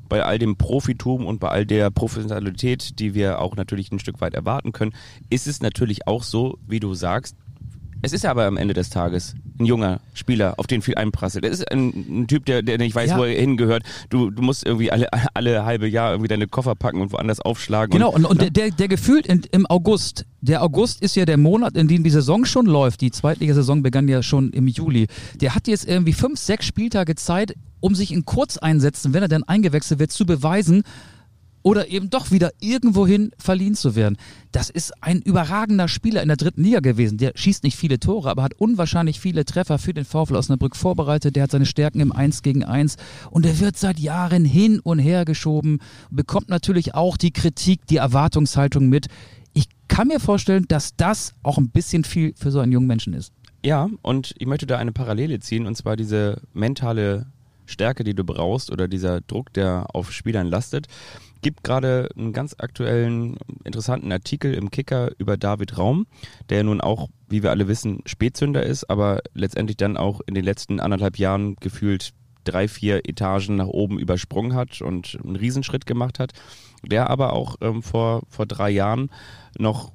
bei 0.10 0.24
all 0.24 0.40
dem 0.40 0.58
Profitum 0.58 1.26
und 1.26 1.40
bei 1.40 1.50
all 1.50 1.66
der 1.66 1.90
Professionalität, 1.92 3.00
die 3.00 3.14
wir 3.14 3.40
auch 3.40 3.56
natürlich 3.56 3.92
ein 3.92 4.00
Stück 4.00 4.22
weit 4.22 4.34
erwarten 4.34 4.72
können, 4.72 4.94
ist 5.30 5.48
es 5.48 5.62
natürlich 5.62 6.08
auch 6.08 6.24
so, 6.24 6.58
wie 6.68 6.80
du 6.80 6.94
sagst, 6.94 7.36
es 8.02 8.14
ist 8.14 8.26
aber 8.26 8.46
am 8.46 8.58
Ende 8.58 8.74
des 8.74 8.90
Tages 8.90 9.36
ein 9.60 9.66
junger 9.66 10.00
Spieler, 10.14 10.56
auf 10.58 10.68
den 10.68 10.82
viel 10.82 10.96
einprasselt. 10.96 11.44
Er 11.44 11.52
ist 11.52 11.70
ein, 11.72 12.22
ein 12.22 12.28
Typ, 12.28 12.46
der, 12.46 12.62
der 12.62 12.78
nicht 12.78 12.96
weiß, 12.96 13.12
ja. 13.12 13.18
wo 13.18 13.24
er 13.24 13.40
hingehört. 13.40 13.84
Du, 14.10 14.30
du 14.30 14.42
musst 14.42 14.66
irgendwie 14.66 14.92
alle, 14.92 15.08
alle 15.34 15.66
halbe 15.66 15.88
Jahr 15.88 16.12
irgendwie 16.12 16.28
deine 16.28 16.48
Koffer 16.48 16.76
packen 16.76 17.02
und 17.02 17.12
woanders 17.12 17.40
aufschlagen. 17.40 17.92
Genau, 17.92 18.10
und, 18.10 18.26
und, 18.26 18.42
und 18.42 18.56
der, 18.56 18.70
der 18.70 18.88
gefühlt 18.88 19.26
in, 19.26 19.42
im 19.52 19.66
August, 19.66 20.26
der 20.42 20.62
August 20.64 21.02
ist 21.02 21.16
ja 21.16 21.26
der 21.26 21.38
Monat, 21.38 21.76
in 21.76 21.88
dem 21.88 22.04
die 22.04 22.10
Saison 22.10 22.46
schon 22.46 22.66
läuft. 22.66 23.02
Die 23.02 23.12
Zweitligasaison 23.12 23.82
begann 23.82 24.08
ja 24.08 24.22
schon 24.22 24.52
im 24.52 24.68
Juli. 24.68 25.08
Der 25.36 25.56
hat 25.56 25.68
jetzt 25.68 25.88
irgendwie 25.88 26.14
fünf, 26.14 26.40
sechs 26.40 26.66
Spieltage 26.66 27.16
Zeit, 27.16 27.56
um 27.80 27.96
sich 27.96 28.12
in 28.12 28.26
Kurzeinsätzen, 28.26 29.14
wenn 29.14 29.24
er 29.24 29.30
dann 29.30 29.44
eingewechselt 29.44 30.00
wird, 30.00 30.12
zu 30.12 30.26
beweisen, 30.26 30.84
oder 31.68 31.90
eben 31.90 32.10
doch 32.10 32.32
wieder 32.32 32.52
irgendwohin 32.62 33.32
verliehen 33.38 33.76
zu 33.76 33.98
werden. 33.98 34.16
Das 34.54 34.70
ist 34.70 35.04
ein 35.04 35.22
überragender 35.22 35.90
Spieler 35.90 36.22
in 36.22 36.30
der 36.30 36.38
dritten 36.38 36.64
Liga 36.64 36.80
gewesen. 36.80 37.18
Der 37.18 37.34
schießt 37.36 37.66
nicht 37.66 37.76
viele 37.76 38.00
Tore, 38.00 38.30
aber 38.30 38.44
hat 38.44 38.54
unwahrscheinlich 38.54 39.20
viele 39.20 39.44
Treffer 39.44 39.78
für 39.78 39.94
den 39.94 40.06
VfL 40.06 40.38
Osnabrück 40.38 40.78
vorbereitet. 40.78 41.36
Der 41.36 41.44
hat 41.44 41.52
seine 41.52 41.66
Stärken 41.66 42.00
im 42.00 42.14
1 42.14 42.42
gegen 42.42 42.64
1 42.64 42.96
und 43.32 43.46
er 43.46 43.60
wird 43.60 43.76
seit 43.76 44.00
Jahren 44.00 44.46
hin 44.46 44.80
und 44.80 45.00
her 45.00 45.26
geschoben, 45.26 45.80
bekommt 46.10 46.48
natürlich 46.48 46.96
auch 46.96 47.18
die 47.18 47.32
Kritik, 47.32 47.86
die 47.88 47.98
Erwartungshaltung 47.98 48.88
mit. 48.88 49.08
Ich 49.52 49.68
kann 49.90 50.08
mir 50.08 50.22
vorstellen, 50.22 50.70
dass 50.70 50.96
das 50.96 51.34
auch 51.44 51.58
ein 51.58 51.68
bisschen 51.68 52.06
viel 52.06 52.34
für 52.38 52.50
so 52.50 52.62
einen 52.62 52.72
jungen 52.72 52.88
Menschen 52.88 53.12
ist. 53.12 53.34
Ja, 53.66 53.90
und 54.04 54.34
ich 54.38 54.48
möchte 54.48 54.68
da 54.68 54.78
eine 54.78 54.94
Parallele 54.94 55.42
ziehen, 55.42 55.68
und 55.68 55.76
zwar 55.76 55.98
diese 55.98 56.44
mentale 56.54 57.26
Stärke, 57.66 58.06
die 58.06 58.14
du 58.14 58.24
brauchst, 58.24 58.72
oder 58.72 58.88
dieser 58.88 59.20
Druck, 59.20 59.52
der 59.52 59.88
auf 59.94 60.14
Spielern 60.14 60.48
lastet 60.48 60.88
gibt 61.42 61.64
gerade 61.64 62.10
einen 62.18 62.34
ganz 62.34 62.56
aktuellen, 62.58 63.38
interessanten 63.64 64.12
Artikel 64.12 64.54
im 64.54 64.72
Kicker 64.72 65.12
über 65.18 65.38
David 65.38 65.78
Raum, 65.78 66.08
der 66.50 66.64
nun 66.64 66.82
auch, 66.82 67.10
wie 67.30 67.44
wir 67.44 67.52
alle 67.52 67.68
wissen, 67.68 68.02
Spätzünder 68.06 68.64
ist, 68.64 68.90
aber 68.90 69.22
letztendlich 69.34 69.78
dann 69.78 69.98
auch 69.98 70.22
in 70.26 70.36
den 70.36 70.44
letzten 70.44 70.80
anderthalb 70.80 71.18
Jahren 71.18 71.56
gefühlt 71.56 72.14
drei, 72.44 72.68
vier 72.68 73.08
Etagen 73.08 73.58
nach 73.58 73.68
oben 73.68 74.00
übersprungen 74.00 74.56
hat 74.56 74.82
und 74.82 75.18
einen 75.24 75.36
Riesenschritt 75.36 75.86
gemacht 75.86 76.20
hat. 76.20 76.34
Der 76.84 77.10
aber 77.10 77.34
auch 77.34 77.56
ähm, 77.62 77.82
vor, 77.82 78.22
vor 78.30 78.46
drei 78.46 78.70
Jahren 78.70 79.10
noch 79.58 79.92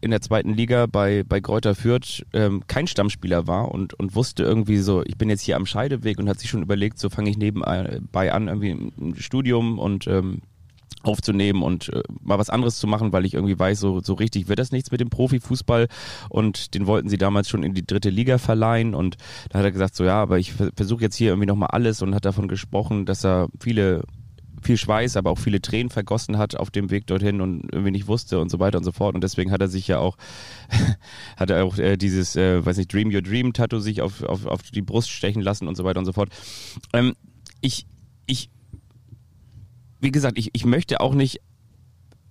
in 0.00 0.10
der 0.10 0.22
zweiten 0.22 0.54
Liga 0.54 0.86
bei, 0.86 1.24
bei 1.24 1.40
Kräuter 1.40 1.74
Fürth 1.74 2.24
ähm, 2.32 2.62
kein 2.66 2.86
Stammspieler 2.86 3.46
war 3.46 3.70
und, 3.70 3.94
und 3.94 4.14
wusste 4.14 4.42
irgendwie 4.42 4.78
so, 4.78 5.02
ich 5.04 5.18
bin 5.18 5.28
jetzt 5.28 5.42
hier 5.42 5.56
am 5.56 5.66
Scheideweg 5.66 6.18
und 6.18 6.28
hat 6.28 6.38
sich 6.38 6.48
schon 6.48 6.62
überlegt, 6.62 6.98
so 6.98 7.10
fange 7.10 7.30
ich 7.30 7.36
nebenbei 7.36 8.32
an, 8.32 8.48
irgendwie 8.48 8.70
ein 8.70 9.14
Studium 9.16 9.78
und 9.78 10.06
ähm, 10.06 10.40
aufzunehmen 11.02 11.62
und 11.62 11.92
äh, 11.92 12.02
mal 12.22 12.38
was 12.38 12.50
anderes 12.50 12.78
zu 12.78 12.86
machen, 12.86 13.12
weil 13.12 13.24
ich 13.24 13.34
irgendwie 13.34 13.58
weiß, 13.58 13.80
so, 13.80 14.00
so 14.00 14.14
richtig 14.14 14.48
wird 14.48 14.58
das 14.58 14.72
nichts 14.72 14.90
mit 14.90 15.00
dem 15.00 15.10
Profifußball 15.10 15.88
und 16.28 16.74
den 16.74 16.86
wollten 16.86 17.08
sie 17.08 17.18
damals 17.18 17.48
schon 17.48 17.62
in 17.62 17.74
die 17.74 17.86
dritte 17.86 18.10
Liga 18.10 18.38
verleihen 18.38 18.94
und 18.94 19.16
da 19.48 19.58
hat 19.58 19.64
er 19.64 19.72
gesagt, 19.72 19.94
so 19.94 20.04
ja, 20.04 20.20
aber 20.20 20.38
ich 20.38 20.52
versuche 20.52 21.02
jetzt 21.02 21.16
hier 21.16 21.28
irgendwie 21.28 21.46
nochmal 21.46 21.70
alles 21.70 22.02
und 22.02 22.14
hat 22.14 22.24
davon 22.24 22.48
gesprochen, 22.48 23.06
dass 23.06 23.24
er 23.24 23.48
viele 23.58 24.04
viel 24.62 24.76
Schweiß, 24.76 25.16
aber 25.16 25.30
auch 25.30 25.38
viele 25.38 25.60
Tränen 25.60 25.90
vergossen 25.90 26.38
hat 26.38 26.54
auf 26.54 26.70
dem 26.70 26.90
Weg 26.90 27.06
dorthin 27.06 27.40
und 27.40 27.72
irgendwie 27.72 27.92
nicht 27.92 28.08
wusste 28.08 28.40
und 28.40 28.50
so 28.50 28.58
weiter 28.58 28.78
und 28.78 28.84
so 28.84 28.92
fort. 28.92 29.14
Und 29.14 29.24
deswegen 29.24 29.52
hat 29.52 29.60
er 29.60 29.68
sich 29.68 29.88
ja 29.88 29.98
auch, 29.98 30.16
hat 31.36 31.50
er 31.50 31.64
auch 31.64 31.78
äh, 31.78 31.96
dieses, 31.96 32.36
äh, 32.36 32.64
weiß 32.64 32.76
nicht, 32.76 32.92
Dream 32.92 33.10
Your 33.12 33.22
Dream 33.22 33.52
Tattoo 33.52 33.78
sich 33.78 34.02
auf, 34.02 34.22
auf, 34.22 34.46
auf 34.46 34.62
die 34.62 34.82
Brust 34.82 35.10
stechen 35.10 35.42
lassen 35.42 35.66
und 35.66 35.76
so 35.76 35.84
weiter 35.84 35.98
und 35.98 36.04
so 36.06 36.12
fort. 36.12 36.30
Ähm, 36.92 37.14
ich, 37.60 37.86
ich 38.26 38.50
wie 40.00 40.10
gesagt, 40.10 40.38
ich, 40.38 40.50
ich 40.52 40.64
möchte 40.64 41.00
auch 41.00 41.14
nicht 41.14 41.40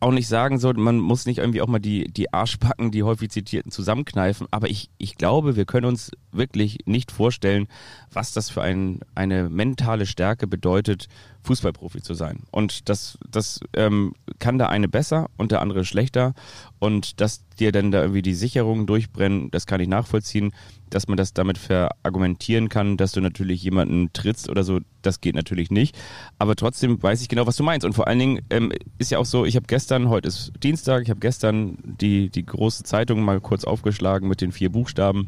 auch 0.01 0.12
nicht 0.12 0.27
sagen 0.27 0.60
so, 0.60 0.71
man 0.73 0.97
muss 0.97 1.25
nicht 1.25 1.39
irgendwie 1.39 1.62
auch 1.62 1.67
mal 1.67 1.79
die, 1.79 2.05
die 2.05 2.32
Arschbacken, 2.34 2.91
die 2.91 3.03
häufig 3.03 3.32
zitierten, 3.32 3.71
zusammenkneifen. 3.71 4.47
Aber 4.51 4.69
ich, 4.69 4.89
ich 4.97 5.15
glaube, 5.17 5.55
wir 5.55 5.65
können 5.65 5.86
uns 5.86 6.12
wirklich 6.32 6.79
nicht 6.86 7.12
vorstellen, 7.12 7.67
was 8.12 8.32
das 8.32 8.49
für 8.49 8.62
ein, 8.62 9.01
eine 9.13 9.49
mentale 9.49 10.05
Stärke 10.05 10.47
bedeutet, 10.47 11.08
Fußballprofi 11.43 12.02
zu 12.02 12.13
sein. 12.13 12.43
Und 12.52 12.89
das, 12.89 13.17
das 13.30 13.60
ähm, 13.73 14.13
kann 14.39 14.58
der 14.58 14.69
eine 14.69 14.88
besser 14.88 15.30
und 15.38 15.52
der 15.52 15.62
andere 15.62 15.86
schlechter. 15.86 16.34
Und 16.80 17.21
dass 17.21 17.47
dir 17.60 17.71
dann 17.71 17.91
da 17.91 18.02
irgendwie 18.02 18.21
die 18.21 18.34
Sicherungen 18.34 18.86
durchbrennen, 18.86 19.49
das 19.52 19.65
kann 19.65 19.82
ich 19.82 19.88
nachvollziehen. 19.88 20.54
Dass 20.89 21.08
man 21.08 21.17
das 21.17 21.34
damit 21.34 21.58
verargumentieren 21.58 22.67
kann, 22.69 22.97
dass 22.97 23.12
du 23.12 23.21
natürlich 23.21 23.63
jemanden 23.63 24.12
trittst 24.12 24.49
oder 24.49 24.63
so, 24.63 24.80
das 25.02 25.21
geht 25.21 25.36
natürlich 25.36 25.71
nicht. 25.71 25.97
Aber 26.39 26.56
trotzdem 26.56 27.02
weiß 27.02 27.21
ich 27.21 27.30
genau, 27.30 27.47
was 27.47 27.56
du 27.56 27.63
meinst. 27.63 27.86
Und 27.86 27.93
vor 27.93 28.08
allen 28.08 28.19
Dingen 28.19 28.41
ähm, 28.49 28.71
ist 28.97 29.12
ja 29.12 29.19
auch 29.19 29.25
so, 29.25 29.45
ich 29.45 29.56
habe 29.56 29.67
gestern, 29.67 30.10
heute 30.10 30.28
ist 30.28 30.52
Dienstag, 30.62 31.04
ich 31.04 31.10
habe 31.10 31.19
gestern 31.19 31.78
die, 31.84 32.30
die 32.30 32.45
große 32.45 32.84
Zeitung 32.84 33.21
mal 33.21 33.39
kurz 33.39 33.63
aufgeschlagen 33.63 34.28
mit 34.28 34.41
den 34.41 34.52
vier 34.52 34.71
Buchstaben 34.71 35.28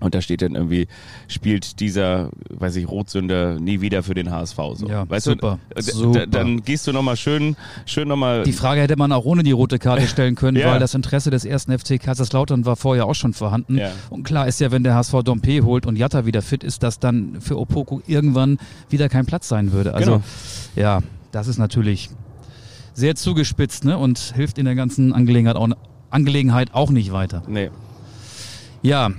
und 0.00 0.14
da 0.14 0.20
steht 0.20 0.42
dann 0.42 0.54
irgendwie, 0.54 0.88
spielt 1.28 1.78
dieser, 1.80 2.30
weiß 2.48 2.76
ich, 2.76 2.88
Rotsünder 2.88 3.60
nie 3.60 3.80
wieder 3.80 4.02
für 4.02 4.14
den 4.14 4.30
HSV. 4.30 4.56
So. 4.74 4.88
Ja, 4.88 5.08
weißt 5.08 5.26
super. 5.26 5.58
Du, 5.74 5.82
super. 5.82 6.26
Dann 6.26 6.62
gehst 6.62 6.86
du 6.86 6.92
nochmal 6.92 7.16
schön, 7.16 7.54
schön 7.86 8.08
nochmal. 8.08 8.42
Die 8.44 8.52
Frage 8.52 8.80
hätte 8.80 8.96
man 8.96 9.12
auch 9.12 9.24
ohne 9.24 9.42
die 9.42 9.52
rote 9.52 9.78
Karte 9.78 10.06
stellen 10.08 10.34
können, 10.34 10.56
Ja. 10.56 10.72
weil 10.72 10.80
das 10.80 10.94
Interesse 10.94 11.30
des 11.30 11.44
ersten 11.44 11.76
FC 11.78 12.00
Kaiserslautern 12.00 12.64
war 12.66 12.76
vorher 12.76 13.06
auch 13.06 13.14
schon 13.14 13.32
vorhanden. 13.34 13.76
Ja. 13.78 13.90
Und 14.10 14.24
klar 14.24 14.48
ist 14.48 14.58
ja, 14.60 14.70
wenn 14.70 14.82
der 14.82 14.94
HSV 14.94 15.22
Dompe 15.24 15.62
holt 15.62 15.86
und 15.86 15.96
Jatta 15.96 16.26
wieder 16.26 16.42
fit 16.42 16.64
ist, 16.64 16.82
dass 16.82 16.98
dann 16.98 17.40
für 17.40 17.58
Opoko 17.58 18.02
irgendwann 18.06 18.58
wieder 18.88 19.08
kein 19.08 19.26
Platz 19.26 19.48
sein 19.48 19.72
würde. 19.72 19.94
Also, 19.94 20.10
Genau. 20.12 20.22
ja, 20.76 21.00
das 21.32 21.46
ist 21.46 21.58
natürlich 21.58 22.10
sehr 22.94 23.14
zugespitzt 23.14 23.84
ne? 23.84 23.96
und 23.98 24.18
hilft 24.34 24.58
in 24.58 24.64
der 24.64 24.74
ganzen 24.74 25.12
Angelegenheit 25.12 25.56
auch, 25.56 25.68
Angelegenheit 26.10 26.74
auch 26.74 26.90
nicht 26.90 27.12
weiter. 27.12 27.42
nee, 27.46 27.70
Ja, 28.82 29.10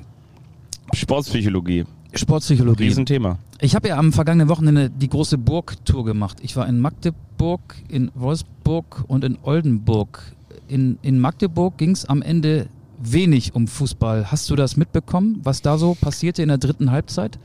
Sportpsychologie. 0.94 1.86
Sportpsychologie. 2.14 2.86
Riesenthema. 2.86 3.38
Ich 3.60 3.76
habe 3.76 3.90
ja 3.90 3.98
am 3.98 4.12
vergangenen 4.12 4.50
Wochenende 4.50 4.90
die 4.90 5.08
große 5.08 5.38
Burg-Tour 5.38 6.04
gemacht. 6.04 6.38
Ich 6.42 6.56
war 6.56 6.68
in 6.68 6.80
Magdeburg, 6.80 7.76
in 7.88 8.12
Wolfsburg 8.16 9.04
und 9.08 9.24
in 9.24 9.38
Oldenburg. 9.44 10.22
In, 10.68 10.98
in 11.02 11.20
Magdeburg 11.20 11.78
ging 11.78 11.92
es 11.92 12.06
am 12.06 12.22
Ende 12.22 12.68
wenig 13.00 13.56
um 13.56 13.68
Fußball. 13.68 14.32
Hast 14.32 14.50
du 14.50 14.56
das 14.56 14.78
mitbekommen, 14.78 15.40
was 15.44 15.62
da 15.62 15.78
so 15.78 15.96
passierte 15.96 16.42
in 16.42 16.50
der 16.50 16.58
dritten 16.58 16.92
Halbzeit? 16.92 17.40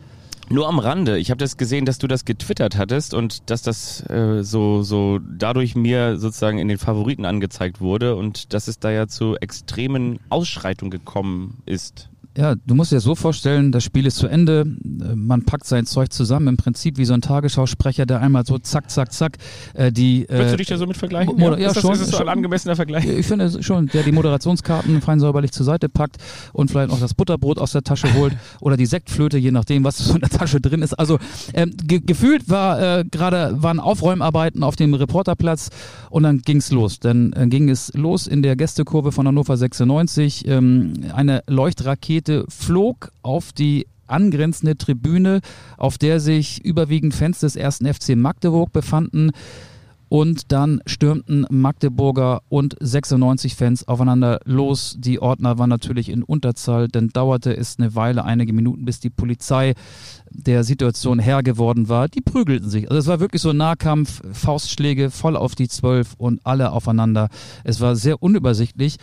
Nur 0.49 0.69
am 0.69 0.79
Rande. 0.79 1.19
Ich 1.19 1.31
habe 1.31 1.39
das 1.39 1.57
gesehen, 1.57 1.87
dass 1.87 1.99
du 1.99 2.07
das 2.07 2.25
getwittert 2.25 2.77
hattest 2.77 3.15
und 3.15 3.51
dass 3.51 3.63
das 3.63 4.09
äh, 4.09 4.45
so, 4.45 4.83
so 4.83 5.19
dadurch 5.19 5.75
mir 5.75 6.19
sozusagen 6.19 6.59
in 6.59 6.69
den 6.69 6.79
Favoriten 6.79 7.25
angezeigt 7.25 7.81
wurde 7.81 8.15
und 8.15 8.53
dass 8.55 8.69
es 8.69 8.79
da 8.79 8.93
ja 8.93 9.09
zu 9.09 9.35
extremen 9.37 10.21
Ausschreitungen 10.29 10.93
gekommen 10.93 11.63
ist. 11.67 12.11
Ja, 12.37 12.55
du 12.55 12.75
musst 12.75 12.93
dir 12.93 13.01
so 13.01 13.15
vorstellen, 13.15 13.73
das 13.73 13.83
Spiel 13.83 14.05
ist 14.05 14.17
zu 14.17 14.27
Ende, 14.27 14.67
äh, 14.85 15.15
man 15.15 15.45
packt 15.45 15.67
sein 15.67 15.87
Zeug 15.87 16.13
zusammen, 16.13 16.49
im 16.49 16.57
Prinzip 16.59 16.99
wie 16.99 17.07
so 17.07 17.15
ein 17.15 17.23
Tagesschausprecher, 17.23 18.05
der 18.05 18.21
einmal 18.21 18.45
so 18.45 18.59
zack, 18.59 18.91
zack, 18.91 19.13
zack, 19.13 19.39
äh, 19.73 19.91
die... 19.91 20.27
Würdest 20.29 20.49
äh, 20.49 20.51
du 20.51 20.57
dich 20.59 20.67
da 20.67 20.77
so 20.77 20.87
mit 20.87 20.99
vergleichen? 20.99 21.35
Mo- 21.39 21.55
ja, 21.55 21.69
ist 21.69 21.77
das, 21.77 21.83
schon, 21.83 21.93
Ist 21.95 22.03
das 22.03 22.11
so 22.11 22.19
ein 22.19 22.29
angemessener 22.29 22.77
Vergleich? 22.77 23.07
Ich 23.07 23.27
finde 23.27 23.63
schon, 23.63 23.87
der 23.87 24.03
die 24.03 24.13
Moderationskarten 24.13 25.01
fein 25.01 25.19
säuberlich 25.19 25.53
zur 25.53 25.65
Seite 25.65 25.89
packt 25.89 26.17
und 26.53 26.71
vielleicht 26.71 26.91
noch 26.91 27.01
das 27.01 27.15
Butterbrot 27.15 27.59
aus 27.59 27.73
der 27.73 27.83
Tasche 27.83 28.13
holt 28.15 28.37
oder 28.61 28.77
die 28.77 28.87
Sektflöte, 28.87 29.39
je 29.39 29.51
nachdem, 29.51 29.85
was 29.85 29.97
so 29.97 30.15
in 30.15 30.21
der 30.21 30.29
Tasche 30.31 30.61
drin 30.61 30.83
ist. 30.83 30.93
Also 30.93 31.19
ähm, 31.55 31.73
ge 31.85 32.01
gefühlt 32.05 32.51
war 32.51 32.99
äh, 32.99 33.05
gerade 33.11 33.63
waren 33.63 33.81
Aufräumarbeiten 33.81 34.63
auf 34.63 34.77
dem 34.77 34.93
Reporterplatz 34.93 35.71
und 36.11 36.25
dann 36.25 36.43
ging's 36.43 36.71
los. 36.71 37.01
Dann 37.01 37.33
äh, 37.33 37.47
ging 37.47 37.71
es 37.71 37.95
los 37.95 38.27
in 38.27 38.43
der 38.43 38.57
Gästekurve 38.57 39.11
von 39.11 39.27
Hannover 39.27 39.57
96. 39.57 40.47
Ähm, 40.47 40.93
eine 41.15 41.43
Leuchtrakete 41.47 42.26
flog 42.49 43.13
auf 43.23 43.53
die 43.53 43.87
angrenzende 44.07 44.77
Tribüne, 44.77 45.41
auf 45.77 45.99
der 45.99 46.21
sich 46.21 46.65
überwiegend 46.65 47.15
Fans 47.15 47.41
des 47.41 47.57
ersten 47.57 47.93
FC 47.93 48.17
Magdeburg 48.17 48.73
befanden. 48.73 49.33
Und 50.09 50.53
dann 50.53 50.83
stürmten 50.87 51.47
Magdeburger 51.51 52.43
und 52.49 52.77
96 52.79 53.57
Fans 53.57 53.89
aufeinander 53.89 54.39
los. 54.45 54.95
Die 55.01 55.21
Ordner 55.21 55.59
waren 55.59 55.69
natürlich 55.69 56.11
in 56.11 56.23
Unterzahl, 56.23 56.87
dann 56.87 57.09
dauerte 57.09 57.57
es 57.57 57.81
eine 57.81 57.97
Weile, 57.97 58.25
einige 58.25 58.53
Minuten, 58.53 58.85
bis 58.85 59.01
die 59.01 59.11
Polizei 59.11 59.75
der 60.31 60.63
Situation 60.63 61.19
Herr 61.19 61.43
geworden 61.43 61.89
war. 61.89 62.07
Die 62.07 62.21
prügelten 62.21 62.71
sich. 62.71 62.89
Also 62.89 63.01
es 63.01 63.07
war 63.09 63.19
wirklich 63.19 63.43
so 63.43 63.51
ein 63.51 63.57
Nahkampf, 63.57 64.23
Faustschläge 64.33 65.11
voll 65.11 65.37
auf 65.37 65.57
die 65.57 65.69
Zwölf 65.69 66.15
und 66.19 66.41
alle 66.45 66.71
aufeinander. 66.71 67.29
Es 67.65 67.81
war 67.81 67.97
sehr 67.97 68.23
unübersichtlich. 68.23 68.99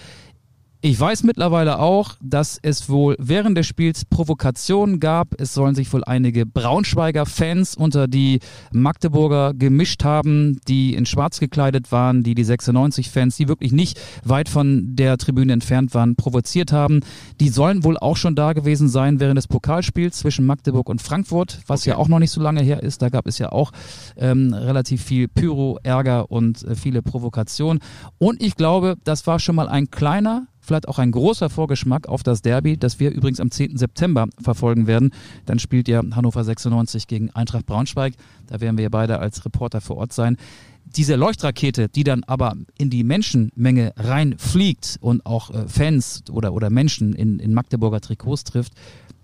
Ich 0.86 1.00
weiß 1.00 1.24
mittlerweile 1.24 1.80
auch, 1.80 2.16
dass 2.22 2.60
es 2.62 2.90
wohl 2.90 3.16
während 3.18 3.58
des 3.58 3.66
Spiels 3.66 4.04
Provokationen 4.04 5.00
gab. 5.00 5.30
Es 5.40 5.54
sollen 5.54 5.76
sich 5.76 5.94
wohl 5.94 6.04
einige 6.04 6.46
Braunschweiger 6.46 7.26
Fans 7.26 7.74
unter 7.74 8.10
die 8.10 8.42
Magdeburger 8.74 9.54
gemischt 9.54 10.04
haben, 10.04 10.60
die 10.68 10.94
in 10.94 11.06
schwarz 11.06 11.40
gekleidet 11.40 11.94
waren, 11.94 12.22
die 12.22 12.36
die 12.36 12.44
96 12.44 13.12
Fans, 13.12 13.38
die 13.38 13.48
wirklich 13.48 13.72
nicht 13.72 13.98
weit 14.26 14.50
von 14.50 14.94
der 14.94 15.18
Tribüne 15.18 15.54
entfernt 15.54 15.94
waren, 15.94 16.18
provoziert 16.18 16.74
haben. 16.74 17.00
Die 17.40 17.48
sollen 17.48 17.86
wohl 17.86 17.98
auch 17.98 18.18
schon 18.18 18.36
da 18.36 18.52
gewesen 18.52 18.90
sein 18.90 19.22
während 19.22 19.38
des 19.38 19.48
Pokalspiels 19.48 20.18
zwischen 20.18 20.46
Magdeburg 20.46 20.90
und 20.90 21.02
Frankfurt, 21.02 21.62
was 21.66 21.86
ja 21.86 21.96
auch 21.96 22.10
noch 22.10 22.20
nicht 22.20 22.32
so 22.32 22.42
lange 22.42 22.62
her 22.62 22.84
ist. 22.84 23.02
Da 23.02 23.08
gab 23.08 23.26
es 23.26 23.38
ja 23.38 23.54
auch 23.54 23.72
ähm, 24.18 24.54
relativ 24.54 25.02
viel 25.02 25.30
Pyro, 25.30 25.80
Ärger 25.82 26.30
und 26.30 26.62
äh, 26.66 26.76
viele 26.76 27.02
Provokationen. 27.02 27.82
Und 28.18 28.44
ich 28.44 28.58
glaube, 28.58 28.98
das 29.06 29.26
war 29.28 29.40
schon 29.40 29.56
mal 29.56 29.70
ein 29.70 29.90
kleiner 29.90 30.48
vielleicht 30.64 30.88
auch 30.88 30.98
ein 30.98 31.12
großer 31.12 31.50
Vorgeschmack 31.50 32.08
auf 32.08 32.24
das 32.24 32.42
Derby, 32.42 32.78
das 32.78 33.00
wir 33.00 33.12
übrigens 33.12 33.40
am 33.40 33.52
10. 33.52 33.78
September 33.78 34.28
verfolgen 34.42 34.88
werden. 34.88 35.12
Dann 35.46 35.60
spielt 35.60 35.88
ja 35.88 36.02
Hannover 36.16 36.44
96 36.44 37.08
gegen 37.08 37.30
Eintracht 37.32 37.66
Braunschweig. 37.66 38.14
Da 38.48 38.62
werden 38.62 38.78
wir 38.78 38.90
beide 38.90 39.20
als 39.20 39.46
Reporter 39.46 39.82
vor 39.82 39.98
Ort 39.98 40.14
sein. 40.14 40.38
Diese 40.86 41.16
Leuchtrakete, 41.16 41.90
die 41.90 42.04
dann 42.04 42.24
aber 42.24 42.56
in 42.78 42.90
die 42.90 43.04
Menschenmenge 43.04 43.94
reinfliegt 43.98 44.98
und 45.02 45.26
auch 45.26 45.50
äh, 45.50 45.68
Fans 45.68 46.24
oder, 46.32 46.54
oder 46.54 46.70
Menschen 46.70 47.14
in, 47.14 47.40
in 47.40 47.54
Magdeburger 47.54 48.02
Trikots 48.02 48.44
trifft, 48.44 48.74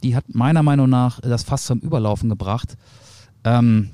die 0.04 0.16
hat 0.16 0.34
meiner 0.34 0.64
Meinung 0.64 0.90
nach 0.90 1.20
das 1.20 1.44
fast 1.44 1.66
zum 1.66 1.80
Überlaufen 1.80 2.30
gebracht. 2.30 2.78
Ähm, 3.44 3.92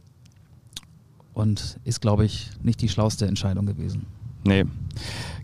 und 1.34 1.80
ist, 1.84 2.02
glaube 2.02 2.26
ich, 2.26 2.50
nicht 2.64 2.82
die 2.82 2.90
schlauste 2.90 3.28
Entscheidung 3.28 3.66
gewesen. 3.66 4.06
Nee. 4.46 4.64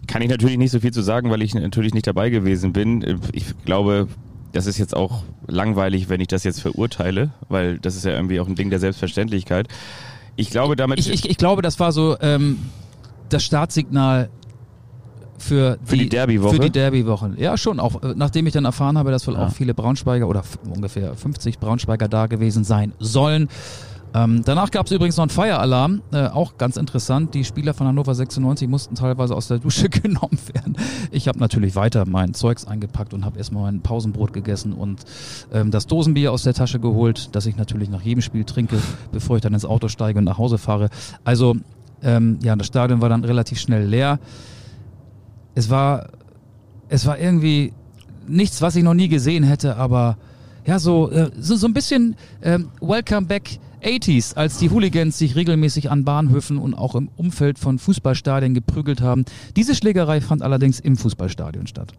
Kann 0.08 0.22
ich 0.22 0.30
natürlich 0.30 0.58
nicht 0.58 0.72
so 0.72 0.80
viel 0.80 0.92
zu 0.92 1.02
sagen, 1.02 1.30
weil 1.30 1.42
ich 1.42 1.54
natürlich 1.54 1.94
nicht 1.94 2.08
dabei 2.08 2.30
gewesen 2.30 2.74
bin. 2.74 3.20
Ich 3.34 3.46
glaube, 3.66 4.08
das 4.52 4.66
ist 4.66 4.78
jetzt 4.78 4.96
auch 4.96 5.24
langweilig, 5.48 6.10
wenn 6.10 6.20
ich 6.22 6.28
das 6.28 6.44
jetzt 6.44 6.62
verurteile, 6.62 7.32
weil 7.50 7.78
das 7.80 7.96
ist 7.96 8.06
ja 8.06 8.12
irgendwie 8.12 8.40
auch 8.40 8.48
ein 8.48 8.56
Ding 8.56 8.70
der 8.70 8.80
Selbstverständlichkeit. 8.80 9.68
Ich 10.36 10.50
glaube 10.50 10.76
damit. 10.76 11.00
Ich, 11.00 11.10
ich, 11.12 11.30
ich 11.30 11.38
glaube, 11.38 11.62
das 11.62 11.80
war 11.80 11.92
so 11.92 12.18
ähm, 12.22 12.58
das 13.30 13.44
Startsignal 13.44 14.30
für, 15.38 15.80
Für 15.84 15.98
die 15.98 16.10
Derbywoche? 16.10 16.56
Für 16.56 16.60
die 16.62 16.70
Derbywoche. 16.70 17.34
Ja, 17.38 17.58
schon. 17.58 17.80
Auch 17.80 18.04
äh, 18.04 18.14
nachdem 18.16 18.46
ich 18.48 18.54
dann 18.54 18.66
erfahren 18.66 18.98
habe, 18.98 19.12
dass 19.12 19.26
wohl 19.28 19.34
Ja. 19.34 19.48
auch 19.48 19.52
viele 19.52 19.74
Braunschweiger 19.74 20.28
oder 20.28 20.44
ungefähr 20.74 21.16
50 21.16 21.60
Braunschweiger 21.60 22.08
da 22.08 22.28
gewesen 22.28 22.64
sein 22.64 22.94
sollen. 23.00 23.50
Ähm, 24.14 24.42
danach 24.44 24.72
gab 24.72 24.88
es 24.88 24.92
übrigens 24.92 25.16
noch 25.18 25.24
einen 25.24 25.30
Feieralarm, 25.30 26.02
äh, 26.12 26.28
auch 26.28 26.58
ganz 26.58 26.76
interessant. 26.76 27.34
Die 27.34 27.46
Spieler 27.46 27.74
von 27.74 27.88
Hannover 27.88 28.14
96 28.14 28.68
mussten 28.68 28.96
teilweise 28.96 29.36
aus 29.36 29.48
der 29.48 29.60
Dusche 29.60 29.90
genommen 29.90 30.38
werden. 30.54 30.76
Ich 31.12 31.28
habe 31.28 31.40
natürlich 31.40 31.76
weiter 31.76 32.06
mein 32.06 32.34
Zeugs 32.34 32.66
eingepackt 32.66 33.14
und 33.14 33.24
habe 33.24 33.38
erstmal 33.38 33.64
mein 33.64 33.82
Pausenbrot 33.82 34.34
gegessen 34.34 34.74
und 34.74 35.06
ähm, 35.54 35.72
das 35.72 35.88
Dosenbier 35.88 36.32
aus 36.32 36.44
der 36.44 36.54
Tasche 36.54 36.80
geholt, 36.80 37.36
das 37.36 37.46
ich 37.46 37.56
natürlich 37.56 37.90
nach 37.90 38.02
jedem 38.02 38.22
Spiel 38.22 38.44
trinke, 38.44 38.78
bevor 39.12 39.38
ich 39.38 39.42
dann 39.42 39.54
ins 39.54 39.66
Auto 39.66 39.88
steige 39.88 40.20
und 40.20 40.26
nach 40.26 40.38
Hause 40.38 40.58
fahre. 40.58 40.90
Also 41.24 41.56
ähm, 42.04 42.40
ja, 42.44 42.56
das 42.56 42.68
Stadion 42.68 43.02
war 43.02 43.10
dann 43.10 43.24
relativ 43.24 43.60
schnell 43.60 43.86
leer. 43.86 44.20
Es 45.56 45.70
war, 45.70 46.08
es 46.90 47.06
war 47.06 47.18
irgendwie 47.18 47.74
nichts, 48.28 48.62
was 48.62 48.76
ich 48.76 48.84
noch 48.84 48.94
nie 48.94 49.08
gesehen 49.08 49.44
hätte, 49.44 49.78
aber 49.78 50.18
ja, 50.66 50.80
so, 50.80 51.10
äh, 51.12 51.32
so, 51.40 51.56
so 51.56 51.68
ein 51.68 51.74
bisschen 51.74 52.16
ähm, 52.42 52.70
Welcome 52.82 53.28
Back 53.28 53.60
80s, 53.82 54.36
als 54.36 54.58
die 54.58 54.70
Hooligans 54.70 55.18
sich 55.18 55.36
regelmäßig 55.36 55.92
an 55.92 56.06
Bahnhöfen 56.06 56.58
und 56.58 56.74
auch 56.74 56.96
im 56.96 57.10
Umfeld 57.16 57.60
von 57.60 57.80
Fußballstadien 57.80 58.54
geprügelt 58.54 59.02
haben. 59.02 59.26
Diese 59.56 59.76
Schlägerei 59.76 60.22
fand 60.22 60.42
allerdings 60.42 60.80
im 60.80 60.98
Fußballstadion 60.98 61.68
statt. 61.68 61.94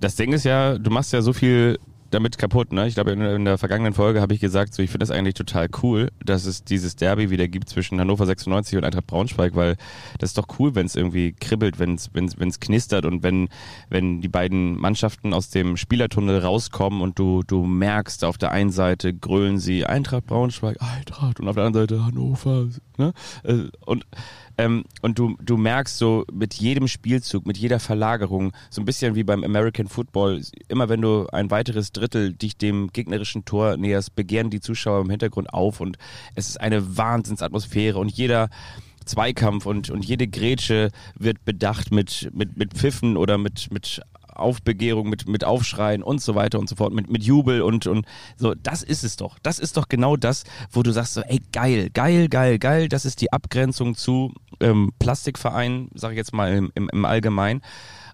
Das 0.00 0.16
Ding 0.16 0.32
ist 0.32 0.44
ja, 0.44 0.78
du 0.78 0.90
machst 0.90 1.12
ja 1.12 1.22
so 1.22 1.32
viel 1.32 1.78
damit 2.14 2.38
kaputt. 2.38 2.72
Ne? 2.72 2.86
Ich 2.86 2.94
glaube, 2.94 3.12
in, 3.12 3.20
in 3.20 3.44
der 3.44 3.58
vergangenen 3.58 3.92
Folge 3.92 4.20
habe 4.20 4.32
ich 4.32 4.40
gesagt, 4.40 4.74
so, 4.74 4.82
ich 4.82 4.90
finde 4.90 5.04
das 5.04 5.10
eigentlich 5.10 5.34
total 5.34 5.68
cool, 5.82 6.10
dass 6.24 6.46
es 6.46 6.64
dieses 6.64 6.96
Derby 6.96 7.30
wieder 7.30 7.48
gibt 7.48 7.68
zwischen 7.68 8.00
Hannover 8.00 8.26
96 8.26 8.78
und 8.78 8.84
Eintracht 8.84 9.06
Braunschweig, 9.06 9.54
weil 9.54 9.76
das 10.18 10.30
ist 10.30 10.38
doch 10.38 10.46
cool, 10.58 10.74
wenn 10.74 10.86
es 10.86 10.96
irgendwie 10.96 11.32
kribbelt, 11.32 11.78
wenn 11.78 11.94
es 11.94 12.60
knistert 12.60 13.04
und 13.04 13.22
wenn 13.22 13.48
wenn 13.90 14.20
die 14.20 14.28
beiden 14.28 14.78
Mannschaften 14.78 15.34
aus 15.34 15.50
dem 15.50 15.76
Spielertunnel 15.76 16.38
rauskommen 16.38 17.00
und 17.00 17.18
du 17.18 17.42
du 17.46 17.64
merkst, 17.64 18.24
auf 18.24 18.38
der 18.38 18.52
einen 18.52 18.70
Seite 18.70 19.12
grölen 19.12 19.58
sie 19.58 19.84
Eintracht 19.84 20.26
Braunschweig, 20.26 20.76
Eintracht 20.80 21.40
und 21.40 21.48
auf 21.48 21.56
der 21.56 21.64
anderen 21.64 21.88
Seite 21.88 22.04
Hannover. 22.04 22.68
Ne? 22.96 23.12
Äh, 23.42 23.64
Und 23.84 24.06
Ähm, 24.56 24.84
und 25.02 25.18
du, 25.18 25.36
du 25.40 25.56
merkst 25.56 25.98
so 25.98 26.24
mit 26.32 26.54
jedem 26.54 26.88
Spielzug, 26.88 27.46
mit 27.46 27.58
jeder 27.58 27.80
Verlagerung, 27.80 28.52
so 28.70 28.80
ein 28.80 28.84
bisschen 28.84 29.14
wie 29.14 29.24
beim 29.24 29.42
American 29.42 29.88
Football, 29.88 30.42
immer 30.68 30.88
wenn 30.88 31.00
du 31.00 31.26
ein 31.32 31.50
weiteres 31.50 31.92
Drittel 31.92 32.32
dich 32.32 32.56
dem 32.56 32.90
gegnerischen 32.92 33.44
Tor 33.44 33.76
näherst, 33.76 34.14
begehren 34.14 34.50
die 34.50 34.60
Zuschauer 34.60 35.02
im 35.02 35.10
Hintergrund 35.10 35.52
auf 35.52 35.80
und 35.80 35.98
es 36.34 36.48
ist 36.48 36.60
eine 36.60 36.96
Wahnsinnsatmosphäre 36.96 37.98
und 37.98 38.10
jeder 38.10 38.48
Zweikampf 39.04 39.66
und, 39.66 39.90
und 39.90 40.04
jede 40.04 40.26
Grätsche 40.26 40.90
wird 41.18 41.44
bedacht 41.44 41.92
mit, 41.92 42.30
mit, 42.32 42.56
mit 42.56 42.74
Pfiffen 42.74 43.16
oder 43.16 43.38
mit, 43.38 43.70
mit 43.70 44.00
Aufbegehrung, 44.36 45.08
mit, 45.08 45.28
mit 45.28 45.44
Aufschreien 45.44 46.02
und 46.02 46.20
so 46.20 46.34
weiter 46.34 46.58
und 46.58 46.68
so 46.68 46.76
fort, 46.76 46.92
mit, 46.92 47.10
mit 47.10 47.22
Jubel 47.22 47.62
und, 47.62 47.86
und 47.86 48.06
so. 48.36 48.54
Das 48.54 48.82
ist 48.82 49.04
es 49.04 49.16
doch. 49.16 49.38
Das 49.42 49.58
ist 49.58 49.76
doch 49.76 49.88
genau 49.88 50.16
das, 50.16 50.44
wo 50.70 50.82
du 50.82 50.92
sagst 50.92 51.14
so, 51.14 51.20
ey, 51.22 51.40
geil, 51.52 51.90
geil, 51.92 52.28
geil, 52.28 52.58
geil. 52.58 52.88
Das 52.88 53.04
ist 53.04 53.20
die 53.20 53.32
Abgrenzung 53.32 53.94
zu 53.94 54.32
ähm, 54.60 54.92
Plastikvereinen, 54.98 55.90
sag 55.94 56.12
ich 56.12 56.16
jetzt 56.16 56.32
mal 56.32 56.52
im, 56.52 56.72
im, 56.74 56.88
im 56.92 57.04
Allgemeinen. 57.04 57.62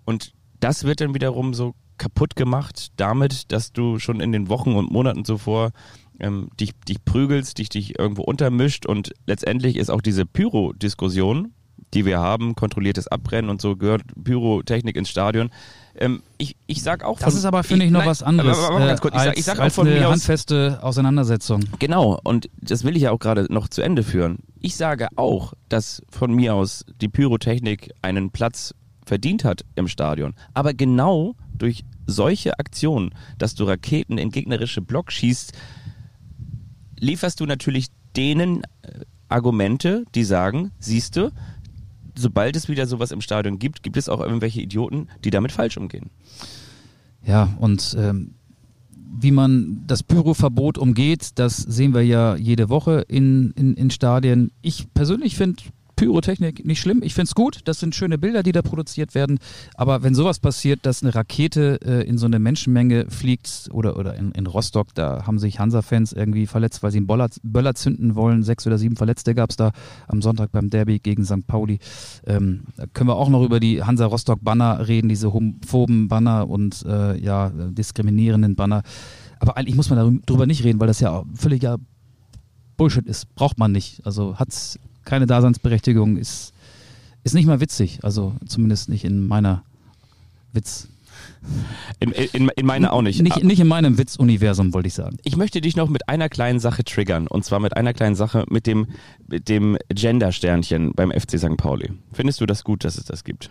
Und 0.05 0.33
das 0.61 0.85
wird 0.85 1.01
dann 1.01 1.15
wiederum 1.15 1.55
so 1.55 1.75
kaputt 1.99 2.35
gemacht 2.35 2.93
damit, 2.97 3.53
dass 3.53 3.73
du 3.73 3.99
schon 3.99 4.21
in 4.21 4.33
den 4.33 4.49
Wochen 4.49 4.75
und 4.75 4.91
Monaten 4.91 5.25
zuvor 5.25 5.71
ähm, 6.19 6.49
dich, 6.59 6.73
dich 6.89 7.05
prügelst, 7.05 7.59
dich, 7.59 7.69
dich 7.69 7.99
irgendwo 7.99 8.23
untermischt 8.23 8.87
und 8.87 9.13
letztendlich 9.27 9.77
ist 9.77 9.91
auch 9.91 10.01
diese 10.01 10.27
Pyro-Diskussion, 10.27 11.53
die 11.95 12.05
wir 12.05 12.19
haben, 12.21 12.55
kontrolliertes 12.55 13.09
Abbrennen 13.09 13.51
und 13.51 13.61
so 13.61 13.77
gehört 13.77 14.03
Pyrotechnik 14.23 14.97
ins 14.97 15.11
Stadion. 15.11 15.51
Ähm, 15.97 16.23
ich, 16.39 16.57
ich 16.67 16.83
sag 16.83 17.05
auch 17.05 17.19
von, 17.19 17.25
Das 17.25 17.35
ist 17.35 17.45
aber, 17.45 17.63
finde 17.63 17.85
ich, 17.85 17.91
noch 17.91 18.01
nein, 18.01 18.09
was 18.09 18.23
anderes. 18.23 18.59
Aber, 18.59 18.77
aber 18.77 18.87
ganz 18.87 19.01
kurz, 19.01 19.15
ich, 19.15 19.23
sag, 19.23 19.39
ich 19.39 19.45
sag 19.45 19.61
auch 19.61 19.71
von 19.71 19.87
eine 19.87 20.01
mir 20.01 20.11
handfeste 20.11 20.79
Auseinandersetzung. 20.83 21.65
Genau, 21.79 22.19
und 22.25 22.49
das 22.61 22.85
will 22.85 22.97
ich 22.97 23.03
ja 23.03 23.11
auch 23.11 23.19
gerade 23.19 23.53
noch 23.53 23.69
zu 23.69 23.83
Ende 23.83 24.03
führen. 24.03 24.39
Ich 24.61 24.77
sage 24.77 25.09
auch, 25.17 25.55
dass 25.69 26.03
von 26.11 26.33
mir 26.33 26.55
aus 26.55 26.85
die 27.01 27.09
Pyrotechnik 27.09 27.93
einen 28.03 28.31
Platz 28.31 28.75
verdient 29.05 29.45
hat 29.45 29.65
im 29.75 29.89
Stadion. 29.89 30.35
Aber 30.55 30.75
genau 30.75 31.35
durch 31.53 31.85
solche 32.07 32.59
Aktionen, 32.59 33.15
dass 33.39 33.55
du 33.55 33.65
Raketen 33.65 34.19
in 34.19 34.31
gegnerische 34.31 34.81
Block 34.81 35.11
schießt, 35.13 35.53
lieferst 36.99 37.41
du 37.41 37.47
natürlich 37.47 37.89
denen 38.17 38.63
äh, 38.83 39.05
Argumente, 39.29 40.05
die 40.15 40.25
sagen, 40.25 40.73
siehst 40.79 41.17
du, 41.17 41.31
sobald 42.17 42.57
es 42.57 42.69
wieder 42.69 42.87
sowas 42.87 43.11
im 43.11 43.21
Stadion 43.21 43.59
gibt, 43.59 43.83
gibt 43.83 43.97
es 43.97 44.09
auch 44.09 44.21
irgendwelche 44.21 44.61
Idioten, 44.61 45.09
die 45.25 45.31
damit 45.31 45.53
falsch 45.53 45.77
umgehen. 45.77 46.11
Ja, 47.25 47.55
und 47.59 47.97
ähm, 47.99 48.35
wie 49.19 49.33
man 49.33 49.83
das 49.87 50.03
Pyroverbot 50.03 50.79
umgeht, 50.79 51.33
das 51.35 51.57
sehen 51.57 51.95
wir 51.95 52.03
ja 52.03 52.37
jede 52.37 52.69
Woche 52.69 53.05
in, 53.09 53.53
in, 53.57 53.75
in 53.75 53.91
Stadien. 53.91 54.53
Ich 54.63 54.93
persönlich 54.95 55.37
finde 55.37 55.63
Pyrotechnik 56.01 56.65
nicht 56.65 56.81
schlimm. 56.81 57.03
Ich 57.03 57.13
finde 57.13 57.27
es 57.27 57.35
gut. 57.35 57.61
Das 57.67 57.79
sind 57.79 57.95
schöne 57.95 58.17
Bilder, 58.17 58.43
die 58.43 58.53
da 58.53 58.63
produziert 58.63 59.15
werden. 59.15 59.39
Aber 59.75 60.03
wenn 60.03 60.15
sowas 60.15 60.39
passiert, 60.39 60.87
dass 60.87 61.03
eine 61.03 61.15
Rakete 61.15 61.79
äh, 61.85 62.09
in 62.09 62.17
so 62.17 62.25
eine 62.25 62.39
Menschenmenge 62.39 63.11
fliegt 63.11 63.69
oder, 63.71 63.99
oder 63.99 64.15
in, 64.15 64.33
in 64.33 64.47
Rostock, 64.47 64.95
da 64.95 65.27
haben 65.27 65.39
sich 65.39 65.61
Hansa-Fans 65.61 66.15
irgendwie 66.15 66.47
verletzt, 66.47 66.83
weil 66.83 66.91
sie 66.91 66.97
einen 66.97 67.07
Boller, 67.07 67.29
Böller 67.43 67.75
zünden 67.75 68.15
wollen. 68.15 68.43
Sechs 68.43 68.67
oder 68.67 68.79
sieben 68.79 68.97
Verletzte 68.97 69.35
gab 69.35 69.51
es 69.51 69.57
da 69.57 69.73
am 70.09 70.23
Sonntag 70.23 70.53
beim 70.53 70.71
Derby 70.71 71.01
gegen 71.01 71.27
St. 71.27 71.47
Pauli. 71.47 71.81
Ähm, 72.27 72.63
da 72.79 72.87
können 72.87 73.11
wir 73.11 73.17
auch 73.17 73.29
noch 73.29 73.43
über 73.43 73.61
die 73.61 73.83
Hansa-Rostock-Banner 73.83 74.89
reden, 74.89 75.11
diese 75.11 75.35
homophoben 75.35 76.09
Banner 76.09 76.49
und 76.49 76.83
äh, 76.87 77.19
ja, 77.19 77.51
diskriminierenden 77.51 78.57
Banner. 78.57 78.85
Aber 79.39 79.59
eigentlich 79.59 79.77
muss 79.77 79.91
man 79.91 80.23
darüber 80.25 80.47
nicht 80.47 80.65
reden, 80.65 80.81
weil 80.81 80.89
das 80.89 81.01
ja 81.01 81.25
völliger 81.35 81.77
Bullshit 82.79 83.07
ist. 83.07 83.35
Braucht 83.35 83.59
man 83.59 83.73
nicht. 83.73 84.01
Also 84.07 84.37
hat 84.37 84.49
es 84.49 84.79
keine 85.11 85.27
Daseinsberechtigung, 85.27 86.17
ist, 86.17 86.53
ist 87.25 87.35
nicht 87.35 87.47
mal 87.47 87.61
witzig. 87.61 87.99
Also 88.03 88.37
zumindest 88.47 88.89
nicht 88.89 89.05
in 89.05 89.27
meiner 89.27 89.65
Witz. 90.53 90.89
In, 91.99 92.13
in, 92.13 92.49
in 92.49 92.67
meiner 92.67 92.93
auch 92.93 93.03
nicht. 93.03 93.21
Nicht, 93.21 93.43
nicht 93.43 93.59
in 93.59 93.67
meinem 93.67 93.99
Witzuniversum, 93.99 94.73
wollte 94.73 94.87
ich 94.87 94.95
sagen. 94.95 95.17
Ich 95.25 95.37
möchte 95.37 95.61
dich 95.61 95.75
noch 95.75 95.89
mit 95.89 96.09
einer 96.09 96.29
kleinen 96.29 96.61
Sache 96.61 96.85
triggern. 96.85 97.27
Und 97.27 97.45
zwar 97.45 97.59
mit 97.59 97.77
einer 97.77 97.93
kleinen 97.93 98.15
Sache 98.15 98.45
mit 98.51 98.69
dem, 98.69 98.87
mit 99.27 99.49
dem 99.49 99.77
Gender-Sternchen 99.89 100.93
beim 100.93 101.11
FC 101.11 101.41
St. 101.41 101.57
Pauli. 101.57 101.91
Findest 102.13 102.41
du 102.41 102.47
das 102.47 102.63
gut, 102.63 102.85
dass 102.85 102.97
es 102.97 103.05
das 103.05 103.25
gibt? 103.25 103.51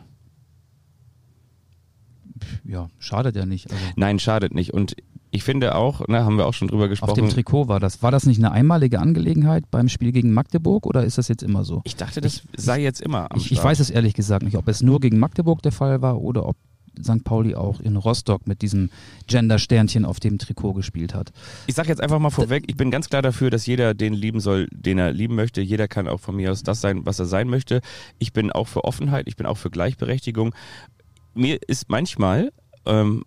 Ja, 2.64 2.90
schadet 3.00 3.36
ja 3.36 3.46
nicht. 3.46 3.70
Also. 3.70 3.84
Nein, 3.98 4.20
schadet 4.20 4.56
nicht. 4.56 4.74
Und 4.74 4.96
ich 5.32 5.44
finde 5.44 5.76
auch, 5.76 6.08
ne, 6.08 6.26
haben 6.26 6.38
wir 6.38 6.48
auch 6.48 6.54
schon 6.54 6.68
drüber 6.68 6.88
gesprochen. 6.88 7.12
Auf 7.12 7.18
dem 7.18 7.30
Trikot 7.30 7.68
war 7.68 7.80
das. 7.80 8.02
War 8.02 8.12
das 8.12 8.26
nicht 8.26 8.40
eine 8.40 8.52
einmalige 8.52 9.00
Angelegenheit 9.00 9.70
beim 9.70 9.88
Spiel 9.88 10.12
gegen 10.12 10.34
Magdeburg 10.34 10.88
oder 10.88 11.04
ist 11.04 11.18
das 11.18 11.28
jetzt 11.28 11.44
immer 11.44 11.64
so? 11.64 11.82
Ich 11.84 11.96
dachte, 11.96 12.22
das 12.22 12.38
ich, 12.38 12.64
sei 12.64 12.82
jetzt 12.82 13.02
immer 13.02 13.32
am 13.32 13.38
ich, 13.38 13.52
ich 13.52 13.64
weiß 13.64 13.80
es 13.80 13.90
ehrlich 13.90 14.14
gesagt 14.14 14.44
nicht, 14.44 14.58
ob 14.58 14.68
es 14.68 14.82
nur 14.82 15.00
gegen 15.00 15.20
Magdeburg 15.20 15.62
der 15.62 15.72
Fall 15.72 16.02
war 16.02 16.20
oder 16.20 16.48
ob 16.48 16.56
St. 17.04 17.24
Pauli 17.24 17.56
auch 17.56 17.80
in 17.80 17.96
Rostock 17.96 18.48
mit 18.48 18.62
diesem 18.62 18.90
Gender-Sternchen 19.28 20.06
auf 20.06 20.20
dem 20.20 20.38
Trikot 20.38 20.74
gespielt 20.74 21.14
hat. 21.14 21.32
Ich 21.68 21.76
sage 21.76 21.90
jetzt 21.90 22.02
einfach 22.02 22.20
mal 22.20 22.30
vorweg, 22.30 22.64
ich 22.68 22.76
bin 22.76 22.92
ganz 22.92 23.10
klar 23.10 23.22
dafür, 23.22 23.50
dass 23.50 23.66
jeder 23.66 23.94
den 23.94 24.14
lieben 24.14 24.40
soll, 24.40 24.68
den 24.72 24.98
er 24.98 25.12
lieben 25.12 25.36
möchte. 25.36 25.62
Jeder 25.62 25.88
kann 25.88 26.08
auch 26.08 26.20
von 26.20 26.36
mir 26.36 26.52
aus 26.52 26.64
das 26.64 26.82
sein, 26.82 27.06
was 27.06 27.20
er 27.20 27.26
sein 27.26 27.48
möchte. 27.48 27.82
Ich 28.18 28.34
bin 28.34 28.52
auch 28.52 28.68
für 28.68 28.84
Offenheit, 28.84 29.28
ich 29.28 29.36
bin 29.36 29.46
auch 29.46 29.58
für 29.58 29.70
Gleichberechtigung. 29.70 30.54
Mir 31.34 31.60
ist 31.68 31.90
manchmal 31.90 32.52
ähm, 32.86 33.24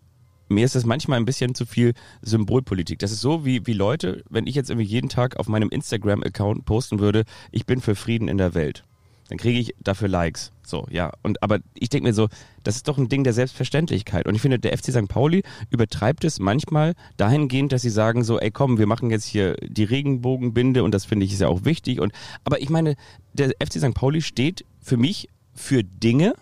mir 0.53 0.65
ist 0.65 0.75
das 0.75 0.85
manchmal 0.85 1.19
ein 1.19 1.25
bisschen 1.25 1.55
zu 1.55 1.67
viel 1.67 1.95
Symbolpolitik. 2.23 2.99
Das 2.99 3.13
ist 3.13 3.21
so 3.21 3.45
wie, 3.45 3.67
wie 3.67 3.73
Leute, 3.73 4.23
wenn 4.31 4.47
ich 4.47 4.55
jetzt 4.55 4.71
irgendwie 4.71 4.89
jeden 4.89 5.09
Tag 5.09 5.39
auf 5.39 5.49
meinem 5.49 5.71
Instagram-Account 5.71 6.65
posten 6.65 7.01
würde, 7.01 7.25
ich 7.51 7.67
bin 7.67 7.81
für 7.81 7.95
Frieden 7.95 8.29
in 8.29 8.39
der 8.39 8.55
Welt. 8.55 8.85
Dann 9.29 9.39
kriege 9.39 9.59
ich 9.59 9.75
dafür 9.81 10.09
Likes. 10.09 10.53
So, 10.63 10.87
ja. 10.91 11.13
Und 11.23 11.43
aber 11.43 11.61
ich 11.73 11.89
denke 11.89 12.09
mir 12.09 12.13
so, 12.13 12.29
das 12.65 12.77
ist 12.77 12.87
doch 12.87 12.99
ein 12.99 13.09
Ding 13.09 13.25
der 13.25 13.33
Selbstverständlichkeit. 13.33 14.27
Und 14.27 14.35
ich 14.35 14.43
finde, 14.43 14.59
der 14.59 14.77
FC 14.77 14.91
St. 14.91 15.09
Pauli 15.09 15.43
übertreibt 15.71 16.25
es 16.25 16.39
manchmal 16.39 16.95
dahingehend, 17.17 17.73
dass 17.73 17.81
sie 17.83 17.91
sagen 17.91 18.25
so, 18.25 18.39
ey 18.39 18.51
komm, 18.51 18.79
wir 18.79 18.87
machen 18.87 19.11
jetzt 19.11 19.25
hier 19.25 19.55
die 19.63 19.85
Regenbogenbinde 19.85 20.85
und 20.85 20.93
das 20.93 21.07
finde 21.07 21.25
ich 21.25 21.33
ist 21.33 21.41
ja 21.41 21.49
auch 21.49 21.65
wichtig. 21.65 21.99
Und 22.01 22.13
aber 22.45 22.61
ich 22.61 22.69
meine, 22.69 22.97
der 23.33 23.53
FC 23.59 23.79
St. 23.79 23.95
Pauli 23.95 24.21
steht 24.21 24.67
für 24.81 24.99
mich 24.99 25.29
für 25.55 25.83
Dinge, 25.83 26.35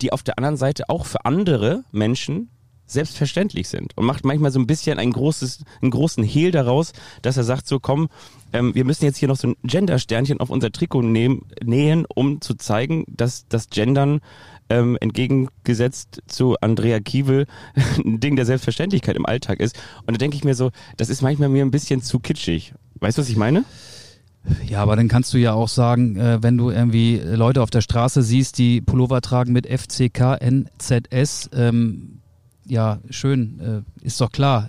die 0.00 0.12
auf 0.12 0.24
der 0.24 0.38
anderen 0.38 0.56
Seite 0.56 0.88
auch 0.88 1.06
für 1.06 1.24
andere 1.24 1.84
Menschen 1.92 2.50
selbstverständlich 2.92 3.68
sind 3.68 3.96
und 3.96 4.04
macht 4.04 4.24
manchmal 4.24 4.50
so 4.50 4.58
ein 4.58 4.66
bisschen 4.66 4.98
ein 4.98 5.10
großes, 5.10 5.64
einen 5.80 5.90
großen 5.90 6.24
Hehl 6.24 6.50
daraus, 6.50 6.92
dass 7.22 7.36
er 7.36 7.44
sagt 7.44 7.66
so, 7.66 7.80
komm, 7.80 8.08
ähm, 8.52 8.74
wir 8.74 8.84
müssen 8.84 9.04
jetzt 9.04 9.18
hier 9.18 9.28
noch 9.28 9.36
so 9.36 9.48
ein 9.48 9.56
Gender-Sternchen 9.64 10.40
auf 10.40 10.50
unser 10.50 10.70
Trikot 10.70 11.02
nehmen, 11.02 11.46
nähen, 11.64 12.06
um 12.06 12.40
zu 12.40 12.54
zeigen, 12.54 13.04
dass 13.08 13.46
das 13.48 13.70
Gendern 13.70 14.20
ähm, 14.68 14.96
entgegengesetzt 15.00 16.22
zu 16.26 16.56
Andrea 16.60 17.00
Kiewel 17.00 17.46
ein 18.04 18.20
Ding 18.20 18.36
der 18.36 18.46
Selbstverständlichkeit 18.46 19.16
im 19.16 19.26
Alltag 19.26 19.60
ist. 19.60 19.78
Und 20.06 20.14
da 20.14 20.18
denke 20.18 20.36
ich 20.36 20.44
mir 20.44 20.54
so, 20.54 20.70
das 20.96 21.08
ist 21.08 21.22
manchmal 21.22 21.48
mir 21.48 21.64
ein 21.64 21.70
bisschen 21.70 22.02
zu 22.02 22.20
kitschig. 22.20 22.74
Weißt 23.00 23.18
du, 23.18 23.22
was 23.22 23.28
ich 23.28 23.36
meine? 23.36 23.64
Ja, 24.66 24.82
aber 24.82 24.96
dann 24.96 25.08
kannst 25.08 25.32
du 25.34 25.38
ja 25.38 25.52
auch 25.52 25.68
sagen, 25.68 26.16
äh, 26.16 26.42
wenn 26.42 26.56
du 26.56 26.70
irgendwie 26.70 27.18
Leute 27.18 27.62
auf 27.62 27.70
der 27.70 27.80
Straße 27.80 28.22
siehst, 28.22 28.58
die 28.58 28.80
Pullover 28.80 29.20
tragen 29.20 29.52
mit 29.52 29.66
FCKNZS, 29.66 31.50
ähm, 31.54 32.21
ja, 32.66 32.98
schön, 33.10 33.60
äh, 33.60 34.06
ist 34.06 34.20
doch 34.20 34.30
klar, 34.30 34.68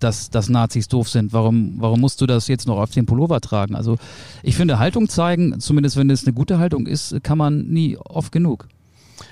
dass, 0.00 0.30
dass 0.30 0.48
Nazis 0.48 0.88
doof 0.88 1.08
sind. 1.08 1.32
Warum, 1.32 1.74
warum 1.78 2.00
musst 2.00 2.20
du 2.20 2.26
das 2.26 2.48
jetzt 2.48 2.66
noch 2.66 2.78
auf 2.78 2.90
den 2.90 3.06
Pullover 3.06 3.40
tragen? 3.40 3.74
Also 3.76 3.96
ich 4.42 4.56
finde, 4.56 4.78
Haltung 4.78 5.08
zeigen, 5.08 5.60
zumindest 5.60 5.96
wenn 5.96 6.10
es 6.10 6.24
eine 6.24 6.32
gute 6.32 6.58
Haltung 6.58 6.86
ist, 6.86 7.22
kann 7.22 7.38
man 7.38 7.68
nie 7.68 7.96
oft 7.96 8.32
genug. 8.32 8.68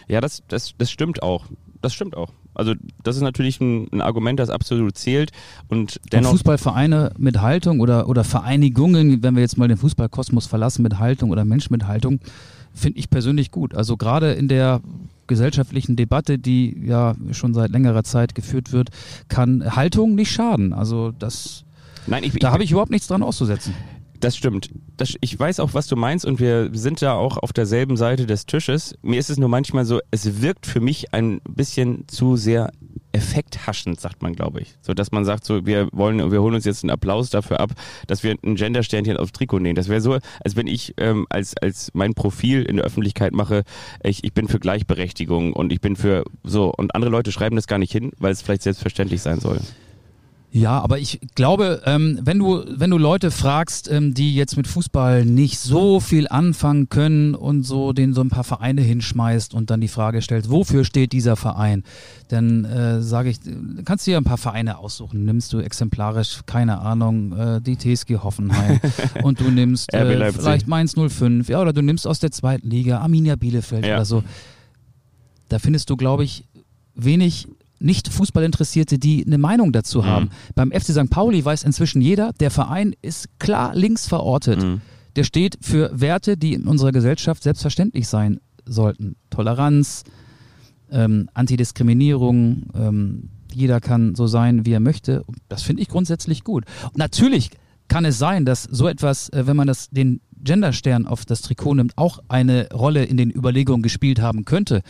Ja, 0.08 0.20
das, 0.20 0.42
das, 0.48 0.74
das 0.78 0.90
stimmt 0.90 1.22
auch. 1.22 1.46
Das 1.82 1.94
stimmt 1.94 2.16
auch. 2.16 2.30
Also 2.54 2.74
das 3.02 3.16
ist 3.16 3.22
natürlich 3.22 3.60
ein, 3.60 3.88
ein 3.92 4.00
Argument, 4.00 4.40
das 4.40 4.50
absolut 4.50 4.96
zählt. 4.96 5.30
Und 5.68 6.00
dennoch. 6.12 6.30
Und 6.30 6.38
Fußballvereine 6.38 7.12
mit 7.18 7.40
Haltung 7.40 7.80
oder, 7.80 8.08
oder 8.08 8.24
Vereinigungen, 8.24 9.22
wenn 9.22 9.34
wir 9.34 9.42
jetzt 9.42 9.58
mal 9.58 9.68
den 9.68 9.76
Fußballkosmos 9.76 10.46
verlassen 10.46 10.82
mit 10.82 10.98
Haltung 10.98 11.30
oder 11.30 11.44
Mensch 11.44 11.70
mit 11.70 11.86
Haltung, 11.86 12.20
finde 12.76 12.98
ich 12.98 13.10
persönlich 13.10 13.50
gut. 13.50 13.74
Also 13.74 13.96
gerade 13.96 14.32
in 14.32 14.48
der 14.48 14.80
gesellschaftlichen 15.26 15.96
Debatte, 15.96 16.38
die 16.38 16.76
ja 16.84 17.14
schon 17.32 17.54
seit 17.54 17.70
längerer 17.70 18.04
Zeit 18.04 18.34
geführt 18.34 18.72
wird, 18.72 18.90
kann 19.28 19.74
Haltung 19.74 20.14
nicht 20.14 20.30
schaden. 20.30 20.72
Also 20.72 21.12
das, 21.18 21.64
Nein, 22.06 22.22
ich, 22.22 22.34
da 22.34 22.52
habe 22.52 22.62
ich 22.62 22.70
überhaupt 22.70 22.92
nichts 22.92 23.08
dran 23.08 23.22
auszusetzen. 23.22 23.74
Das 24.20 24.36
stimmt. 24.36 24.70
Das, 24.96 25.14
ich 25.20 25.38
weiß 25.38 25.60
auch, 25.60 25.74
was 25.74 25.88
du 25.88 25.96
meinst 25.96 26.24
und 26.24 26.40
wir 26.40 26.70
sind 26.72 27.02
da 27.02 27.14
auch 27.14 27.36
auf 27.36 27.52
derselben 27.52 27.96
Seite 27.96 28.26
des 28.26 28.46
Tisches. 28.46 28.96
Mir 29.02 29.18
ist 29.18 29.30
es 29.30 29.38
nur 29.38 29.48
manchmal 29.48 29.84
so, 29.84 30.00
es 30.10 30.40
wirkt 30.40 30.66
für 30.66 30.80
mich 30.80 31.12
ein 31.12 31.40
bisschen 31.48 32.08
zu 32.08 32.36
sehr 32.36 32.72
effekthaschend, 33.16 34.00
sagt 34.00 34.22
man, 34.22 34.34
glaube 34.34 34.60
ich. 34.60 34.74
So, 34.82 34.94
dass 34.94 35.10
man 35.10 35.24
sagt, 35.24 35.44
so, 35.44 35.66
wir 35.66 35.88
wollen, 35.92 36.30
wir 36.30 36.42
holen 36.42 36.54
uns 36.54 36.64
jetzt 36.64 36.84
einen 36.84 36.90
Applaus 36.90 37.30
dafür 37.30 37.60
ab, 37.60 37.72
dass 38.06 38.22
wir 38.22 38.36
ein 38.44 38.54
Gendersternchen 38.56 39.16
aufs 39.16 39.32
Trikot 39.32 39.58
nähen. 39.58 39.74
Das 39.74 39.88
wäre 39.88 40.00
so, 40.00 40.18
als 40.44 40.56
wenn 40.56 40.66
ich 40.66 40.94
ähm, 40.98 41.26
als, 41.30 41.56
als 41.56 41.90
mein 41.94 42.14
Profil 42.14 42.62
in 42.62 42.76
der 42.76 42.84
Öffentlichkeit 42.84 43.32
mache, 43.32 43.64
ich, 44.02 44.22
ich 44.24 44.32
bin 44.32 44.48
für 44.48 44.58
Gleichberechtigung 44.58 45.52
und 45.52 45.72
ich 45.72 45.80
bin 45.80 45.96
für 45.96 46.24
so, 46.44 46.72
und 46.76 46.94
andere 46.94 47.10
Leute 47.10 47.32
schreiben 47.32 47.56
das 47.56 47.66
gar 47.66 47.78
nicht 47.78 47.92
hin, 47.92 48.12
weil 48.18 48.32
es 48.32 48.42
vielleicht 48.42 48.62
selbstverständlich 48.62 49.22
sein 49.22 49.40
soll. 49.40 49.60
Ja, 50.56 50.80
aber 50.80 50.98
ich 50.98 51.20
glaube, 51.34 51.82
ähm, 51.84 52.18
wenn 52.22 52.38
du 52.38 52.64
wenn 52.66 52.88
du 52.88 52.96
Leute 52.96 53.30
fragst, 53.30 53.90
ähm, 53.90 54.14
die 54.14 54.34
jetzt 54.34 54.56
mit 54.56 54.66
Fußball 54.66 55.26
nicht 55.26 55.58
so 55.58 56.00
viel 56.00 56.26
anfangen 56.28 56.88
können 56.88 57.34
und 57.34 57.64
so 57.64 57.92
den 57.92 58.14
so 58.14 58.22
ein 58.22 58.30
paar 58.30 58.42
Vereine 58.42 58.80
hinschmeißt 58.80 59.52
und 59.52 59.68
dann 59.68 59.82
die 59.82 59.88
Frage 59.88 60.22
stellst, 60.22 60.50
wofür 60.50 60.84
steht 60.84 61.12
dieser 61.12 61.36
Verein, 61.36 61.84
dann 62.28 62.64
äh, 62.64 63.02
sage 63.02 63.28
ich, 63.28 63.38
kannst 63.84 64.06
du 64.06 64.12
dir 64.12 64.16
ein 64.16 64.24
paar 64.24 64.38
Vereine 64.38 64.78
aussuchen. 64.78 65.26
Nimmst 65.26 65.52
du 65.52 65.58
exemplarisch, 65.58 66.40
keine 66.46 66.78
Ahnung, 66.78 67.36
äh, 67.36 67.60
die 67.60 67.76
TSG 67.76 68.16
Hoffenheim 68.22 68.80
und 69.22 69.40
du 69.40 69.50
nimmst 69.50 69.92
äh, 69.92 70.32
vielleicht 70.32 70.68
Mainz 70.68 70.94
05, 70.96 71.50
ja, 71.50 71.60
oder 71.60 71.74
du 71.74 71.82
nimmst 71.82 72.06
aus 72.06 72.18
der 72.18 72.30
zweiten 72.30 72.70
Liga 72.70 73.00
Arminia 73.00 73.36
Bielefeld 73.36 73.84
ja. 73.84 73.96
oder 73.96 74.06
so. 74.06 74.24
Da 75.50 75.58
findest 75.58 75.90
du, 75.90 75.96
glaube 75.96 76.24
ich, 76.24 76.44
wenig 76.94 77.46
nicht 77.78 78.08
Fußballinteressierte, 78.08 78.98
die 78.98 79.24
eine 79.26 79.38
Meinung 79.38 79.72
dazu 79.72 80.02
mhm. 80.02 80.06
haben. 80.06 80.30
Beim 80.54 80.70
FC 80.70 80.92
St. 80.92 81.10
Pauli 81.10 81.44
weiß 81.44 81.64
inzwischen 81.64 82.00
jeder, 82.00 82.32
der 82.40 82.50
Verein 82.50 82.94
ist 83.02 83.38
klar 83.38 83.74
links 83.74 84.06
verortet. 84.06 84.62
Mhm. 84.62 84.80
Der 85.16 85.24
steht 85.24 85.58
für 85.62 85.90
Werte, 85.98 86.36
die 86.36 86.54
in 86.54 86.64
unserer 86.64 86.92
Gesellschaft 86.92 87.42
selbstverständlich 87.42 88.08
sein 88.08 88.40
sollten. 88.66 89.16
Toleranz, 89.30 90.04
ähm, 90.90 91.28
Antidiskriminierung, 91.32 92.64
ähm, 92.74 93.30
jeder 93.52 93.80
kann 93.80 94.14
so 94.14 94.26
sein, 94.26 94.66
wie 94.66 94.72
er 94.72 94.80
möchte. 94.80 95.24
Das 95.48 95.62
finde 95.62 95.82
ich 95.82 95.88
grundsätzlich 95.88 96.44
gut. 96.44 96.64
Natürlich 96.94 97.50
kann 97.88 98.04
es 98.04 98.18
sein, 98.18 98.44
dass 98.44 98.64
so 98.64 98.88
etwas, 98.88 99.30
äh, 99.30 99.46
wenn 99.46 99.56
man 99.56 99.66
das, 99.66 99.88
den 99.90 100.20
Genderstern 100.38 101.06
auf 101.06 101.24
das 101.24 101.40
Trikot 101.40 101.74
nimmt, 101.74 101.96
auch 101.96 102.18
eine 102.28 102.68
Rolle 102.72 103.04
in 103.04 103.16
den 103.16 103.30
Überlegungen 103.30 103.82
gespielt 103.82 104.20
haben 104.20 104.44
könnte 104.44 104.82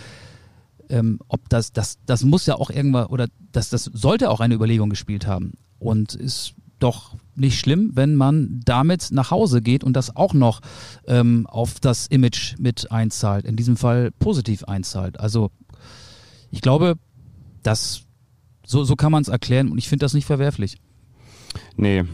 ähm, 0.91 1.18
ob 1.28 1.49
das, 1.49 1.72
das, 1.72 1.99
das 2.07 2.24
muss 2.24 2.47
ja 2.47 2.57
auch 2.57 2.70
irgendwann, 2.70 3.07
oder 3.07 3.28
das, 3.53 3.70
das 3.70 3.84
sollte 3.84 4.30
auch 4.30 4.41
eine 4.41 4.55
Überlegung 4.55 4.91
gespielt 4.91 5.26
haben. 5.26 5.55
Und 5.78 6.14
ist 6.14 6.55
doch 6.78 7.14
nicht 7.34 7.59
schlimm, 7.59 7.93
wenn 7.95 8.14
man 8.14 8.61
damit 8.64 9.09
nach 9.11 9.30
Hause 9.30 9.62
geht 9.62 9.84
und 9.84 9.95
das 9.95 10.14
auch 10.16 10.34
noch 10.34 10.61
ähm, 11.07 11.47
auf 11.47 11.80
das 11.80 12.07
Image 12.07 12.57
mit 12.59 12.91
einzahlt, 12.91 13.45
in 13.47 13.57
diesem 13.57 13.76
Fall 13.76 14.11
positiv 14.18 14.64
einzahlt. 14.64 15.20
Also 15.20 15.51
ich 16.51 16.61
glaube, 16.61 16.97
das, 17.62 18.03
so, 18.64 18.84
so 18.84 18.97
kann 18.97 19.12
man 19.12 19.22
es 19.22 19.28
erklären 19.28 19.70
und 19.70 19.78
ich 19.78 19.89
finde 19.89 20.05
das 20.05 20.14
nicht 20.14 20.26
verwerflich. 20.26 20.78
Nee, 21.76 22.05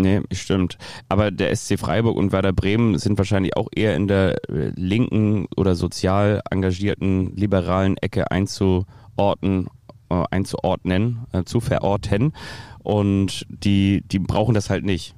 Nee, 0.00 0.22
stimmt. 0.30 0.78
Aber 1.08 1.32
der 1.32 1.54
SC 1.54 1.76
Freiburg 1.76 2.16
und 2.16 2.30
Werder 2.30 2.52
Bremen 2.52 2.98
sind 2.98 3.18
wahrscheinlich 3.18 3.56
auch 3.56 3.66
eher 3.74 3.96
in 3.96 4.06
der 4.06 4.36
äh, 4.48 4.70
linken 4.76 5.46
oder 5.56 5.74
sozial 5.74 6.40
engagierten 6.50 7.34
liberalen 7.34 7.96
Ecke 7.96 8.30
einzuordnen, 8.30 9.66
äh, 10.08 10.22
einzuordnen, 10.30 11.26
äh, 11.32 11.42
zu 11.42 11.58
verorten. 11.58 12.32
Und 12.78 13.44
die, 13.48 14.04
die 14.06 14.20
brauchen 14.20 14.54
das 14.54 14.70
halt 14.70 14.84
nicht. 14.84 15.16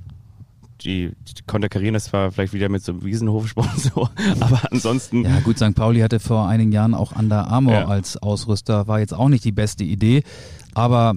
Die, 0.81 1.11
die 1.29 1.43
konterkarieren 1.47 1.93
das 1.93 2.05
zwar 2.05 2.33
vielleicht 2.33 2.55
wieder 2.55 2.71
mit 2.71 2.83
so 2.83 2.93
einem 2.93 3.05
Wiesenhofsponsor, 3.05 4.11
aber 4.41 4.63
ansonsten. 4.71 5.27
Ja, 5.27 5.41
gut, 5.41 5.59
St. 5.59 5.75
Pauli 5.75 6.01
hatte 6.01 6.21
vor 6.21 6.49
einigen 6.49 6.73
Jahren 6.73 6.95
auch 6.95 7.15
Under 7.15 7.49
Armour 7.49 7.75
ja. 7.75 7.87
als 7.87 8.17
Ausrüster, 8.17 8.89
war 8.89 8.99
jetzt 8.99 9.13
auch 9.13 9.29
nicht 9.29 9.45
die 9.45 9.53
beste 9.53 9.85
Idee. 9.85 10.23
Aber 10.73 11.17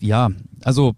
ja, 0.00 0.30
also 0.64 0.94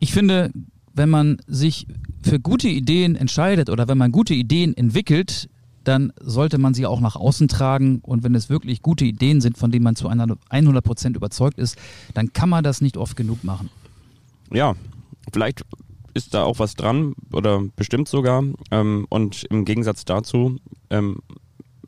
ich 0.00 0.12
finde, 0.12 0.50
wenn 0.96 1.10
man 1.10 1.36
sich 1.46 1.86
für 2.22 2.40
gute 2.40 2.68
Ideen 2.68 3.16
entscheidet 3.16 3.70
oder 3.70 3.86
wenn 3.86 3.98
man 3.98 4.12
gute 4.12 4.34
Ideen 4.34 4.76
entwickelt, 4.76 5.48
dann 5.84 6.12
sollte 6.18 6.58
man 6.58 6.74
sie 6.74 6.86
auch 6.86 7.00
nach 7.00 7.14
außen 7.14 7.48
tragen. 7.48 8.00
Und 8.02 8.24
wenn 8.24 8.34
es 8.34 8.48
wirklich 8.48 8.82
gute 8.82 9.04
Ideen 9.04 9.40
sind, 9.40 9.56
von 9.56 9.70
denen 9.70 9.84
man 9.84 9.94
zu 9.94 10.08
100 10.08 10.84
Prozent 10.84 11.16
überzeugt 11.16 11.58
ist, 11.58 11.78
dann 12.14 12.32
kann 12.32 12.48
man 12.48 12.64
das 12.64 12.80
nicht 12.80 12.96
oft 12.96 13.16
genug 13.16 13.44
machen. 13.44 13.70
Ja, 14.50 14.74
vielleicht 15.32 15.62
ist 16.14 16.34
da 16.34 16.44
auch 16.44 16.58
was 16.58 16.74
dran 16.74 17.14
oder 17.30 17.62
bestimmt 17.76 18.08
sogar. 18.08 18.42
Ähm, 18.70 19.06
und 19.10 19.44
im 19.44 19.64
Gegensatz 19.64 20.04
dazu 20.06 20.58
ähm, 20.90 21.18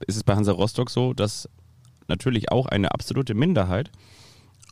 ist 0.06 0.16
es 0.16 0.22
bei 0.22 0.36
Hansa 0.36 0.52
Rostock 0.52 0.90
so, 0.90 1.14
dass 1.14 1.48
natürlich 2.08 2.52
auch 2.52 2.66
eine 2.66 2.92
absolute 2.92 3.34
Minderheit, 3.34 3.90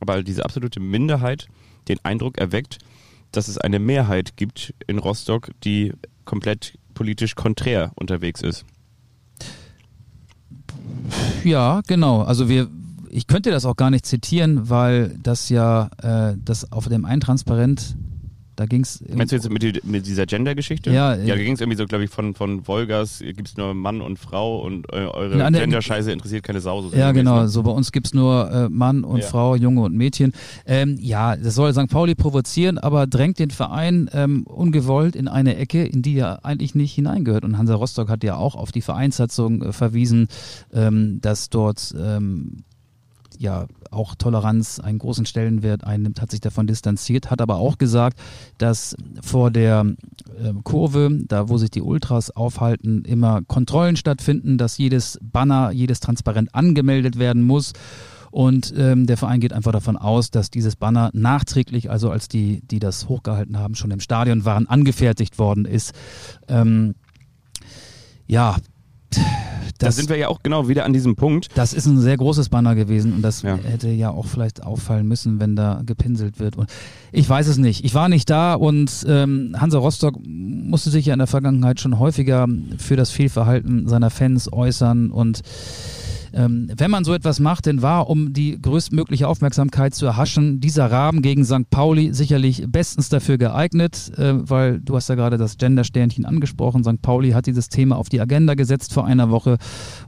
aber 0.01 0.22
diese 0.22 0.45
absolute 0.45 0.78
Minderheit 0.78 1.49
den 1.89 1.99
Eindruck 2.05 2.39
erweckt, 2.39 2.78
dass 3.37 3.49
es 3.49 3.59
eine 3.59 3.78
Mehrheit 3.78 4.37
gibt 4.37 4.74
in 4.87 4.99
Rostock, 4.99 5.51
die 5.64 5.93
komplett 6.24 6.78
politisch 6.95 7.34
konträr 7.34 7.93
unterwegs 7.95 8.41
ist. 8.43 8.64
Ja, 11.45 11.82
genau. 11.87 12.22
Also 12.22 12.49
wir, 12.49 12.68
ich 13.11 13.26
könnte 13.26 13.51
das 13.51 13.64
auch 13.64 13.76
gar 13.76 13.91
nicht 13.91 14.07
zitieren, 14.07 14.68
weil 14.68 15.16
das 15.22 15.49
ja 15.49 15.91
äh, 16.03 16.37
das 16.43 16.72
auf 16.72 16.89
dem 16.89 17.05
Eintransparent 17.05 17.97
da 18.57 18.67
ging's 18.67 19.03
Meinst 19.15 19.33
du 19.33 19.37
jetzt 19.37 19.51
mit, 19.51 19.85
mit 19.85 20.07
dieser 20.07 20.27
Gender-Geschichte? 20.27 20.91
Ja, 20.91 21.15
ja, 21.15 21.35
da 21.35 21.43
ging 21.43 21.53
es 21.53 21.61
irgendwie 21.61 21.77
so, 21.77 21.87
glaube 21.87 22.05
ich, 22.05 22.11
von, 22.11 22.35
von 22.35 22.67
Wolgers 22.67 23.21
gibt 23.21 23.49
es 23.49 23.57
nur 23.57 23.75
Mann 23.75 24.01
und 24.01 24.19
Frau 24.19 24.61
und 24.61 24.87
äh, 24.93 25.07
eure 25.07 25.37
Gender-Scheiße 25.53 26.11
interessiert 26.11 26.43
keine 26.43 26.61
Sau. 26.61 26.83
So 26.83 26.97
ja, 26.97 27.13
genau. 27.13 27.43
Ne? 27.43 27.49
So 27.49 27.63
bei 27.63 27.71
uns 27.71 27.93
gibt 27.93 28.07
es 28.07 28.15
nur 28.15 28.51
äh, 28.51 28.69
Mann 28.69 29.05
und 29.05 29.21
ja. 29.21 29.27
Frau, 29.27 29.55
Junge 29.55 29.83
und 29.83 29.95
Mädchen. 29.95 30.33
Ähm, 30.65 30.97
ja, 31.01 31.37
das 31.37 31.55
soll 31.55 31.73
St. 31.73 31.89
Pauli 31.89 32.15
provozieren, 32.15 32.79
aber 32.79 33.07
drängt 33.07 33.39
den 33.39 33.51
Verein 33.51 34.09
ähm, 34.13 34.45
ungewollt 34.45 35.17
in 35.17 35.29
eine 35.29 35.57
Ecke, 35.57 35.85
in 35.85 36.03
die 36.03 36.17
er 36.17 36.45
eigentlich 36.45 36.75
nicht 36.75 36.95
hineingehört. 36.95 37.45
Und 37.45 37.59
Hansa 37.59 37.75
Rostock 37.75 38.09
hat 38.09 38.25
ja 38.25 38.37
auch 38.37 38.55
auf 38.55 38.73
die 38.73 38.83
Vereinssatzung 38.83 39.63
äh, 39.63 39.73
verwiesen, 39.73 40.29
ähm, 40.73 41.21
dass 41.21 41.51
dort 41.51 41.95
ähm, 41.99 42.65
ja 43.39 43.66
auch 43.91 44.14
Toleranz 44.14 44.80
einen 44.80 44.99
großen 44.99 45.26
Stellenwert 45.26 45.84
einnimmt, 45.84 46.20
hat 46.20 46.30
sich 46.30 46.41
davon 46.41 46.66
distanziert, 46.66 47.30
hat 47.30 47.41
aber 47.41 47.57
auch 47.57 47.78
gesagt, 47.78 48.18
dass 48.59 48.97
vor 49.22 49.51
der 49.51 49.84
äh, 50.39 50.53
Kurve, 50.64 51.11
da 51.26 51.49
wo 51.49 51.59
sich 51.59 51.70
die 51.70 51.82
Ultras 51.82 52.30
aufhalten, 52.30 53.05
immer 53.05 53.43
Kontrollen 53.43 53.97
stattfinden, 53.97 54.59
dass 54.59 54.78
jedes 54.78 55.18
Banner, 55.22 55.70
jedes 55.70 56.01
Transparent 56.01 56.55
angemeldet 56.55 57.18
werden 57.18 57.43
muss. 57.43 57.72
Und 58.30 58.74
ähm, 58.76 59.07
der 59.07 59.16
Verein 59.16 59.41
geht 59.41 59.55
einfach 59.55 59.72
davon 59.72 59.97
aus, 59.97 60.30
dass 60.30 60.51
dieses 60.51 60.76
Banner 60.76 61.11
nachträglich, 61.14 61.91
also 61.91 62.11
als 62.11 62.28
die, 62.28 62.61
die 62.66 62.80
das 62.80 63.09
hochgehalten 63.09 63.59
haben, 63.59 63.74
schon 63.74 63.91
im 63.91 64.01
Stadion 64.01 64.45
waren, 64.45 64.68
angefertigt 64.68 65.39
worden 65.39 65.64
ist. 65.64 65.95
Ähm, 66.49 66.95
ja, 68.26 68.57
da 69.79 69.91
sind 69.91 70.09
wir 70.09 70.16
ja 70.16 70.29
auch 70.29 70.43
genau 70.43 70.68
wieder 70.68 70.85
an 70.85 70.93
diesem 70.93 71.16
Punkt. 71.16 71.49
Das 71.55 71.72
ist 71.72 71.87
ein 71.87 71.99
sehr 72.01 72.16
großes 72.16 72.49
Banner 72.49 72.74
gewesen 72.74 73.12
und 73.12 73.22
das 73.22 73.43
ja. 73.43 73.57
hätte 73.57 73.89
ja 73.89 74.11
auch 74.11 74.27
vielleicht 74.27 74.62
auffallen 74.62 75.07
müssen, 75.07 75.41
wenn 75.41 75.57
da 75.57 75.83
gepinselt 75.85 76.39
wird. 76.39 76.57
Und 76.57 76.70
ich 77.12 77.29
weiß 77.29 77.47
es 77.47 77.59
nicht. 77.59 77.85
Ich 77.85 77.95
war 77.95 78.09
nicht 78.09 78.29
da 78.31 78.55
und 78.55 79.05
ähm, 79.09 79.55
Hansa 79.59 79.79
Rostock 79.79 80.16
musste 80.27 80.91
sich 80.91 81.07
ja 81.07 81.12
in 81.12 81.18
der 81.18 81.27
Vergangenheit 81.27 81.81
schon 81.81 81.99
häufiger 81.99 82.47
für 82.79 82.97
das 82.97 83.11
Fehlverhalten 83.11 83.89
seiner 83.89 84.11
Fans 84.11 84.53
äußern 84.53 85.11
und 85.11 85.43
ähm, 86.37 86.70
wenn 86.76 86.91
man 86.91 87.05
so 87.05 87.14
etwas 87.14 87.41
macht, 87.41 87.66
denn 87.66 87.80
war, 87.80 88.11
um 88.11 88.34
die 88.34 88.61
größtmögliche 88.61 89.26
Aufmerksamkeit 89.26 89.95
zu 89.95 90.05
erhaschen, 90.05 90.61
dieser 90.61 90.91
Rahmen 90.91 91.22
gegen 91.22 91.45
St. 91.45 91.70
Pauli 91.70 92.12
sicherlich 92.12 92.64
bestens 92.68 93.09
dafür 93.09 93.39
geeignet, 93.39 94.12
äh, 94.18 94.34
weil 94.37 94.78
du 94.80 94.97
hast 94.97 95.09
ja 95.09 95.14
gerade 95.14 95.39
das 95.39 95.57
Gender-Sternchen 95.57 96.26
angesprochen. 96.26 96.84
St. 96.84 97.01
Pauli 97.01 97.30
hat 97.30 97.47
dieses 97.47 97.70
Thema 97.70 97.97
auf 97.97 98.11
die 98.11 98.20
Agenda 98.20 98.55
gesetzt 98.55 98.93
vor 98.93 99.07
einer 99.07 99.30
Woche 99.30 99.57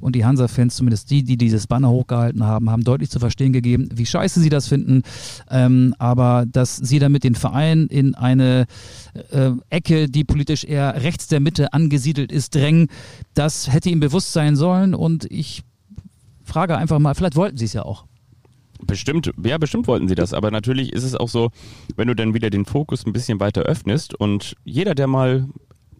und 0.00 0.14
die 0.14 0.24
Hansa-Fans, 0.26 0.76
zumindest 0.76 1.10
die, 1.10 1.24
die 1.24 1.38
dieses 1.38 1.66
Banner 1.66 1.88
hochgehalten 1.88 2.44
haben, 2.44 2.70
haben 2.70 2.84
deutlich 2.84 3.10
zu 3.10 3.18
verstehen 3.18 3.54
gegeben, 3.54 3.88
wie 3.94 4.06
scheiße 4.06 4.40
sie 4.40 4.50
das 4.50 4.68
finden, 4.68 5.02
ähm, 5.50 5.94
aber 5.98 6.44
dass 6.46 6.76
sie 6.76 6.98
damit 6.98 7.24
den 7.24 7.36
Verein 7.36 7.86
in 7.86 8.14
eine 8.14 8.66
äh, 9.30 9.52
Ecke, 9.70 10.10
die 10.10 10.24
politisch 10.24 10.64
eher 10.64 11.02
rechts 11.02 11.28
der 11.28 11.40
Mitte 11.40 11.72
angesiedelt 11.72 12.30
ist, 12.30 12.54
drängen, 12.54 12.88
das 13.34 13.72
hätte 13.72 13.88
ihm 13.88 14.00
bewusst 14.00 14.32
sein 14.32 14.56
sollen 14.56 14.94
und 14.94 15.24
ich 15.30 15.62
frage 16.48 16.76
einfach 16.76 16.98
mal, 16.98 17.14
vielleicht 17.14 17.36
wollten 17.36 17.56
sie 17.56 17.66
es 17.66 17.72
ja 17.72 17.84
auch. 17.84 18.04
Bestimmt, 18.80 19.32
ja, 19.44 19.58
bestimmt 19.58 19.86
wollten 19.88 20.08
sie 20.08 20.14
das. 20.14 20.32
Aber 20.32 20.50
natürlich 20.50 20.92
ist 20.92 21.04
es 21.04 21.14
auch 21.14 21.28
so, 21.28 21.50
wenn 21.96 22.08
du 22.08 22.14
dann 22.14 22.34
wieder 22.34 22.50
den 22.50 22.64
Fokus 22.64 23.04
ein 23.06 23.12
bisschen 23.12 23.40
weiter 23.40 23.62
öffnest 23.62 24.14
und 24.14 24.56
jeder, 24.64 24.94
der 24.94 25.08
mal 25.08 25.48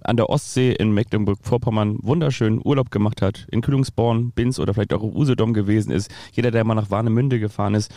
an 0.05 0.17
der 0.17 0.31
Ostsee 0.31 0.73
in 0.73 0.93
Mecklenburg-Vorpommern 0.93 1.99
wunderschön 2.03 2.61
Urlaub 2.65 2.91
gemacht 2.91 3.21
hat, 3.21 3.47
in 3.51 3.63
Kühlungsborn, 3.63 4.31
Binz 4.31 4.59
oder 4.59 4.75
vielleicht 4.75 4.95
auch 4.95 5.03
Usedom 5.03 5.53
gewesen 5.53 5.91
ist, 5.91 6.11
jeder, 6.33 6.51
der 6.51 6.65
mal 6.65 6.75
nach 6.75 6.91
Warnemünde 6.91 7.41
gefahren 7.41 7.75
ist, 7.75 7.93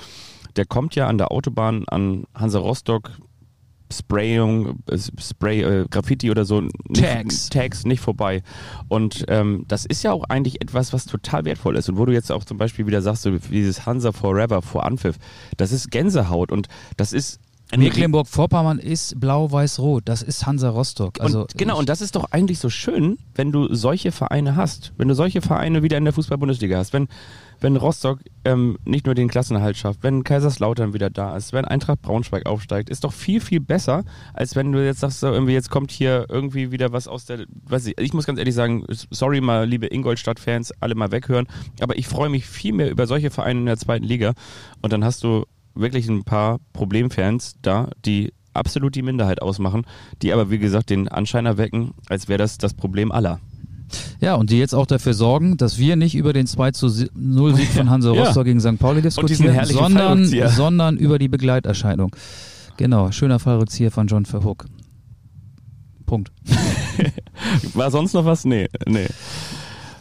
der 0.56 0.66
kommt 0.66 0.96
ja 0.96 1.08
an 1.08 1.18
der 1.18 1.32
Autobahn 1.32 1.86
an 1.88 2.26
Hansa 2.34 2.60
Rostock 2.60 3.12
Sprayung, 3.92 4.80
Spray, 5.20 5.62
äh, 5.62 5.86
Graffiti 5.90 6.32
oder 6.32 6.46
so, 6.46 6.62
nicht, 6.62 6.74
Tags. 6.94 7.50
Tags 7.50 7.86
nicht 7.86 8.00
vorbei. 8.00 8.44
Und 8.88 9.26
ähm, 9.28 9.66
das 9.68 9.86
ist 9.86 10.04
ja 10.04 10.12
auch 10.12 10.24
eigentlich 10.26 10.62
etwas, 10.62 10.94
was 10.94 11.06
total 11.06 11.46
wertvoll 11.46 11.76
ist. 11.76 11.90
Und 11.90 11.98
wo 11.98 12.06
du 12.06 12.14
jetzt 12.14 12.32
auch 12.32 12.44
zum 12.44 12.58
Beispiel 12.58 12.88
wieder 12.88 13.02
sagst, 13.02 13.24
so 13.24 13.32
dieses 13.32 13.86
Hansa 13.86 14.12
Forever 14.12 14.62
vor 14.62 14.86
Anpfiff, 14.86 15.18
das 15.58 15.72
ist 15.72 15.92
Gänsehaut 15.92 16.52
und 16.52 16.68
das 16.98 17.14
ist 17.14 17.40
Mecklenburg-Vorpommern 17.78 18.80
ist 18.80 19.20
blau-weiß-rot. 19.20 20.04
Das 20.06 20.22
ist 20.22 20.46
Hansa 20.46 20.70
Rostock. 20.70 21.20
Also 21.20 21.42
und, 21.42 21.58
genau, 21.58 21.78
und 21.78 21.90
das 21.90 22.02
ist 22.02 22.16
doch 22.16 22.32
eigentlich 22.32 22.60
so 22.60 22.70
schön, 22.70 23.18
wenn 23.36 23.52
du 23.52 23.74
solche 23.74 24.12
Vereine 24.12 24.56
hast. 24.56 24.94
Wenn 24.98 25.08
du 25.08 25.14
solche 25.14 25.42
Vereine 25.42 25.84
wieder 25.84 25.98
in 25.98 26.04
der 26.04 26.14
Fußball-Bundesliga 26.14 26.78
hast. 26.78 26.94
Wenn, 26.94 27.08
wenn 27.62 27.76
Rostock 27.76 28.20
ähm, 28.44 28.78
nicht 28.86 29.06
nur 29.06 29.16
den 29.16 29.30
Klassenerhalt 29.30 29.78
schafft, 29.78 30.04
wenn 30.04 30.24
Kaiserslautern 30.24 30.94
wieder 30.94 31.10
da 31.10 31.38
ist, 31.38 31.54
wenn 31.54 31.66
Eintracht 31.66 32.02
Braunschweig 32.02 32.46
aufsteigt, 32.46 32.90
ist 32.90 33.04
doch 33.04 33.14
viel, 33.14 33.40
viel 33.40 33.60
besser, 33.60 34.04
als 34.34 34.56
wenn 34.56 34.72
du 34.72 34.84
jetzt 34.84 35.00
sagst, 35.00 35.20
so 35.20 35.28
irgendwie 35.28 35.54
jetzt 35.54 35.70
kommt 35.70 35.92
hier 35.92 36.26
irgendwie 36.28 36.72
wieder 36.72 36.92
was 36.92 37.08
aus 37.08 37.26
der, 37.26 37.46
weiß 37.66 37.86
ich, 37.88 37.98
ich 38.00 38.14
muss 38.14 38.26
ganz 38.26 38.40
ehrlich 38.40 38.56
sagen, 38.56 38.86
sorry 39.12 39.42
mal, 39.42 39.68
liebe 39.68 39.88
Ingolstadt-Fans, 39.88 40.74
alle 40.80 40.96
mal 40.96 41.12
weghören, 41.12 41.48
aber 41.80 41.98
ich 41.98 42.08
freue 42.08 42.30
mich 42.30 42.48
viel 42.48 42.74
mehr 42.74 42.90
über 42.90 43.06
solche 43.06 43.30
Vereine 43.30 43.60
in 43.60 43.66
der 43.68 43.78
zweiten 43.78 44.06
Liga 44.06 44.34
und 44.82 44.92
dann 44.92 45.06
hast 45.06 45.24
du 45.24 45.46
wirklich 45.76 46.08
ein 46.10 46.24
paar 46.24 46.60
Problemfans 46.74 47.56
da, 47.62 47.90
die 48.06 48.34
absolut 48.54 48.96
die 48.96 49.02
Minderheit 49.02 49.42
ausmachen, 49.42 49.86
die 50.22 50.34
aber 50.34 50.50
wie 50.50 50.60
gesagt 50.60 50.90
den 50.90 51.08
Anschein 51.08 51.46
erwecken, 51.46 51.94
als 52.10 52.28
wäre 52.28 52.38
das 52.38 52.58
das 52.58 52.74
Problem 52.74 53.12
aller. 53.12 53.40
Ja, 54.20 54.36
und 54.36 54.50
die 54.50 54.58
jetzt 54.58 54.74
auch 54.74 54.86
dafür 54.86 55.14
sorgen, 55.14 55.58
dass 55.58 55.78
wir 55.78 55.96
nicht 55.96 56.16
über 56.16 56.34
den 56.34 56.48
2 56.48 56.72
zu 56.72 57.10
0 57.14 57.56
Sieg 57.56 57.68
von 57.74 57.90
Hansa 57.90 58.12
Rostock 58.12 58.38
ja. 58.38 58.44
gegen 58.44 58.60
St. 58.60 58.80
Pauli 58.80 59.02
diskutieren, 59.02 59.66
sondern, 59.66 60.26
sondern 60.26 60.98
über 60.98 61.20
die 61.20 61.28
Begleiterscheinung. 61.28 62.16
Genau, 62.78 63.12
schöner 63.12 63.40
Fallrückzieher 63.40 63.92
von 63.92 64.08
John 64.08 64.26
Verhook. 64.26 64.66
Punkt. 66.06 66.32
War 67.74 67.92
sonst 67.92 68.14
noch 68.14 68.26
was? 68.26 68.46
Nee, 68.46 68.68
nee. 68.88 69.08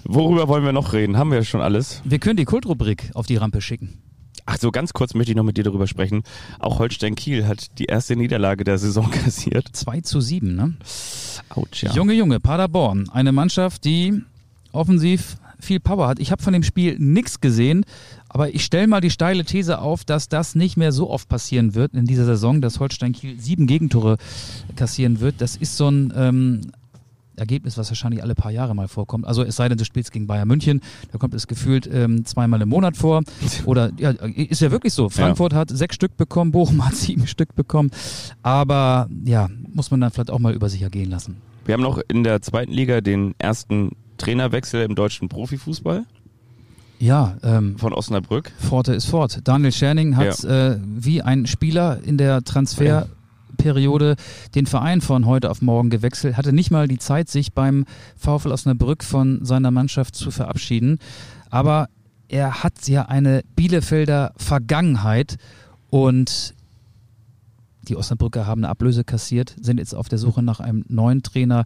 Worüber 0.04 0.48
wollen 0.48 0.64
wir 0.64 0.72
noch 0.72 0.92
reden? 0.92 1.16
Haben 1.16 1.30
wir 1.30 1.44
schon 1.44 1.60
alles? 1.60 2.02
Wir 2.04 2.18
können 2.18 2.36
die 2.36 2.44
Kultrubrik 2.44 3.10
auf 3.14 3.26
die 3.26 3.36
Rampe 3.36 3.60
schicken. 3.60 3.99
Ach 4.52 4.58
so, 4.58 4.72
ganz 4.72 4.92
kurz 4.92 5.14
möchte 5.14 5.30
ich 5.30 5.36
noch 5.36 5.44
mit 5.44 5.56
dir 5.56 5.62
darüber 5.62 5.86
sprechen. 5.86 6.24
Auch 6.58 6.80
Holstein 6.80 7.14
Kiel 7.14 7.46
hat 7.46 7.78
die 7.78 7.84
erste 7.84 8.16
Niederlage 8.16 8.64
der 8.64 8.78
Saison 8.78 9.08
kassiert. 9.10 9.68
2 9.70 10.00
zu 10.00 10.20
7, 10.20 10.56
ne? 10.56 10.74
Autsch, 11.50 11.84
ja. 11.84 11.92
Junge, 11.92 12.14
Junge, 12.14 12.40
Paderborn. 12.40 13.08
Eine 13.10 13.30
Mannschaft, 13.30 13.84
die 13.84 14.22
offensiv 14.72 15.36
viel 15.60 15.78
Power 15.78 16.08
hat. 16.08 16.18
Ich 16.18 16.32
habe 16.32 16.42
von 16.42 16.52
dem 16.52 16.64
Spiel 16.64 16.96
nichts 16.98 17.40
gesehen, 17.40 17.84
aber 18.28 18.52
ich 18.52 18.64
stelle 18.64 18.88
mal 18.88 19.00
die 19.00 19.10
steile 19.10 19.44
These 19.44 19.78
auf, 19.78 20.04
dass 20.04 20.28
das 20.28 20.56
nicht 20.56 20.76
mehr 20.76 20.90
so 20.90 21.10
oft 21.10 21.28
passieren 21.28 21.76
wird 21.76 21.94
in 21.94 22.06
dieser 22.06 22.24
Saison, 22.24 22.60
dass 22.60 22.80
Holstein 22.80 23.12
Kiel 23.12 23.38
sieben 23.38 23.68
Gegentore 23.68 24.16
kassieren 24.74 25.20
wird. 25.20 25.36
Das 25.38 25.54
ist 25.54 25.76
so 25.76 25.88
ein 25.88 26.12
ähm, 26.16 26.72
Ergebnis, 27.36 27.78
was 27.78 27.90
wahrscheinlich 27.90 28.22
alle 28.22 28.34
paar 28.34 28.50
Jahre 28.50 28.74
mal 28.74 28.88
vorkommt. 28.88 29.26
Also 29.26 29.42
es 29.42 29.56
sei 29.56 29.68
denn, 29.68 29.78
du 29.78 29.84
spielst 29.84 30.12
gegen 30.12 30.26
Bayern 30.26 30.48
München, 30.48 30.80
da 31.12 31.18
kommt 31.18 31.34
es 31.34 31.46
gefühlt 31.46 31.88
ähm, 31.92 32.24
zweimal 32.24 32.60
im 32.62 32.68
Monat 32.68 32.96
vor. 32.96 33.22
Oder 33.64 33.90
ja, 33.96 34.10
ist 34.10 34.60
ja 34.60 34.70
wirklich 34.70 34.92
so. 34.92 35.08
Frankfurt 35.08 35.52
ja. 35.52 35.58
hat 35.58 35.70
sechs 35.70 35.94
Stück 35.94 36.16
bekommen, 36.16 36.52
Bochum 36.52 36.84
hat 36.84 36.94
sieben 36.94 37.26
Stück 37.26 37.54
bekommen. 37.54 37.90
Aber 38.42 39.08
ja, 39.24 39.48
muss 39.72 39.90
man 39.90 40.00
dann 40.00 40.10
vielleicht 40.10 40.30
auch 40.30 40.38
mal 40.38 40.54
über 40.54 40.68
sich 40.68 40.82
ergehen 40.82 41.10
lassen. 41.10 41.36
Wir 41.64 41.74
haben 41.74 41.82
noch 41.82 42.00
in 42.08 42.24
der 42.24 42.42
zweiten 42.42 42.72
Liga 42.72 43.00
den 43.00 43.34
ersten 43.38 43.92
Trainerwechsel 44.18 44.82
im 44.82 44.94
deutschen 44.94 45.28
Profifußball. 45.28 46.04
Ja, 46.98 47.36
ähm, 47.42 47.78
von 47.78 47.94
Osnabrück. 47.94 48.52
Forte 48.58 48.92
ist 48.92 49.06
fort. 49.06 49.40
Daniel 49.44 49.72
Scherning 49.72 50.16
hat 50.16 50.42
ja. 50.42 50.72
äh, 50.72 50.78
wie 50.84 51.22
ein 51.22 51.46
Spieler 51.46 51.98
in 52.04 52.18
der 52.18 52.42
Transfer 52.44 53.08
Periode 53.60 54.16
den 54.54 54.66
Verein 54.66 55.00
von 55.00 55.26
heute 55.26 55.50
auf 55.50 55.62
morgen 55.62 55.90
gewechselt, 55.90 56.36
hatte 56.36 56.52
nicht 56.52 56.70
mal 56.70 56.88
die 56.88 56.98
Zeit, 56.98 57.28
sich 57.28 57.52
beim 57.52 57.84
VfL 58.16 58.52
Osnabrück 58.52 59.04
von 59.04 59.44
seiner 59.44 59.70
Mannschaft 59.70 60.14
zu 60.14 60.30
verabschieden. 60.30 60.98
Aber 61.50 61.88
er 62.28 62.62
hat 62.62 62.88
ja 62.88 63.06
eine 63.06 63.42
Bielefelder 63.56 64.32
Vergangenheit 64.36 65.36
und 65.90 66.54
die 67.90 67.96
Osnabrücker 67.96 68.46
haben 68.46 68.60
eine 68.60 68.68
Ablöse 68.68 69.04
kassiert, 69.04 69.54
sind 69.60 69.78
jetzt 69.78 69.94
auf 69.94 70.08
der 70.08 70.18
Suche 70.18 70.42
nach 70.42 70.60
einem 70.60 70.84
neuen 70.88 71.22
Trainer. 71.22 71.64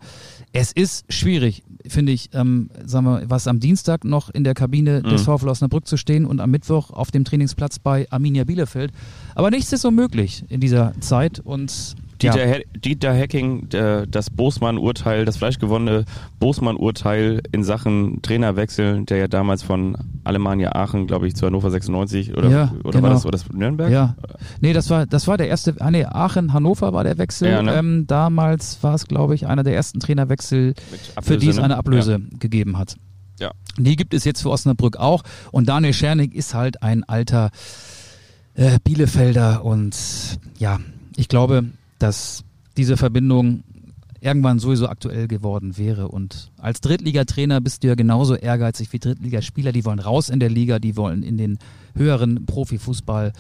Es 0.52 0.72
ist 0.72 1.04
schwierig, 1.12 1.62
finde 1.86 2.12
ich, 2.12 2.30
ähm, 2.32 2.70
sagen 2.84 3.04
wir, 3.04 3.28
was 3.28 3.46
am 3.46 3.60
Dienstag 3.60 4.04
noch 4.04 4.30
in 4.30 4.42
der 4.42 4.54
Kabine 4.54 5.02
mhm. 5.04 5.10
des 5.10 5.22
VfL 5.22 5.48
Osnabrück 5.48 5.86
zu 5.86 5.96
stehen 5.96 6.24
und 6.24 6.40
am 6.40 6.50
Mittwoch 6.50 6.90
auf 6.90 7.10
dem 7.10 7.24
Trainingsplatz 7.24 7.78
bei 7.78 8.10
Arminia 8.10 8.44
Bielefeld. 8.44 8.92
Aber 9.34 9.50
nichts 9.50 9.72
ist 9.72 9.84
unmöglich 9.84 10.44
in 10.48 10.60
dieser 10.60 10.98
Zeit 11.00 11.40
und 11.40 11.94
Dieter, 12.32 12.58
ja. 12.58 12.64
Dieter 12.76 13.14
Hacking, 13.16 13.68
der, 13.68 14.06
das 14.06 14.30
Bosmann-Urteil, 14.30 15.24
das 15.24 15.36
fleischgewonnene 15.36 16.04
Bosmann-Urteil 16.38 17.42
in 17.52 17.64
Sachen 17.64 18.22
Trainerwechsel, 18.22 19.04
der 19.04 19.16
ja 19.18 19.28
damals 19.28 19.62
von 19.62 19.96
Alemannia 20.24 20.74
Aachen, 20.74 21.06
glaube 21.06 21.26
ich, 21.26 21.34
zu 21.36 21.46
Hannover 21.46 21.70
96 21.70 22.36
oder, 22.36 22.48
ja, 22.48 22.72
oder 22.84 22.92
genau. 22.92 23.02
war 23.02 23.10
das, 23.10 23.24
oder 23.24 23.38
das 23.38 23.52
Nürnberg? 23.52 23.90
Ja. 23.90 24.16
Nee, 24.60 24.72
das 24.72 24.90
war, 24.90 25.06
das 25.06 25.26
war 25.26 25.36
der 25.36 25.48
erste, 25.48 25.74
ah 25.80 25.90
nee, 25.90 26.04
Aachen-Hannover 26.04 26.92
war 26.92 27.04
der 27.04 27.18
Wechsel. 27.18 27.50
Ja, 27.50 27.62
ne? 27.62 27.74
ähm, 27.74 28.06
damals 28.06 28.82
war 28.82 28.94
es, 28.94 29.06
glaube 29.06 29.34
ich, 29.34 29.46
einer 29.46 29.62
der 29.62 29.74
ersten 29.74 30.00
Trainerwechsel, 30.00 30.74
Ablöse, 31.14 31.22
für 31.22 31.38
die 31.38 31.48
es 31.48 31.56
ne? 31.56 31.64
eine 31.64 31.76
Ablöse 31.76 32.12
ja. 32.12 32.38
gegeben 32.38 32.78
hat. 32.78 32.96
Ja. 33.40 33.50
Die 33.78 33.96
gibt 33.96 34.14
es 34.14 34.24
jetzt 34.24 34.42
für 34.42 34.50
Osnabrück 34.50 34.96
auch. 34.96 35.22
Und 35.50 35.68
Daniel 35.68 35.92
Schernig 35.92 36.34
ist 36.34 36.54
halt 36.54 36.82
ein 36.82 37.04
alter 37.04 37.50
äh, 38.54 38.78
Bielefelder 38.84 39.64
und 39.64 39.96
ja, 40.58 40.78
ich 41.16 41.28
glaube, 41.28 41.64
dass 41.99 42.45
diese 42.76 42.97
Verbindung 42.97 43.62
irgendwann 44.20 44.59
sowieso 44.59 44.88
aktuell 44.88 45.28
geworden 45.28 45.76
wäre. 45.76 46.09
Und 46.09 46.51
als 46.59 46.80
Drittligatrainer 46.80 47.61
bist 47.61 47.82
du 47.82 47.88
ja 47.88 47.95
genauso 47.95 48.34
ehrgeizig 48.34 48.92
wie 48.92 48.99
Drittligaspieler. 48.99 49.70
Die 49.70 49.84
wollen 49.84 49.99
raus 49.99 50.30
in 50.30 50.40
der 50.40 50.49
Liga, 50.49 50.78
die 50.78 50.97
wollen 50.97 51.22
in 51.22 51.36
den 51.36 51.59
höheren 51.95 52.47
Profifußball. 52.47 53.32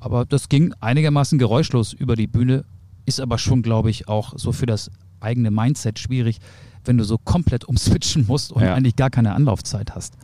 Aber 0.00 0.24
das 0.24 0.48
ging 0.48 0.74
einigermaßen 0.80 1.38
geräuschlos 1.38 1.92
über 1.92 2.16
die 2.16 2.26
Bühne, 2.26 2.64
ist 3.06 3.20
aber 3.20 3.38
schon, 3.38 3.62
glaube 3.62 3.90
ich, 3.90 4.08
auch 4.08 4.34
so 4.36 4.52
für 4.52 4.66
das 4.66 4.90
eigene 5.20 5.50
Mindset 5.50 5.98
schwierig, 5.98 6.38
wenn 6.84 6.98
du 6.98 7.04
so 7.04 7.16
komplett 7.16 7.64
umswitchen 7.64 8.26
musst 8.26 8.52
und 8.52 8.62
ja. 8.62 8.74
eigentlich 8.74 8.96
gar 8.96 9.10
keine 9.10 9.34
Anlaufzeit 9.34 9.94
hast. 9.94 10.14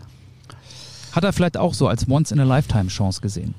Hat 1.12 1.24
er 1.24 1.32
vielleicht 1.32 1.56
auch 1.56 1.74
so 1.74 1.88
als 1.88 2.08
Once-in-a-Lifetime-Chance 2.08 3.20
gesehen? 3.20 3.54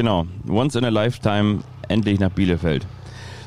Genau, 0.00 0.26
Once 0.48 0.76
in 0.76 0.84
a 0.86 0.88
Lifetime 0.88 1.58
endlich 1.88 2.18
nach 2.20 2.30
Bielefeld. 2.30 2.86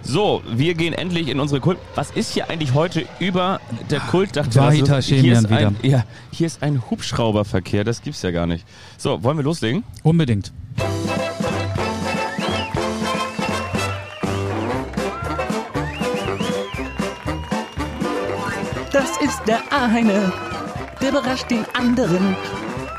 So, 0.03 0.43
wir 0.47 0.75
gehen 0.75 0.93
endlich 0.93 1.27
in 1.27 1.39
unsere 1.39 1.59
Kult. 1.59 1.79
Was 1.95 2.11
ist 2.11 2.31
hier 2.31 2.47
eigentlich 2.47 2.75
heute 2.75 3.07
über 3.17 3.59
der 3.89 3.99
Kultdach? 3.99 4.45
Vahita 4.53 4.99
hier, 4.99 5.33
ist 5.33 5.51
ein, 5.51 5.75
ja, 5.81 6.03
hier 6.31 6.45
ist 6.45 6.61
ein 6.61 6.83
Hubschrauberverkehr, 6.91 7.83
das 7.83 8.03
gibt's 8.03 8.21
ja 8.21 8.29
gar 8.29 8.45
nicht. 8.45 8.67
So, 8.99 9.23
wollen 9.23 9.37
wir 9.37 9.43
loslegen? 9.43 9.83
Unbedingt. 10.03 10.53
Das 18.91 19.17
ist 19.23 19.41
der 19.47 19.59
eine, 19.71 20.31
der 21.01 21.09
überrascht 21.09 21.49
den 21.49 21.65
anderen. 21.73 22.35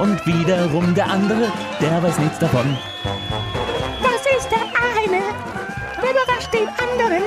Und 0.01 0.27
wiederum 0.27 0.93
der 0.97 1.09
andere, 1.09 1.53
der 1.81 2.03
weiß 2.03 2.19
nichts 2.19 2.41
davon. 2.41 2.77
Den 6.51 6.69
anderen. 6.69 7.23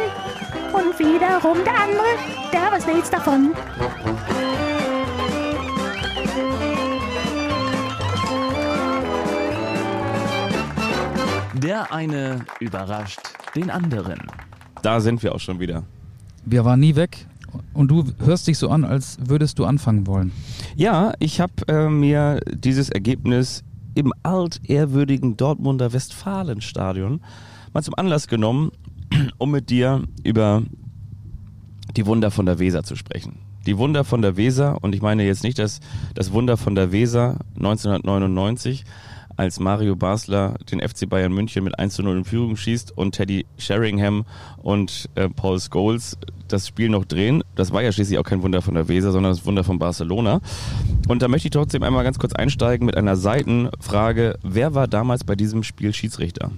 Und 0.74 1.00
wiederum 1.00 1.58
der 1.64 1.80
andere, 1.80 2.14
der 2.52 2.72
weiß 2.72 2.88
nichts 2.88 3.10
davon. 3.10 3.54
Der 11.62 11.92
eine 11.92 12.46
überrascht 12.60 13.20
den 13.56 13.72
anderen. 13.72 14.20
Da 14.84 15.00
sind 15.00 15.24
wir 15.24 15.34
auch 15.34 15.40
schon 15.40 15.60
wieder. 15.60 15.84
Wir 16.46 16.64
waren 16.64 16.80
nie 16.80 16.96
weg 16.96 17.26
und 17.74 17.90
du 17.90 18.06
hörst 18.24 18.48
dich 18.48 18.58
so 18.58 18.70
an, 18.70 18.86
als 18.86 19.18
würdest 19.20 19.58
du 19.60 19.66
anfangen 19.66 20.06
wollen. 20.06 20.32
Ja, 20.76 21.14
ich 21.20 21.42
habe 21.42 21.54
äh, 21.68 21.90
mir 21.90 22.40
dieses 22.54 22.90
Ergebnis 22.90 23.64
im 23.96 24.14
altehrwürdigen 24.22 25.38
Dortmunder 25.38 25.92
Westfalenstadion 25.92 27.22
mal 27.74 27.82
zum 27.82 27.96
Anlass 27.96 28.28
genommen, 28.28 28.72
um 29.38 29.52
mit 29.52 29.70
dir 29.70 30.04
über 30.24 30.64
die 31.96 32.06
Wunder 32.06 32.32
von 32.32 32.46
der 32.46 32.60
Weser 32.60 32.84
zu 32.84 32.96
sprechen. 32.96 33.40
Die 33.66 33.78
Wunder 33.78 34.04
von 34.04 34.22
der 34.22 34.38
Weser, 34.38 34.78
und 34.82 34.96
ich 34.96 35.02
meine 35.02 35.26
jetzt 35.26 35.44
nicht 35.44 35.60
das, 35.60 35.82
das 36.16 36.32
Wunder 36.32 36.56
von 36.56 36.76
der 36.76 36.92
Weser 36.92 37.40
1999, 37.56 38.86
als 39.38 39.60
Mario 39.60 39.96
Basler 39.96 40.56
den 40.72 40.80
FC 40.80 41.08
Bayern 41.08 41.32
München 41.32 41.64
mit 41.64 41.78
1 41.78 41.94
zu 41.94 42.04
0 42.04 42.18
in 42.18 42.26
Führung 42.26 42.58
schießt 42.58 42.98
und 42.98 43.14
Teddy 43.14 43.46
Sheringham 43.58 44.26
und 44.58 45.10
äh, 45.16 45.30
Paul 45.30 45.60
Scholes 45.60 46.18
das 46.48 46.68
Spiel 46.68 46.90
noch 46.90 47.06
drehen. 47.06 47.44
Das 47.56 47.72
war 47.72 47.84
ja 47.84 47.92
schließlich 47.92 48.18
auch 48.18 48.24
kein 48.24 48.42
Wunder 48.42 48.62
von 48.62 48.74
der 48.74 48.88
Weser, 48.88 49.12
sondern 49.12 49.34
das 49.34 49.46
Wunder 49.46 49.64
von 49.64 49.80
Barcelona. 49.80 50.42
Und 51.08 51.22
da 51.22 51.28
möchte 51.28 51.48
ich 51.48 51.52
trotzdem 51.52 51.84
einmal 51.84 52.04
ganz 52.04 52.20
kurz 52.20 52.34
einsteigen 52.34 52.86
mit 52.86 52.98
einer 52.98 53.16
Seitenfrage. 53.16 54.40
Wer 54.44 54.74
war 54.74 54.88
damals 54.88 55.24
bei 55.24 55.36
diesem 55.36 55.64
Spiel 55.64 55.94
Schiedsrichter? 55.94 56.52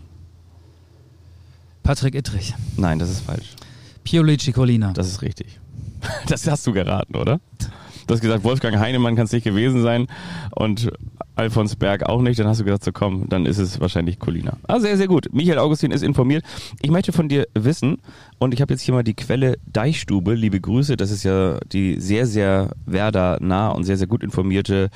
Patrick 1.90 2.14
Ittrich. 2.14 2.54
Nein, 2.78 3.00
das 3.00 3.10
ist 3.10 3.22
falsch. 3.22 3.56
Pioli 4.04 4.38
Cicolina. 4.38 4.94
Das 4.94 5.08
ist 5.08 5.24
richtig. 5.24 5.60
Das 6.28 6.46
hast 6.46 6.68
du 6.68 6.72
geraten, 6.72 7.16
oder? 7.16 7.40
Du 8.06 8.14
hast 8.14 8.22
gesagt, 8.22 8.44
Wolfgang 8.44 8.78
Heinemann 8.78 9.16
kann 9.16 9.26
es 9.26 9.32
nicht 9.32 9.44
gewesen 9.44 9.82
sein. 9.82 10.06
Und 10.52 10.92
Alfons 11.36 11.76
Berg 11.76 12.04
auch 12.08 12.22
nicht. 12.22 12.40
Dann 12.40 12.46
hast 12.46 12.60
du 12.60 12.64
gesagt, 12.64 12.84
so 12.84 12.92
komm, 12.92 13.28
dann 13.28 13.48
ist 13.48 13.58
es 13.58 13.80
wahrscheinlich 13.80 14.20
Colina. 14.20 14.58
Ah, 14.68 14.80
sehr, 14.80 14.98
sehr 14.98 15.08
gut. 15.08 15.30
Michael 15.34 15.58
Augustin 15.58 15.90
ist 15.90 16.04
informiert. 16.04 16.46
Ich 16.80 16.92
möchte 16.92 17.12
von 17.12 17.28
dir 17.28 17.48
wissen, 17.56 17.98
und 18.38 18.54
ich 18.54 18.62
habe 18.62 18.72
jetzt 18.72 18.82
hier 18.84 18.94
mal 18.94 19.04
die 19.04 19.16
Quelle 19.16 19.58
Deichstube. 19.66 20.36
Liebe 20.36 20.62
Grüße, 20.62 20.96
das 20.96 21.10
ist 21.10 21.24
ja 21.24 21.58
die 21.72 22.00
sehr, 22.00 22.28
sehr 22.28 22.70
Werder 22.86 23.40
nah 23.42 23.70
und 23.70 23.86
sehr, 23.86 23.98
sehr 23.98 24.06
gut 24.06 24.22
informierte 24.22 24.92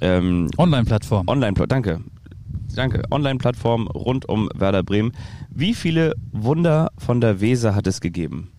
ähm, 0.00 0.48
Online-Plattform. 0.58 1.26
Online-Plattform. 1.26 1.82
Danke. 1.82 2.00
Danke. 2.76 3.02
Online-Plattform 3.10 3.88
rund 3.88 4.28
um 4.28 4.48
Werder 4.54 4.84
Bremen. 4.84 5.12
Wie 5.52 5.74
viele 5.74 6.14
Wunder 6.32 6.90
von 6.98 7.20
der 7.20 7.40
Weser 7.40 7.74
hat 7.74 7.86
es 7.86 8.00
gegeben? 8.00 8.52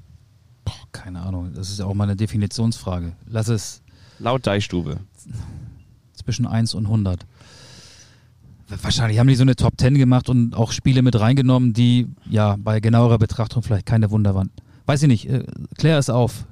Boah, 0.65 0.73
keine 0.91 1.21
Ahnung. 1.21 1.51
Das 1.53 1.69
ist 1.69 1.79
ja 1.79 1.85
auch 1.85 1.93
mal 1.93 2.03
eine 2.03 2.15
Definitionsfrage. 2.15 3.13
Lass 3.25 3.47
es 3.47 3.81
Laut 4.19 4.45
Deichstube. 4.45 4.97
zwischen 6.13 6.45
1 6.45 6.75
und 6.75 6.85
100. 6.85 7.25
Wahrscheinlich 8.81 9.19
haben 9.19 9.27
die 9.27 9.35
so 9.35 9.41
eine 9.41 9.55
Top 9.55 9.73
10 9.77 9.95
gemacht 9.95 10.29
und 10.29 10.55
auch 10.55 10.71
Spiele 10.71 11.01
mit 11.01 11.19
reingenommen, 11.19 11.73
die 11.73 12.07
ja 12.29 12.55
bei 12.57 12.79
genauerer 12.79 13.17
Betrachtung 13.17 13.63
vielleicht 13.63 13.85
keine 13.85 14.11
Wunder 14.11 14.35
waren. 14.35 14.49
Weiß 14.85 15.01
ich 15.01 15.07
nicht. 15.09 15.29
Äh, 15.29 15.45
klär 15.77 15.97
es 15.97 16.09
auf. 16.09 16.45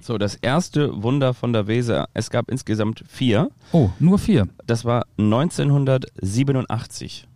So, 0.00 0.16
das 0.18 0.36
erste 0.36 1.02
Wunder 1.02 1.34
von 1.34 1.52
der 1.52 1.66
Weser. 1.66 2.08
Es 2.14 2.30
gab 2.30 2.50
insgesamt 2.50 3.04
vier. 3.08 3.50
Oh, 3.72 3.90
nur 3.98 4.18
vier. 4.18 4.48
Das 4.66 4.84
war 4.84 5.06
1987. 5.18 7.26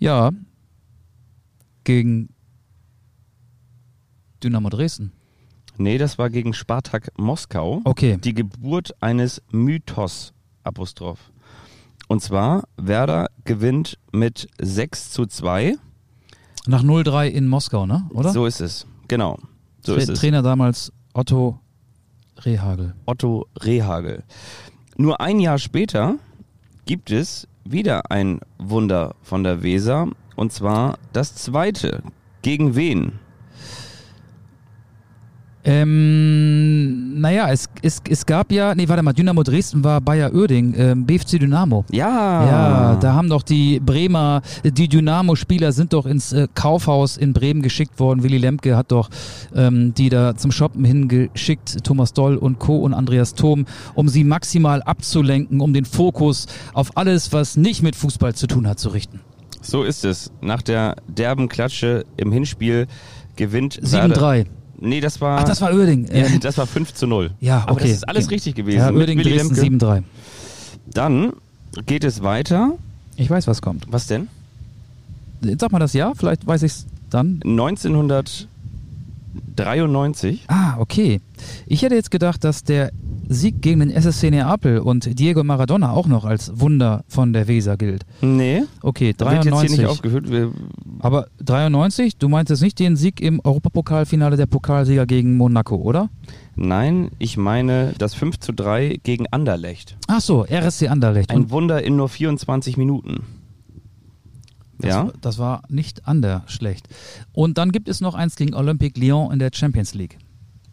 Ja. 0.00 0.32
Gegen 1.84 2.30
Dynamo 4.42 4.70
Dresden. 4.70 5.12
Nee, 5.76 5.98
das 5.98 6.18
war 6.18 6.28
gegen 6.30 6.52
Spartak 6.52 7.12
Moskau. 7.16 7.80
Okay. 7.84 8.16
Die 8.16 8.34
Geburt 8.34 8.94
eines 9.00 9.42
Mythos, 9.50 10.32
Apostroph. 10.64 11.30
Und 12.08 12.22
zwar, 12.22 12.64
Werder 12.76 13.28
gewinnt 13.44 13.98
mit 14.12 14.48
6 14.60 15.10
zu 15.10 15.26
2. 15.26 15.76
Nach 16.66 16.82
0-3 16.82 17.28
in 17.28 17.48
Moskau, 17.48 17.86
ne? 17.86 18.08
Oder? 18.10 18.32
So 18.32 18.46
ist 18.46 18.60
es. 18.60 18.86
Genau. 19.08 19.38
So 19.80 19.94
Tra 19.94 20.02
ist 20.02 20.08
es. 20.08 20.18
Trainer 20.18 20.42
damals 20.42 20.92
Otto 21.14 21.60
Rehagel. 22.38 22.94
Otto 23.06 23.46
Rehagel. 23.62 24.24
Nur 24.96 25.20
ein 25.20 25.40
Jahr 25.40 25.58
später 25.58 26.16
gibt 26.84 27.10
es 27.10 27.46
wieder 27.64 28.10
ein 28.10 28.40
Wunder 28.58 29.14
von 29.22 29.44
der 29.44 29.62
Weser. 29.62 30.08
Und 30.36 30.52
zwar 30.52 30.98
das 31.12 31.34
zweite. 31.34 32.02
Gegen 32.42 32.74
wen? 32.74 33.18
Ähm, 35.62 37.20
naja, 37.20 37.50
es, 37.50 37.66
es, 37.82 38.00
es 38.08 38.24
gab 38.24 38.50
ja, 38.50 38.74
nee, 38.74 38.88
warte 38.88 39.02
mal, 39.02 39.12
Dynamo 39.12 39.42
Dresden 39.42 39.84
war 39.84 40.00
Bayer 40.00 40.32
Oerding, 40.34 40.74
ähm, 40.76 41.04
BFC 41.04 41.38
Dynamo. 41.38 41.84
Ja. 41.90 42.46
Ja, 42.46 42.96
da 42.96 43.14
haben 43.14 43.28
doch 43.28 43.42
die 43.42 43.78
Bremer, 43.78 44.40
die 44.64 44.88
Dynamo-Spieler 44.88 45.72
sind 45.72 45.92
doch 45.92 46.06
ins 46.06 46.32
äh, 46.32 46.48
Kaufhaus 46.54 47.16
in 47.16 47.32
Bremen 47.32 47.60
geschickt 47.60 47.98
worden. 48.00 48.22
Willy 48.22 48.38
Lemke 48.38 48.76
hat 48.76 48.90
doch 48.90 49.10
ähm, 49.54 49.92
die 49.94 50.08
da 50.08 50.34
zum 50.34 50.50
Shoppen 50.50 50.84
hingeschickt, 50.84 51.84
Thomas 51.84 52.14
Doll 52.14 52.36
und 52.36 52.58
Co. 52.58 52.78
und 52.78 52.94
Andreas 52.94 53.34
Thom, 53.34 53.66
um 53.94 54.08
sie 54.08 54.24
maximal 54.24 54.82
abzulenken, 54.82 55.60
um 55.60 55.74
den 55.74 55.84
Fokus 55.84 56.46
auf 56.72 56.96
alles, 56.96 57.32
was 57.32 57.56
nicht 57.56 57.82
mit 57.82 57.96
Fußball 57.96 58.34
zu 58.34 58.46
tun 58.46 58.66
hat, 58.66 58.78
zu 58.78 58.88
richten. 58.90 59.20
So 59.60 59.82
ist 59.82 60.06
es. 60.06 60.32
Nach 60.40 60.62
der 60.62 60.96
derben 61.06 61.48
Klatsche 61.48 62.06
im 62.16 62.32
Hinspiel 62.32 62.86
gewinnt 63.36 63.78
Werder- 63.82 64.16
7-3. 64.16 64.46
Nee, 64.80 65.00
das 65.00 65.20
war. 65.20 65.40
Ach, 65.40 65.44
das 65.44 65.60
war 65.60 65.72
Oerding. 65.74 66.06
ja, 66.06 66.26
Ähm, 66.26 66.40
das 66.40 66.56
war 66.58 66.66
5 66.66 66.94
zu 66.94 67.06
0. 67.06 67.30
ja, 67.40 67.58
Aber 67.66 67.74
das 67.74 67.82
okay. 67.82 67.90
ist 67.92 68.08
alles 68.08 68.24
Okay. 68.26 68.34
richtig 68.36 68.54
gewesen. 68.54 68.78
ja, 68.78 68.90
Oerding 68.90 69.18
Dresden 69.22 69.54
Lemke. 69.54 69.86
7-3. 69.86 70.02
Dann 70.92 71.32
geht 71.86 72.04
es 72.04 72.22
weiter. 72.22 72.72
Ich 73.16 73.28
weiß, 73.30 73.46
was 73.46 73.60
kommt. 73.62 73.86
Was 73.90 74.06
denn? 74.06 74.28
Sag 75.58 75.72
mal 75.72 75.78
das 75.78 75.92
Jahr, 75.92 76.14
vielleicht 76.14 76.46
weiß 76.46 76.62
ich 76.62 76.72
es 76.72 76.86
dann. 77.10 77.40
1993. 77.44 80.44
Ah, 80.48 80.76
okay. 80.78 81.20
Ich 81.66 81.82
hätte 81.82 81.94
jetzt 81.94 82.10
gedacht, 82.10 82.44
dass 82.44 82.64
der 82.64 82.90
Sieg 83.32 83.62
gegen 83.62 83.78
den 83.78 83.90
SSC 83.90 84.30
Neapel 84.30 84.80
und 84.80 85.18
Diego 85.18 85.44
Maradona 85.44 85.92
auch 85.92 86.08
noch 86.08 86.24
als 86.24 86.50
Wunder 86.60 87.04
von 87.06 87.32
der 87.32 87.46
Weser 87.46 87.76
gilt. 87.76 88.04
Nee. 88.20 88.64
Okay, 88.82 89.14
Da 89.16 89.26
wird 89.30 89.44
jetzt 89.44 89.44
hier 89.44 89.52
93. 89.52 89.78
nicht 89.78 89.86
aufgeführt. 89.88 90.28
Wir, 90.30 90.52
Aber 90.98 91.28
93, 91.38 92.16
du 92.16 92.28
meinst 92.28 92.50
jetzt 92.50 92.60
nicht 92.60 92.78
den 92.80 92.96
Sieg 92.96 93.20
im 93.20 93.40
Europapokalfinale 93.44 94.36
der 94.36 94.46
Pokalsieger 94.46 95.06
gegen 95.06 95.36
Monaco, 95.36 95.76
oder? 95.76 96.10
nein, 96.56 97.10
ich 97.18 97.36
meine 97.38 97.94
das 97.96 98.14
5 98.14 98.38
zu 98.40 98.52
3 98.52 98.98
gegen 99.02 99.26
Anderlecht. 99.28 99.96
Ach 100.08 100.20
so, 100.20 100.44
RSC 100.44 100.88
Anderlecht. 100.88 101.30
Ein 101.30 101.42
Und 101.44 101.50
Wunder 101.50 101.82
in 101.82 101.96
nur 101.96 102.08
24 102.08 102.76
Minuten. 102.76 103.22
das, 104.78 104.90
ja. 104.90 105.12
das 105.20 105.38
war 105.38 105.62
nicht 105.68 106.06
Ander 106.08 106.42
schlecht. 106.46 106.88
Und 107.32 107.58
dann 107.58 107.70
gibt 107.70 107.88
es 107.88 108.00
noch 108.00 108.14
eins 108.14 108.34
gegen 108.36 108.54
Olympique 108.54 108.98
Lyon 109.00 109.32
in 109.32 109.38
der 109.38 109.50
Champions 109.54 109.94
League. 109.94 110.18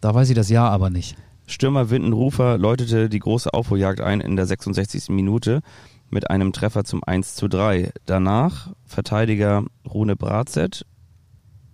Da 0.00 0.12
weiß 0.14 0.28
ich 0.28 0.34
das 0.34 0.50
Jahr 0.50 0.70
aber 0.70 0.90
nicht. 0.90 1.16
Stürmer 1.48 1.90
Windenrufer 1.90 2.58
läutete 2.58 3.08
die 3.08 3.18
große 3.18 3.52
Aufholjagd 3.52 4.00
ein 4.00 4.20
in 4.20 4.36
der 4.36 4.46
66. 4.46 5.08
Minute 5.08 5.62
mit 6.10 6.30
einem 6.30 6.52
Treffer 6.52 6.84
zum 6.84 7.02
1 7.02 7.34
zu 7.34 7.48
3. 7.48 7.90
Danach 8.06 8.70
Verteidiger 8.84 9.64
Rune 9.88 10.14
Bratzett. 10.14 10.86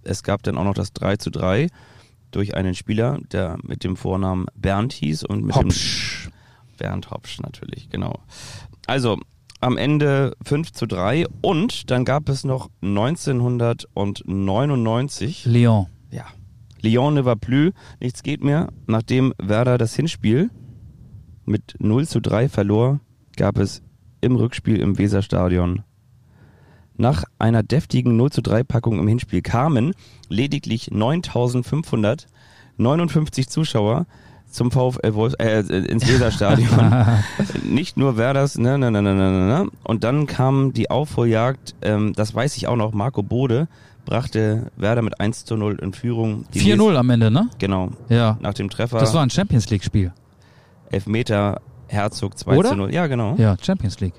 Es 0.03 0.23
gab 0.23 0.43
dann 0.45 0.57
auch 0.57 0.65
noch 0.65 0.75
das 0.75 0.93
3 0.93 1.17
zu 1.17 1.31
3 1.31 1.69
durch 2.31 2.55
einen 2.55 2.75
Spieler, 2.75 3.19
der 3.33 3.59
mit 3.63 3.85
dem 3.85 3.97
Vornamen 3.97 4.47
Bernd 4.55 4.93
hieß 4.93 5.25
und 5.25 5.45
mit 5.45 5.57
Hopsch. 5.57 6.25
dem 6.25 6.33
Bernd 6.79 7.11
Hopsch 7.11 7.41
natürlich, 7.41 7.89
genau. 7.91 8.21
Also 8.87 9.19
am 9.61 9.77
Ende 9.77 10.37
5 10.45 10.73
zu 10.73 10.87
3 10.87 11.27
und 11.43 11.91
dann 11.91 12.05
gab 12.05 12.29
es 12.29 12.45
noch 12.45 12.71
1999 12.83 15.47
Lyon. 15.47 15.87
ja. 16.11 16.27
Lyon 16.85 17.15
ne 17.15 17.25
va 17.25 17.35
plus, 17.35 17.73
nichts 18.01 18.23
geht 18.23 18.45
mehr. 18.45 18.69
Nachdem 18.87 19.33
Werder 19.39 19.79
das 19.79 19.95
Hinspiel 19.95 20.51
mit 21.45 21.75
0 21.79 22.07
zu 22.07 22.21
3 22.21 22.49
verlor, 22.49 23.01
gab 23.37 23.59
es 23.59 23.83
im 24.21 24.37
Rückspiel 24.37 24.81
im 24.81 24.99
Weserstadion 24.99 25.83
nach 26.97 27.25
einer 27.39 27.63
deftigen 27.63 28.17
0 28.17 28.33
zu 28.33 28.43
3 28.43 28.65
Packung 28.65 28.99
im 28.99 29.07
Hinspiel 29.09 29.41
kamen 29.43 29.93
lediglich 30.29 30.91
9559 30.91 33.49
Zuschauer 33.49 34.07
zum 34.49 34.71
VfL 34.71 35.15
Wolfs 35.15 35.35
äh, 35.37 35.61
ins 35.61 36.07
Weserstadion. 36.07 36.93
Nicht 37.65 37.97
nur 37.97 38.17
Werders, 38.17 38.57
ne, 38.57 38.79
ne, 38.79 38.93
ne, 38.93 39.03
ne, 39.03 39.15
ne, 39.15 39.33
ne, 39.33 39.47
ne. 39.47 39.69
Und 39.83 40.05
dann 40.05 40.27
kam 40.27 40.73
die 40.73 40.91
Aufholjagd, 40.91 41.75
ähm, 41.83 42.13
das 42.15 42.33
weiß 42.35 42.57
ich 42.57 42.69
auch 42.69 42.77
noch, 42.77 42.93
Marco 42.93 43.25
Bode 43.25 43.67
brachte 44.05 44.71
Werder 44.77 45.03
mit 45.03 45.21
1 45.21 45.45
zu 45.45 45.57
0 45.57 45.79
in 45.81 45.93
Führung. 45.93 46.45
Die 46.55 46.61
4-0 46.61 46.97
am 46.97 47.11
Ende, 47.11 47.31
ne? 47.31 47.49
Genau. 47.59 47.91
Ja. 48.09 48.39
Nach 48.41 48.55
dem 48.55 48.69
Treffer 48.71 48.99
Das 48.99 49.15
war 49.15 49.23
ein 49.23 49.31
Champions 49.31 49.69
League-Spiel. 49.71 50.13
Elfmeter 50.91 51.61
Herzog 51.89 52.39
2 52.39 52.57
Oder? 52.57 52.69
zu 52.71 52.77
0. 52.77 52.93
Ja, 52.95 53.07
genau. 53.07 53.35
Ja, 53.37 53.57
Champions 53.61 54.01
League. 54.01 54.15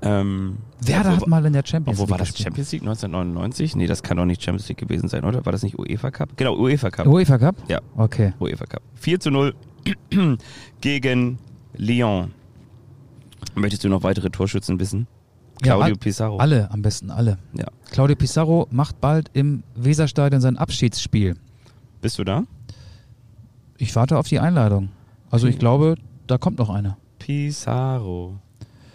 Ähm, 0.00 0.58
Werder 0.80 1.16
hat 1.16 1.26
mal 1.26 1.44
in 1.44 1.52
der 1.52 1.64
Champions 1.66 1.98
League 1.98 2.10
war 2.10 2.18
das 2.18 2.28
gespielt. 2.28 2.44
Champions 2.46 2.72
League 2.72 2.82
1999? 2.82 3.74
Nee, 3.76 3.86
das 3.88 4.02
kann 4.02 4.16
doch 4.16 4.24
nicht 4.24 4.42
Champions 4.42 4.68
League 4.68 4.78
gewesen 4.78 5.08
sein, 5.08 5.24
oder? 5.24 5.44
War 5.44 5.52
das 5.52 5.62
nicht 5.64 5.76
UEFA 5.78 6.10
Cup? 6.12 6.36
Genau, 6.36 6.56
UEFA 6.56 6.90
Cup. 6.90 7.06
UEFA 7.06 7.38
Cup? 7.38 7.56
Ja. 7.68 7.80
Okay. 7.96 8.32
UEFA 8.38 8.66
Cup. 8.66 8.82
4 8.94 9.18
zu 9.20 9.30
0 9.30 9.54
gegen 10.80 11.38
Lyon. 11.76 12.32
Möchtest 13.54 13.82
du 13.84 13.88
noch 13.88 14.04
weitere 14.04 14.30
Torschützen 14.30 14.78
wissen? 14.78 15.08
Ja, 15.64 15.74
Claudio 15.74 15.94
all- 15.94 15.96
Pizarro. 15.96 16.36
Alle, 16.38 16.70
am 16.70 16.82
besten 16.82 17.10
alle. 17.10 17.38
Ja. 17.54 17.66
Claudio 17.90 18.16
Pizarro 18.16 18.66
macht 18.70 19.00
bald 19.00 19.30
im 19.32 19.62
Weserstadion 19.74 20.40
sein 20.40 20.56
Abschiedsspiel. 20.56 21.36
Bist 22.00 22.18
du 22.18 22.24
da? 22.24 22.44
Ich 23.76 23.94
warte 23.96 24.18
auf 24.18 24.28
die 24.28 24.38
Einladung. 24.40 24.90
Also 25.30 25.46
ich 25.46 25.58
glaube, 25.58 25.96
da 26.26 26.38
kommt 26.38 26.58
noch 26.58 26.70
eine. 26.70 26.96
Pizarro. 27.18 28.38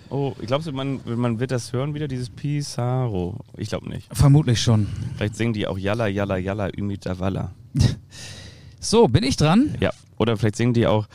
Oh, 0.09 0.33
ich 0.39 0.47
glaube, 0.47 0.71
man, 0.71 0.99
man 1.05 1.39
wird 1.39 1.51
das 1.51 1.73
hören 1.73 1.93
wieder, 1.95 2.07
dieses 2.07 2.29
Pizarro. 2.29 3.35
Ich 3.57 3.69
glaube 3.69 3.89
nicht. 3.89 4.07
Vermutlich 4.15 4.61
schon. 4.61 4.87
Vielleicht 5.15 5.35
singen 5.35 5.53
die 5.53 5.65
auch 5.67 5.77
Yalla, 5.77 6.07
Yalla, 6.07 6.37
Yalla, 6.37 6.69
Ümita 6.77 7.19
Walla. 7.19 7.51
So, 8.79 9.07
bin 9.07 9.23
ich 9.23 9.37
dran? 9.37 9.75
Ja. 9.79 9.91
Oder 10.17 10.35
vielleicht 10.35 10.57
singen 10.57 10.73
die 10.73 10.85
auch 10.87 11.07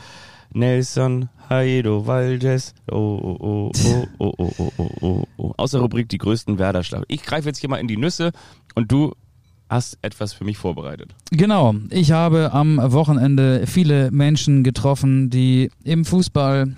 Nelson 0.53 1.29
Haido 1.49 2.05
Valdes. 2.05 2.73
Oh, 2.91 2.95
oh, 2.95 3.37
oh, 3.39 3.71
oh, 3.79 4.07
oh, 4.19 4.33
oh, 4.37 4.53
oh, 4.57 4.71
oh, 4.77 4.89
oh, 5.01 5.27
oh. 5.37 5.53
Aus 5.57 5.71
der 5.71 5.81
Rubrik 5.81 6.07
die 6.09 6.19
größten 6.19 6.59
Werder-Schlacht. 6.59 7.05
Ich 7.07 7.23
greife 7.23 7.47
jetzt 7.47 7.57
hier 7.59 7.69
mal 7.69 7.77
in 7.77 7.87
die 7.87 7.97
Nüsse 7.97 8.31
und 8.75 8.91
du 8.91 9.13
hast 9.69 9.97
etwas 10.01 10.33
für 10.33 10.43
mich 10.43 10.57
vorbereitet. 10.57 11.13
Genau. 11.31 11.75
Ich 11.89 12.11
habe 12.11 12.53
am 12.53 12.79
Wochenende 12.91 13.67
viele 13.67 14.11
Menschen 14.11 14.63
getroffen, 14.63 15.29
die 15.29 15.69
im 15.83 16.05
Fußball 16.05 16.75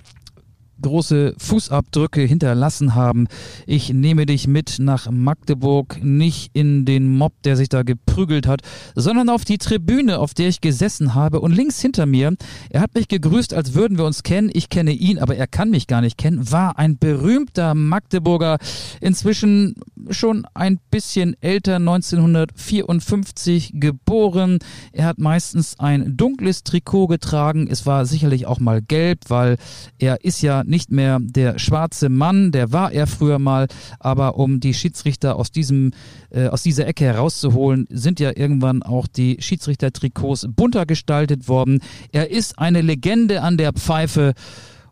große 0.82 1.36
Fußabdrücke 1.38 2.22
hinterlassen 2.22 2.96
haben. 2.96 3.28
Ich 3.66 3.94
nehme 3.94 4.26
dich 4.26 4.48
mit 4.48 4.78
nach 4.80 5.10
Magdeburg, 5.10 6.04
nicht 6.04 6.52
in 6.54 6.86
den 6.86 7.18
Mob, 7.18 7.34
der 7.44 7.56
sich 7.56 7.70
da 7.70 7.84
geprügelt 7.84 8.48
hat, 8.48 8.62
sondern 8.96 9.30
auf 9.30 9.46
die 9.46 9.58
Tribüne, 9.58 10.20
auf 10.20 10.34
der 10.34 10.50
ich 10.50 10.62
gesessen 10.62 11.14
habe. 11.14 11.42
Und 11.42 11.52
links 11.52 11.80
hinter 11.80 12.06
mir, 12.06 12.36
er 12.70 12.82
hat 12.82 12.96
mich 12.96 13.08
gegrüßt, 13.08 13.54
als 13.54 13.74
würden 13.74 13.98
wir 13.98 14.06
uns 14.06 14.24
kennen. 14.24 14.50
Ich 14.54 14.70
kenne 14.70 14.92
ihn, 14.92 15.20
aber 15.20 15.36
er 15.36 15.48
kann 15.48 15.70
mich 15.70 15.88
gar 15.88 16.02
nicht 16.02 16.18
kennen, 16.18 16.52
war 16.52 16.78
ein 16.78 16.98
berühmter 16.98 17.76
Magdeburger, 17.76 18.58
inzwischen 19.00 19.76
schon 20.10 20.46
ein 20.54 20.80
bisschen 20.90 21.36
älter, 21.42 21.76
1954 21.76 23.74
geboren. 23.76 24.60
Er 24.92 25.06
hat 25.06 25.20
meistens 25.20 25.80
ein 25.80 26.18
dunkles 26.18 26.64
Trikot 26.64 27.08
getragen. 27.08 27.68
Es 27.70 27.86
war 27.86 28.06
sicherlich 28.06 28.46
auch 28.46 28.60
mal 28.60 28.82
gelb, 28.82 29.30
weil 29.30 29.58
er 30.00 30.24
ist 30.24 30.42
ja 30.42 30.64
nicht 30.72 30.92
mehr 30.92 31.20
der 31.22 31.60
schwarze 31.60 32.10
Mann, 32.10 32.52
der 32.52 32.72
war 32.72 32.92
er 32.92 33.06
früher 33.06 33.38
mal, 33.38 33.68
aber 34.00 34.38
um 34.38 34.60
die 34.60 34.74
Schiedsrichter 34.74 35.36
aus 35.36 35.52
diesem 35.52 35.92
äh, 36.32 36.48
aus 36.48 36.64
dieser 36.64 36.88
Ecke 36.88 37.06
herauszuholen, 37.06 37.88
sind 37.92 38.20
ja 38.20 38.32
irgendwann 38.36 38.82
auch 38.82 39.06
die 39.06 39.38
Schiedsrichtertrikots 39.40 40.48
bunter 40.50 40.88
gestaltet 40.88 41.48
worden. 41.48 41.82
Er 42.12 42.32
ist 42.32 42.58
eine 42.58 42.82
Legende 42.82 43.44
an 43.44 43.58
der 43.58 43.74
Pfeife 43.74 44.34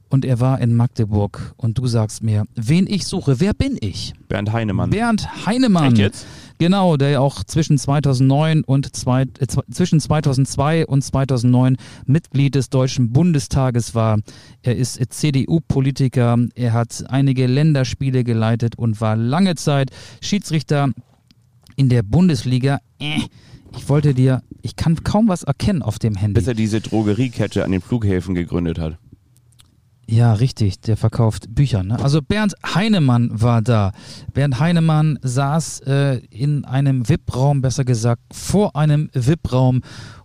und 0.10 0.26
er 0.26 0.40
war 0.40 0.60
in 0.60 0.76
Magdeburg 0.76 1.54
und 1.58 1.78
du 1.78 1.88
sagst 1.88 2.24
mir, 2.24 2.46
wen 2.56 2.88
ich 2.88 3.06
suche, 3.06 3.40
wer 3.40 3.54
bin 3.54 3.78
ich? 3.80 4.14
Bernd 4.28 4.52
Heinemann. 4.52 4.90
Bernd 4.90 5.46
Heinemann. 5.46 5.94
Echt 5.94 5.98
jetzt? 5.98 6.26
Genau, 6.58 6.98
der 6.98 7.10
ja 7.10 7.20
auch 7.22 7.44
zwischen 7.46 7.78
2009 7.78 8.66
und 8.66 8.94
zwei, 8.94 9.22
äh, 9.22 9.48
zwischen 9.72 10.02
2002 10.02 10.88
und 10.88 11.02
2009 11.02 11.78
Mitglied 12.06 12.56
des 12.56 12.70
Deutschen 12.70 13.14
Bundestages 13.14 13.96
war. 13.96 14.20
Er 14.62 14.76
ist 14.76 15.00
CDU-Politiker, 15.14 16.38
er 16.56 16.74
hat 16.74 17.06
einige 17.08 17.48
Länderspiele 17.48 18.26
geleitet 18.26 18.76
und 18.76 19.00
war 19.00 19.16
lange 19.16 19.56
Zeit 19.56 19.92
Schiedsrichter 20.20 20.90
in 21.78 21.88
der 21.88 22.04
Bundesliga. 22.04 22.80
Äh, 23.00 23.22
ich 23.78 23.88
wollte 23.88 24.14
dir, 24.14 24.42
ich 24.62 24.76
kann 24.76 25.02
kaum 25.04 25.30
was 25.30 25.44
erkennen 25.44 25.82
auf 25.82 25.98
dem 25.98 26.16
Handy. 26.16 26.34
Bis 26.34 26.48
er 26.48 26.56
diese 26.56 26.82
Drogeriekette 26.82 27.64
an 27.64 27.72
den 27.72 27.82
Flughäfen 27.82 28.36
gegründet 28.36 28.80
hat. 28.80 28.98
Ja, 30.12 30.34
richtig, 30.34 30.82
der 30.82 30.98
verkauft 30.98 31.54
Bücher. 31.54 31.84
Ne? 31.84 32.00
Also 32.00 32.24
Bernd 32.24 32.56
Heinemann 32.66 33.30
war 33.32 33.62
da. 33.62 33.92
Bernd 34.34 34.60
Heinemann 34.60 35.20
saß 35.22 35.82
äh, 35.82 36.18
in 36.32 36.66
einem 36.66 37.08
VIP-Raum, 37.08 37.62
besser 37.62 37.86
gesagt 37.86 38.24
vor 38.32 38.76
einem 38.76 39.12
VIP-Raum 39.14 39.82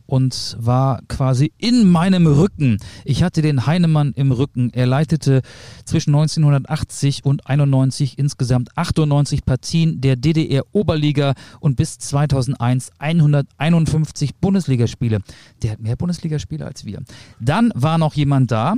und 0.07 0.57
war 0.59 1.03
quasi 1.09 1.53
in 1.59 1.91
meinem 1.91 2.27
Rücken. 2.27 2.79
Ich 3.05 3.23
hatte 3.23 3.43
den 3.43 3.67
Heinemann 3.67 4.13
im 4.17 4.33
Rücken. 4.33 4.71
Er 4.73 4.87
leitete 4.87 5.43
zwischen 5.85 6.15
1980 6.15 7.23
und 7.27 7.47
91 7.47 8.19
insgesamt 8.19 8.71
98 8.79 9.45
Partien 9.45 10.01
der 10.01 10.17
DDR 10.17 10.63
Oberliga 10.73 11.35
und 11.61 11.77
bis 11.77 11.99
2001 11.99 12.91
151 12.99 14.37
Bundesligaspiele. 14.37 15.19
Der 15.63 15.73
hat 15.73 15.81
mehr 15.81 15.97
Bundesligaspiele 15.97 16.65
als 16.65 16.87
wir. 16.87 17.03
Dann 17.39 17.71
war 17.75 17.99
noch 17.99 18.15
jemand 18.15 18.51
da, 18.51 18.77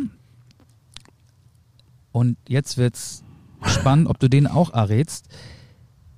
und 2.17 2.39
jetzt 2.49 2.79
wird's 2.79 3.23
spannend, 3.67 4.09
ob 4.09 4.19
du 4.19 4.31
den 4.31 4.47
auch 4.47 4.73
errätst. 4.73 5.29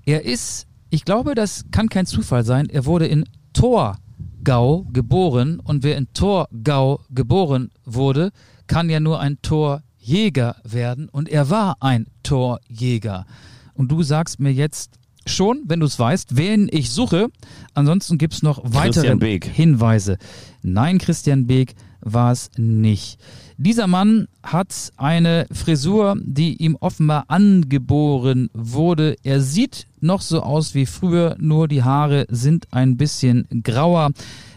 Er 0.06 0.24
ist, 0.24 0.68
ich 0.90 1.04
glaube, 1.04 1.34
das 1.34 1.64
kann 1.72 1.88
kein 1.88 2.06
Zufall 2.06 2.44
sein. 2.44 2.68
Er 2.68 2.86
wurde 2.86 3.08
in 3.08 3.24
Torgau 3.52 4.86
geboren 4.92 5.58
und 5.58 5.82
wer 5.82 5.96
in 5.96 6.06
Torgau 6.14 7.00
geboren 7.10 7.70
wurde, 7.84 8.30
kann 8.68 8.88
ja 8.90 9.00
nur 9.00 9.18
ein 9.18 9.42
Torjäger 9.42 10.54
werden 10.62 11.08
und 11.08 11.28
er 11.28 11.50
war 11.50 11.78
ein 11.80 12.06
Torjäger. 12.22 13.26
Und 13.74 13.90
du 13.90 14.04
sagst 14.04 14.38
mir 14.38 14.52
jetzt 14.52 15.00
schon, 15.26 15.64
wenn 15.66 15.80
du 15.80 15.86
es 15.86 15.98
weißt, 15.98 16.36
wen 16.36 16.68
ich 16.70 16.90
suche. 16.90 17.26
Ansonsten 17.74 18.18
gibt 18.18 18.34
es 18.34 18.44
noch 18.44 18.60
weitere. 18.62 19.02
Hinweise. 19.46 20.18
Nein, 20.62 20.98
Christian 20.98 21.48
Beek 21.48 21.74
war 22.00 22.30
es 22.30 22.50
nicht. 22.56 23.18
Dieser 23.60 23.88
Mann 23.88 24.28
hat 24.44 24.92
eine 24.96 25.48
Frisur, 25.50 26.16
die 26.22 26.62
ihm 26.62 26.76
offenbar 26.76 27.24
angeboren 27.26 28.50
wurde. 28.54 29.16
Er 29.24 29.40
sieht 29.40 29.88
noch 30.00 30.20
so 30.20 30.42
aus 30.42 30.76
wie 30.76 30.86
früher, 30.86 31.34
nur 31.40 31.66
die 31.66 31.82
Haare 31.82 32.26
sind 32.28 32.68
ein 32.70 32.96
bisschen 32.96 33.48
grauer. 33.64 34.10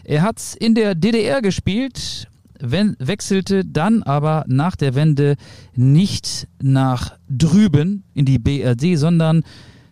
Er 0.04 0.22
hat 0.22 0.40
in 0.60 0.76
der 0.76 0.94
DDR 0.94 1.42
gespielt, 1.42 2.28
wechselte 2.60 3.64
dann 3.64 4.04
aber 4.04 4.44
nach 4.46 4.76
der 4.76 4.94
Wende 4.94 5.34
nicht 5.74 6.46
nach 6.62 7.18
drüben 7.28 8.04
in 8.14 8.24
die 8.24 8.38
BRD, 8.38 8.96
sondern 8.96 9.42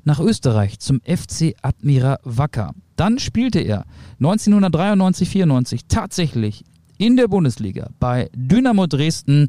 nach 0.04 0.20
Österreich 0.20 0.78
zum 0.78 1.00
FC 1.00 1.56
Admira 1.62 2.20
Wacker. 2.22 2.76
Dann 2.94 3.18
spielte 3.18 3.58
er 3.58 3.86
1993-94 4.20 5.80
tatsächlich 5.88 6.64
in 7.00 7.16
der 7.16 7.28
Bundesliga 7.28 7.88
bei 7.98 8.28
Dynamo 8.34 8.86
Dresden 8.86 9.48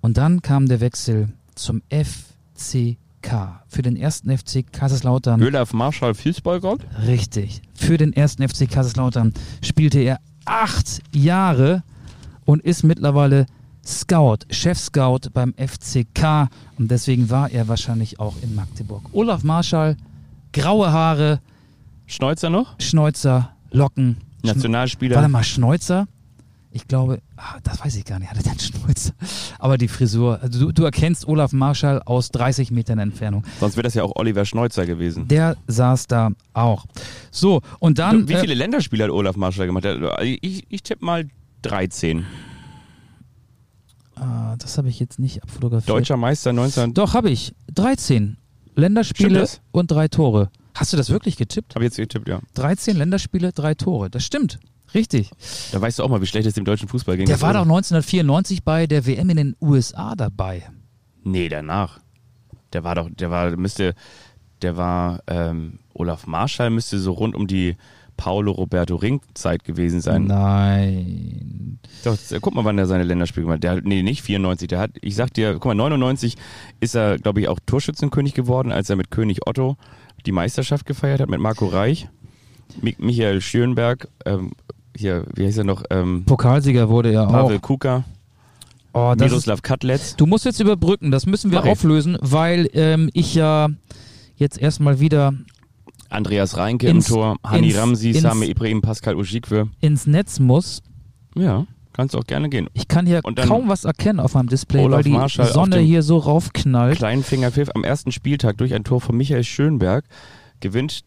und 0.00 0.16
dann 0.16 0.40
kam 0.40 0.66
der 0.66 0.80
Wechsel 0.80 1.28
zum 1.54 1.82
FCK 1.90 2.96
für 3.68 3.82
den 3.82 3.96
ersten 3.96 4.36
FC 4.36 4.64
Kaiserslautern. 4.72 5.42
Olaf 5.42 5.74
Marschall 5.74 6.14
Fußballgott? 6.14 6.80
Richtig. 7.06 7.60
Für 7.74 7.98
den 7.98 8.14
ersten 8.14 8.48
FC 8.48 8.68
Kaiserslautern 8.68 9.34
spielte 9.62 10.00
er 10.00 10.20
acht 10.46 11.02
Jahre 11.14 11.82
und 12.46 12.62
ist 12.62 12.82
mittlerweile 12.82 13.44
Scout, 13.84 14.38
Chef-Scout 14.48 15.28
beim 15.34 15.52
FCK 15.58 16.48
und 16.78 16.90
deswegen 16.90 17.28
war 17.28 17.50
er 17.50 17.68
wahrscheinlich 17.68 18.18
auch 18.18 18.36
in 18.42 18.54
Magdeburg. 18.54 19.02
Olaf 19.12 19.44
Marschall, 19.44 19.98
graue 20.54 20.90
Haare, 20.90 21.40
Schneuzer 22.06 22.48
noch? 22.48 22.80
Schnäuzer, 22.80 23.54
Locken. 23.70 24.16
Nationalspieler. 24.42 25.16
Warte 25.16 25.28
mal, 25.28 25.44
Schnäuzer? 25.44 26.06
Ich 26.76 26.88
glaube, 26.88 27.22
ah, 27.36 27.58
das 27.62 27.84
weiß 27.84 27.94
ich 27.94 28.04
gar 28.04 28.18
nicht, 28.18 28.28
hatte 28.30 28.50
einen 28.50 28.58
Schnäuzer. 28.58 29.12
Aber 29.60 29.78
die 29.78 29.86
Frisur, 29.86 30.40
also 30.42 30.58
du, 30.66 30.72
du 30.72 30.82
erkennst 30.82 31.26
Olaf 31.28 31.52
Marschall 31.52 32.02
aus 32.04 32.30
30 32.30 32.72
Metern 32.72 32.98
Entfernung. 32.98 33.44
Sonst 33.60 33.76
wäre 33.76 33.84
das 33.84 33.94
ja 33.94 34.02
auch 34.02 34.12
Oliver 34.16 34.44
Schneuzer 34.44 34.84
gewesen. 34.84 35.28
Der 35.28 35.56
saß 35.68 36.08
da 36.08 36.30
auch. 36.52 36.84
So, 37.30 37.62
und 37.78 38.00
dann. 38.00 38.28
Wie 38.28 38.34
viele 38.34 38.54
äh, 38.54 38.56
Länderspiele 38.56 39.04
hat 39.04 39.10
Olaf 39.12 39.36
Marschall 39.36 39.66
gemacht? 39.66 39.84
Der- 39.84 40.20
Ich, 40.22 40.64
ich 40.68 40.82
tippe 40.82 41.04
mal 41.04 41.28
13. 41.62 42.24
ah, 44.16 44.56
das 44.58 44.76
habe 44.78 44.88
ich 44.88 44.98
jetzt 45.00 45.18
nicht 45.18 45.42
abfotografiert. 45.42 45.88
Deutscher 45.88 46.16
Meister 46.16 46.52
19. 46.52 46.94
Doch, 46.94 47.14
habe 47.14 47.30
ich. 47.30 47.54
13 47.72 48.36
Länderspiele 48.74 49.46
und 49.70 49.90
drei 49.90 50.08
Tore. 50.08 50.50
Hast 50.74 50.92
du 50.92 50.96
das 50.96 51.08
wirklich 51.10 51.36
getippt? 51.36 51.76
Habe 51.76 51.84
jetzt 51.84 51.96
getippt, 51.96 52.28
ja. 52.28 52.40
13 52.54 52.96
Länderspiele, 52.96 53.52
drei 53.52 53.74
Tore. 53.74 54.10
Das 54.10 54.24
stimmt. 54.24 54.58
Richtig. 54.94 55.30
Da 55.72 55.80
weißt 55.80 55.98
du 55.98 56.04
auch 56.04 56.08
mal, 56.08 56.20
wie 56.22 56.26
schlecht 56.26 56.46
es 56.46 56.54
dem 56.54 56.64
deutschen 56.64 56.88
Fußball 56.88 57.16
ging. 57.16 57.26
Der 57.26 57.40
war 57.40 57.52
doch 57.52 57.60
wurde- 57.60 57.70
1994 57.76 58.62
bei 58.62 58.86
der 58.86 59.06
WM 59.06 59.30
in 59.30 59.36
den 59.36 59.56
USA 59.60 60.14
dabei. 60.14 60.62
Nee, 61.24 61.48
danach. 61.48 62.00
Der 62.72 62.84
war 62.84 62.94
doch, 62.94 63.08
der 63.10 63.30
war, 63.30 63.56
müsste, 63.56 63.94
der 64.62 64.76
war, 64.76 65.20
ähm, 65.26 65.78
Olaf 65.94 66.26
Marschall 66.26 66.70
müsste 66.70 66.98
so 66.98 67.12
rund 67.12 67.34
um 67.34 67.46
die 67.46 67.76
Paolo 68.16 68.52
Roberto 68.52 68.94
Ring 68.96 69.20
Zeit 69.34 69.64
gewesen 69.64 70.00
sein. 70.00 70.24
Nein. 70.26 71.78
Doch, 72.04 72.16
äh, 72.30 72.38
guck 72.40 72.54
mal, 72.54 72.64
wann 72.64 72.78
er 72.78 72.86
seine 72.86 73.04
Länderspiele 73.04 73.44
gemacht 73.46 73.56
hat. 73.56 73.64
Der 73.64 73.70
hat, 73.72 73.84
nee, 73.84 74.02
nicht 74.02 74.22
94. 74.22 74.68
Der 74.68 74.78
hat, 74.78 74.90
ich 75.00 75.14
sag 75.16 75.32
dir, 75.34 75.54
guck 75.54 75.64
mal, 75.66 75.74
99 75.74 76.36
ist 76.80 76.94
er, 76.94 77.18
glaube 77.18 77.40
ich, 77.40 77.48
auch 77.48 77.58
Torschützenkönig 77.66 78.34
geworden, 78.34 78.70
als 78.72 78.90
er 78.90 78.96
mit 78.96 79.10
König 79.10 79.46
Otto 79.46 79.76
die 80.26 80.32
Meisterschaft 80.32 80.86
gefeiert 80.86 81.20
hat, 81.20 81.28
mit 81.28 81.40
Marco 81.40 81.66
Reich, 81.66 82.08
Mi 82.80 82.94
Michael 82.98 83.40
Schönberg, 83.40 84.08
ähm, 84.24 84.52
hier, 84.96 85.24
wie 85.34 85.46
heißt 85.46 85.58
er 85.58 85.64
noch, 85.64 85.82
ähm, 85.90 86.24
Pokalsieger 86.24 86.88
wurde 86.88 87.12
er 87.12 87.26
Pavel 87.26 87.56
auch. 87.56 87.62
Kuka, 87.62 88.04
Oh, 88.96 89.12
das 89.16 89.28
Miroslav 89.30 89.60
Katlec. 89.62 90.00
du 90.18 90.26
musst 90.26 90.44
jetzt 90.44 90.60
überbrücken, 90.60 91.10
das 91.10 91.26
müssen 91.26 91.50
wir 91.50 91.58
Mach 91.58 91.64
ich. 91.66 91.72
auflösen, 91.72 92.16
weil 92.20 92.68
ähm, 92.74 93.10
ich 93.12 93.34
ja 93.34 93.68
jetzt 94.36 94.56
erstmal 94.58 95.00
wieder 95.00 95.32
Andreas 96.10 96.56
Reinke 96.56 96.86
Ins- 96.86 97.08
im 97.08 97.14
Tor, 97.14 97.36
Hani 97.44 97.68
ins- 97.70 97.76
Ramsi, 97.76 98.10
ins- 98.10 98.20
Sami 98.20 98.46
Ibrahim, 98.46 98.82
Pascal 98.82 99.16
Ujikwe. 99.16 99.68
ins 99.80 100.06
Netz 100.06 100.38
muss. 100.38 100.80
Ja, 101.34 101.66
kannst 101.92 102.14
auch 102.14 102.22
gerne 102.24 102.48
gehen. 102.48 102.68
Ich 102.72 102.86
kann 102.86 103.04
hier 103.06 103.20
kaum 103.22 103.66
was 103.68 103.84
erkennen 103.84 104.20
auf 104.20 104.34
meinem 104.34 104.48
Display, 104.48 104.84
Olaf 104.84 104.98
weil 104.98 105.04
die 105.04 105.10
Marschall 105.10 105.46
Sonne 105.52 105.78
hier 105.80 106.02
so 106.04 106.18
raufknallt. 106.18 106.96
Kleinfingerpfiff 106.98 107.70
am 107.74 107.82
ersten 107.82 108.12
Spieltag 108.12 108.58
durch 108.58 108.74
ein 108.74 108.84
Tor 108.84 109.00
von 109.00 109.16
Michael 109.16 109.42
Schönberg 109.42 110.04
gewinnt 110.60 111.00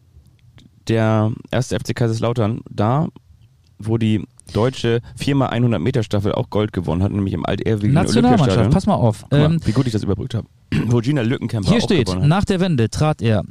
der 0.88 1.32
erste 1.50 1.78
FC 1.78 1.94
Kaiserslautern 1.96 2.60
da, 2.70 3.08
wo 3.78 3.98
die 3.98 4.24
deutsche 4.52 5.00
4x100 5.20 5.78
Meter 5.78 6.02
Staffel 6.02 6.32
auch 6.32 6.50
Gold 6.50 6.72
gewonnen 6.72 7.02
hat, 7.02 7.12
nämlich 7.12 7.34
im 7.34 7.44
altehrwürdigen 7.44 7.94
Nationalmannschaft, 7.94 8.70
pass 8.70 8.86
mal 8.86 8.94
auf. 8.94 9.24
Mal, 9.30 9.40
Ähm, 9.52 9.60
wie 9.64 9.72
gut 9.72 9.86
ich 9.86 9.92
das 9.92 10.02
überbrückt 10.02 10.34
habe. 10.34 10.46
Wo 10.86 10.98
Gina 10.98 11.22
Lückenkämper 11.22 11.70
hier 11.70 11.80
steht, 11.80 12.08
nach 12.20 12.44
der 12.44 12.60
Wende 12.60 12.88
trat 12.90 13.22
er 13.22 13.44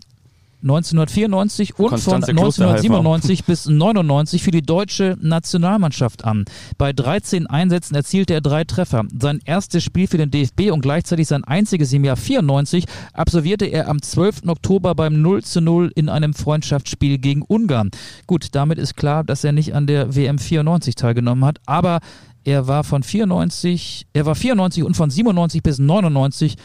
1994 0.64 1.78
und 1.78 1.90
Konstanze 1.90 2.28
von 2.28 2.36
Klosterhalfer 2.36 2.98
1997 2.98 3.46
bis 3.46 3.68
99 3.68 4.44
für 4.44 4.52
die 4.52 4.64
deutsche 4.64 5.16
Nationalmannschaft 5.22 6.26
an. 6.26 6.46
Bei 6.78 6.94
13 6.94 7.46
Einsätzen 7.48 7.94
erzielte 7.94 8.34
er 8.34 8.42
drei 8.42 8.64
Treffer. 8.64 9.04
Sein 9.20 9.40
erstes 9.46 9.84
Spiel 9.84 10.08
für 10.08 10.18
den 10.18 10.32
DFB 10.32 10.72
und 10.72 10.82
gleichzeitig 10.82 11.28
sein 11.28 11.44
einziges 11.44 11.94
im 11.94 12.04
Jahr 12.04 12.18
94 12.18 12.86
absolvierte 13.14 13.66
er 13.66 13.88
am 13.88 14.02
12. 14.02 14.48
Oktober 14.48 14.96
beim 14.96 15.22
0 15.22 15.44
zu 15.44 15.62
0 15.62 15.92
in 15.96 16.10
einem 16.10 16.34
Freundschaftsspiel 16.34 17.20
gegen 17.20 17.44
Ungarn. 17.44 17.92
Gut, 18.26 18.48
damit 18.54 18.80
ist 18.80 18.96
klar, 18.96 19.24
dass 19.24 19.44
er 19.44 19.52
nicht 19.52 19.76
an 19.76 19.86
der 19.86 20.16
WM 20.16 20.40
94 20.40 20.96
teilgenommen 20.96 21.46
hat, 21.46 21.60
aber 21.68 22.00
er 22.44 22.66
war 22.68 22.84
von 22.84 23.04
94, 23.04 24.08
er 24.14 24.26
war 24.26 24.34
94 24.34 24.84
und 24.84 24.96
von 24.96 25.10
97 25.10 25.62
bis 25.62 25.80
99 25.80 26.56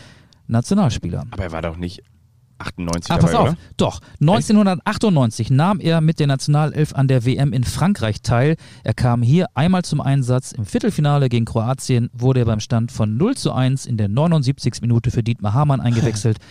Nationalspieler. 0.47 1.26
Aber 1.30 1.43
er 1.43 1.53
war 1.53 1.62
doch 1.62 1.76
nicht 1.76 2.03
98 2.62 3.10
Ah, 3.10 3.16
dabei, 3.16 3.26
pass 3.26 3.34
auf. 3.34 3.48
oder? 3.48 3.56
Doch, 3.76 4.00
1998 4.20 5.50
nahm 5.50 5.80
er 5.80 6.00
mit 6.00 6.18
der 6.20 6.26
Nationalelf 6.26 6.94
an 6.94 7.08
der 7.08 7.24
WM 7.24 7.52
in 7.52 7.64
Frankreich 7.64 8.22
teil. 8.22 8.56
Er 8.84 8.94
kam 8.94 9.22
hier 9.22 9.46
einmal 9.54 9.82
zum 9.82 10.00
Einsatz. 10.00 10.52
Im 10.52 10.64
Viertelfinale 10.64 11.28
gegen 11.28 11.44
Kroatien 11.44 12.10
wurde 12.12 12.40
er 12.40 12.46
beim 12.46 12.60
Stand 12.60 12.92
von 12.92 13.16
0 13.16 13.36
zu 13.36 13.52
1 13.52 13.86
in 13.86 13.96
der 13.96 14.08
79. 14.08 14.74
Minute 14.82 15.10
für 15.10 15.22
Dietmar 15.22 15.54
Hamann 15.54 15.80
eingewechselt. 15.80 16.38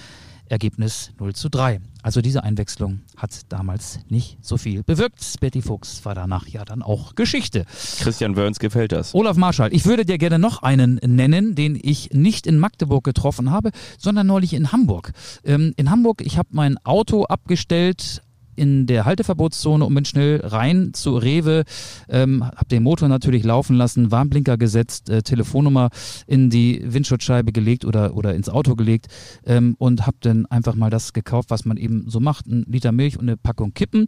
Ergebnis 0.51 1.11
0 1.19 1.33
zu 1.33 1.49
3. 1.49 1.79
Also 2.03 2.21
diese 2.21 2.43
Einwechslung 2.43 3.01
hat 3.15 3.31
damals 3.49 3.99
nicht 4.09 4.37
so 4.41 4.57
viel 4.57 4.83
bewirkt. 4.83 5.39
Betty 5.39 5.61
Fuchs 5.61 6.03
war 6.03 6.15
danach 6.15 6.47
ja 6.47 6.65
dann 6.65 6.81
auch 6.81 7.15
Geschichte. 7.15 7.65
Christian 7.99 8.35
Wörns 8.35 8.59
gefällt 8.59 8.91
das. 8.91 9.13
Olaf 9.13 9.37
Marschall, 9.37 9.73
ich 9.73 9.85
würde 9.85 10.05
dir 10.05 10.17
gerne 10.17 10.39
noch 10.39 10.63
einen 10.63 10.95
nennen, 10.95 11.55
den 11.55 11.79
ich 11.81 12.11
nicht 12.11 12.47
in 12.47 12.59
Magdeburg 12.59 13.03
getroffen 13.03 13.51
habe, 13.51 13.71
sondern 13.97 14.27
neulich 14.27 14.53
in 14.53 14.71
Hamburg. 14.71 15.13
Ähm, 15.43 15.73
in 15.77 15.89
Hamburg, 15.89 16.21
ich 16.21 16.37
habe 16.37 16.49
mein 16.51 16.77
Auto 16.85 17.23
abgestellt 17.23 18.21
in 18.55 18.87
der 18.87 19.05
Halteverbotszone 19.05 19.85
und 19.85 19.93
bin 19.93 20.05
schnell 20.05 20.41
rein 20.43 20.93
zu 20.93 21.17
Rewe, 21.17 21.63
ähm, 22.09 22.43
habe 22.43 22.67
den 22.69 22.83
Motor 22.83 23.07
natürlich 23.07 23.43
laufen 23.43 23.75
lassen, 23.75 24.11
Warnblinker 24.11 24.57
gesetzt, 24.57 25.09
äh, 25.09 25.21
Telefonnummer 25.21 25.89
in 26.27 26.49
die 26.49 26.81
Windschutzscheibe 26.83 27.51
gelegt 27.51 27.85
oder, 27.85 28.15
oder 28.15 28.35
ins 28.35 28.49
Auto 28.49 28.75
gelegt 28.75 29.07
ähm, 29.45 29.75
und 29.77 30.05
habe 30.05 30.17
dann 30.21 30.45
einfach 30.47 30.75
mal 30.75 30.89
das 30.89 31.13
gekauft, 31.13 31.49
was 31.49 31.65
man 31.65 31.77
eben 31.77 32.09
so 32.09 32.19
macht, 32.19 32.47
ein 32.47 32.65
Liter 32.67 32.91
Milch 32.91 33.17
und 33.17 33.27
eine 33.27 33.37
Packung 33.37 33.73
Kippen. 33.73 34.07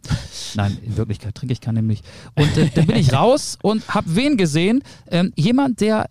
Nein, 0.54 0.76
in 0.84 0.96
Wirklichkeit 0.96 1.34
trinke 1.34 1.52
ich 1.52 1.60
keine 1.60 1.82
Milch. 1.82 2.02
Und 2.34 2.56
äh, 2.56 2.70
dann 2.74 2.86
bin 2.86 2.96
ich 2.96 3.12
raus 3.14 3.58
und 3.62 3.88
habe 3.88 4.14
wen 4.14 4.36
gesehen? 4.36 4.82
Ähm, 5.10 5.32
jemand, 5.36 5.80
der 5.80 6.06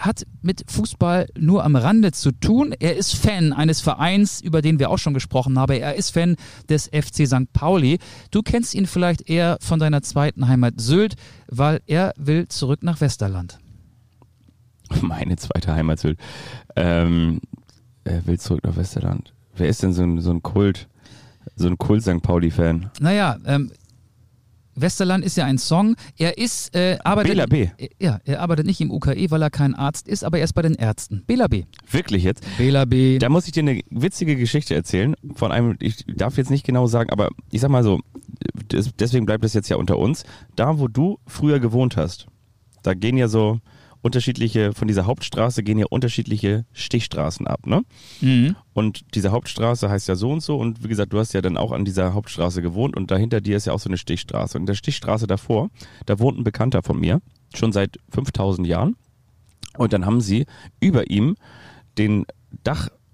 hat 0.00 0.24
mit 0.42 0.64
Fußball 0.70 1.26
nur 1.38 1.64
am 1.64 1.76
Rande 1.76 2.12
zu 2.12 2.32
tun. 2.32 2.74
Er 2.78 2.96
ist 2.96 3.14
Fan 3.14 3.52
eines 3.52 3.80
Vereins, 3.80 4.40
über 4.40 4.62
den 4.62 4.78
wir 4.78 4.90
auch 4.90 4.98
schon 4.98 5.14
gesprochen 5.14 5.58
haben. 5.58 5.72
Er 5.72 5.94
ist 5.94 6.10
Fan 6.10 6.36
des 6.68 6.86
FC 6.88 7.26
St. 7.26 7.52
Pauli. 7.52 7.98
Du 8.30 8.42
kennst 8.42 8.74
ihn 8.74 8.86
vielleicht 8.86 9.28
eher 9.28 9.58
von 9.60 9.78
deiner 9.78 10.02
zweiten 10.02 10.48
Heimat 10.48 10.80
Sylt, 10.80 11.16
weil 11.48 11.80
er 11.86 12.12
will 12.16 12.48
zurück 12.48 12.82
nach 12.82 13.00
Westerland. 13.00 13.58
Meine 15.02 15.36
zweite 15.36 15.74
Heimat 15.74 16.00
Sylt. 16.00 16.18
Ähm, 16.76 17.40
er 18.04 18.26
will 18.26 18.40
zurück 18.40 18.64
nach 18.64 18.76
Westerland. 18.76 19.32
Wer 19.54 19.68
ist 19.68 19.82
denn 19.82 19.92
so 19.92 20.02
ein, 20.02 20.20
so 20.20 20.30
ein 20.30 20.42
Kult, 20.42 20.88
so 21.56 21.66
ein 21.66 21.76
Kult 21.76 22.02
St. 22.02 22.22
Pauli-Fan? 22.22 22.90
Naja, 23.00 23.36
ähm, 23.44 23.70
Westerland 24.80 25.24
ist 25.24 25.36
ja 25.36 25.44
ein 25.44 25.58
Song. 25.58 25.96
Er 26.18 26.38
ist, 26.38 26.74
äh, 26.74 26.98
arbeitet, 27.04 27.32
Bela 27.32 27.46
B. 27.46 27.68
Äh, 27.78 27.88
Ja, 27.98 28.20
er 28.24 28.40
arbeitet 28.40 28.66
nicht 28.66 28.80
im 28.80 28.90
UKE, 28.90 29.30
weil 29.30 29.42
er 29.42 29.50
kein 29.50 29.74
Arzt 29.74 30.08
ist, 30.08 30.24
aber 30.24 30.38
er 30.38 30.44
ist 30.44 30.52
bei 30.54 30.62
den 30.62 30.74
Ärzten. 30.74 31.22
Bela 31.26 31.46
B. 31.48 31.64
Wirklich 31.90 32.24
jetzt? 32.24 32.44
Bela 32.58 32.84
B. 32.84 33.18
Da 33.18 33.28
muss 33.28 33.46
ich 33.46 33.52
dir 33.52 33.60
eine 33.60 33.80
witzige 33.90 34.36
Geschichte 34.36 34.74
erzählen 34.74 35.14
von 35.34 35.52
einem, 35.52 35.76
ich 35.80 36.04
darf 36.06 36.36
jetzt 36.36 36.50
nicht 36.50 36.64
genau 36.66 36.86
sagen, 36.86 37.10
aber 37.10 37.28
ich 37.50 37.60
sag 37.60 37.70
mal 37.70 37.82
so, 37.84 38.00
des- 38.72 38.94
deswegen 38.98 39.26
bleibt 39.26 39.44
es 39.44 39.54
jetzt 39.54 39.68
ja 39.68 39.76
unter 39.76 39.98
uns. 39.98 40.24
Da, 40.56 40.78
wo 40.78 40.88
du 40.88 41.18
früher 41.26 41.60
gewohnt 41.60 41.96
hast, 41.96 42.26
da 42.82 42.94
gehen 42.94 43.16
ja 43.16 43.28
so 43.28 43.60
unterschiedliche, 44.02 44.72
von 44.72 44.88
dieser 44.88 45.06
Hauptstraße 45.06 45.62
gehen 45.62 45.78
ja 45.78 45.86
unterschiedliche 45.88 46.64
Stichstraßen 46.72 47.46
ab, 47.46 47.66
ne? 47.66 47.82
Mhm. 48.20 48.56
Und 48.72 49.14
diese 49.14 49.30
Hauptstraße 49.30 49.90
heißt 49.90 50.08
ja 50.08 50.14
so 50.14 50.30
und 50.30 50.42
so 50.42 50.56
und 50.56 50.82
wie 50.84 50.88
gesagt, 50.88 51.12
du 51.12 51.18
hast 51.18 51.32
ja 51.32 51.42
dann 51.42 51.56
auch 51.56 51.72
an 51.72 51.84
dieser 51.84 52.14
Hauptstraße 52.14 52.62
gewohnt 52.62 52.96
und 52.96 53.10
dahinter 53.10 53.40
dir 53.40 53.56
ist 53.56 53.66
ja 53.66 53.72
auch 53.72 53.80
so 53.80 53.88
eine 53.88 53.98
Stichstraße. 53.98 54.56
Und 54.56 54.62
in 54.62 54.66
der 54.66 54.74
Stichstraße 54.74 55.26
davor, 55.26 55.70
da 56.06 56.18
wohnt 56.18 56.38
ein 56.38 56.44
Bekannter 56.44 56.82
von 56.82 56.98
mir, 56.98 57.20
schon 57.54 57.72
seit 57.72 57.98
5000 58.10 58.66
Jahren. 58.66 58.96
Und 59.76 59.92
dann 59.92 60.06
haben 60.06 60.20
sie 60.20 60.46
über 60.80 61.10
ihm 61.10 61.36
den 61.98 62.26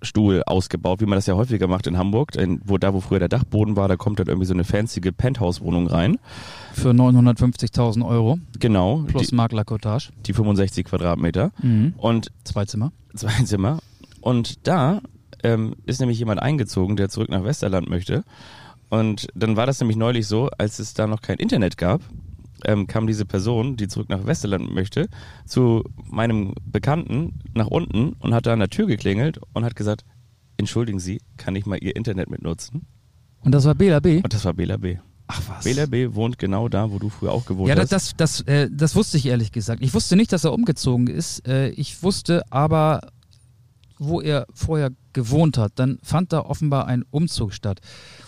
Dachstuhl 0.07 0.43
ausgebaut, 0.47 1.01
wie 1.01 1.07
man 1.07 1.17
das 1.17 1.27
ja 1.27 1.35
häufiger 1.35 1.67
macht 1.67 1.87
in 1.89 1.99
Hamburg, 1.99 2.37
in, 2.37 2.61
wo 2.65 2.79
da, 2.79 2.95
wo 2.95 3.01
früher 3.01 3.19
der 3.19 3.29
Dachboden 3.29 3.75
war, 3.77 3.89
da 3.89 3.97
kommt 3.97 4.21
dann 4.21 4.29
irgendwie 4.29 4.47
so 4.47 4.55
eine 4.55 4.63
fancy 4.65 5.01
Penthouse-Wohnung 5.01 5.89
rein. 5.89 6.19
Für 6.73 6.91
950.000 6.91 8.07
Euro 8.07 8.39
Genau, 8.59 9.05
plus 9.09 9.29
die, 9.29 9.35
Maklercottage. 9.35 10.11
die 10.27 10.33
65 10.33 10.85
Quadratmeter. 10.87 11.51
Mhm. 11.61 11.95
Und 11.97 12.31
Zwei 12.45 12.65
Zimmer. 12.67 12.93
zwei 13.17 13.43
Zimmer. 13.45 13.79
Und 14.21 14.67
da 14.67 15.01
ähm, 15.43 15.75
ist 15.87 16.01
nämlich 16.01 16.19
jemand 16.19 16.41
eingezogen, 16.41 16.97
der 16.97 17.09
zurück 17.09 17.29
nach 17.29 17.43
Westerland 17.45 17.89
möchte. 17.91 18.23
Und 18.89 19.27
dann 19.35 19.57
war 19.57 19.67
das 19.67 19.81
nämlich 19.81 19.97
neulich 19.97 20.29
so, 20.29 20.49
als 20.57 20.79
es 20.79 20.95
da 20.95 21.09
noch 21.09 21.21
kein 21.21 21.39
Internet 21.39 21.77
gab, 21.77 22.01
ähm, 22.67 22.87
kam 22.87 23.07
diese 23.07 23.25
Person, 23.25 23.77
die 23.77 23.89
zurück 23.89 24.09
nach 24.09 24.27
Westerland 24.27 24.75
möchte, 24.75 25.09
zu 25.47 25.85
meinem 26.05 26.53
Bekannten 26.64 27.41
nach 27.55 27.69
unten 27.69 28.14
und 28.21 28.35
hat 28.35 28.47
da 28.47 28.53
an 28.53 28.59
der 28.59 28.69
Tür 28.69 28.87
geklingelt 28.87 29.39
und 29.55 29.64
hat 29.64 29.77
gesagt, 29.77 30.05
entschuldigen 30.59 30.99
Sie, 30.99 31.21
kann 31.37 31.57
ich 31.57 31.64
mal 31.67 31.79
Ihr 31.83 31.97
Internet 31.97 32.29
mitnutzen? 32.29 32.87
Und 33.41 33.53
das 33.53 33.64
war 33.64 33.75
Bela 33.75 34.01
B. 34.01 34.17
Und 34.23 34.35
das 34.35 34.45
war 34.45 34.53
Bela 34.53 34.77
B. 34.77 34.99
Ach 35.29 35.41
was. 35.49 35.64
Bela 35.64 35.87
B 35.87 36.14
wohnt 36.14 36.39
genau 36.39 36.69
da, 36.69 36.91
wo 36.91 36.99
du 36.99 37.09
früher 37.09 37.33
auch 37.33 37.47
gewohnt 37.47 37.69
Ja, 37.69 37.77
hast. 37.77 37.91
das, 37.93 38.14
das, 38.17 38.45
das, 38.45 38.47
äh, 38.47 38.69
das 38.73 38.95
wusste 38.95 39.17
ich 39.17 39.27
ehrlich 39.27 39.53
gesagt. 39.53 39.83
Ich 39.83 39.93
wusste 39.95 40.17
nicht, 40.17 40.33
dass 40.33 40.45
er 40.45 40.53
umgezogen 40.53 41.07
ist. 41.09 41.47
Äh, 41.49 41.71
ich 41.71 42.03
wusste 42.03 42.43
aber, 42.51 43.01
wo 43.99 44.21
er 44.21 44.47
vorher 44.55 44.91
gewohnt 45.12 45.59
hat. 45.59 45.73
Dann 45.77 45.99
fand 46.03 46.33
da 46.33 46.41
offenbar 46.41 46.87
ein 46.87 47.05
Umzug 47.11 47.53
statt. 47.55 47.81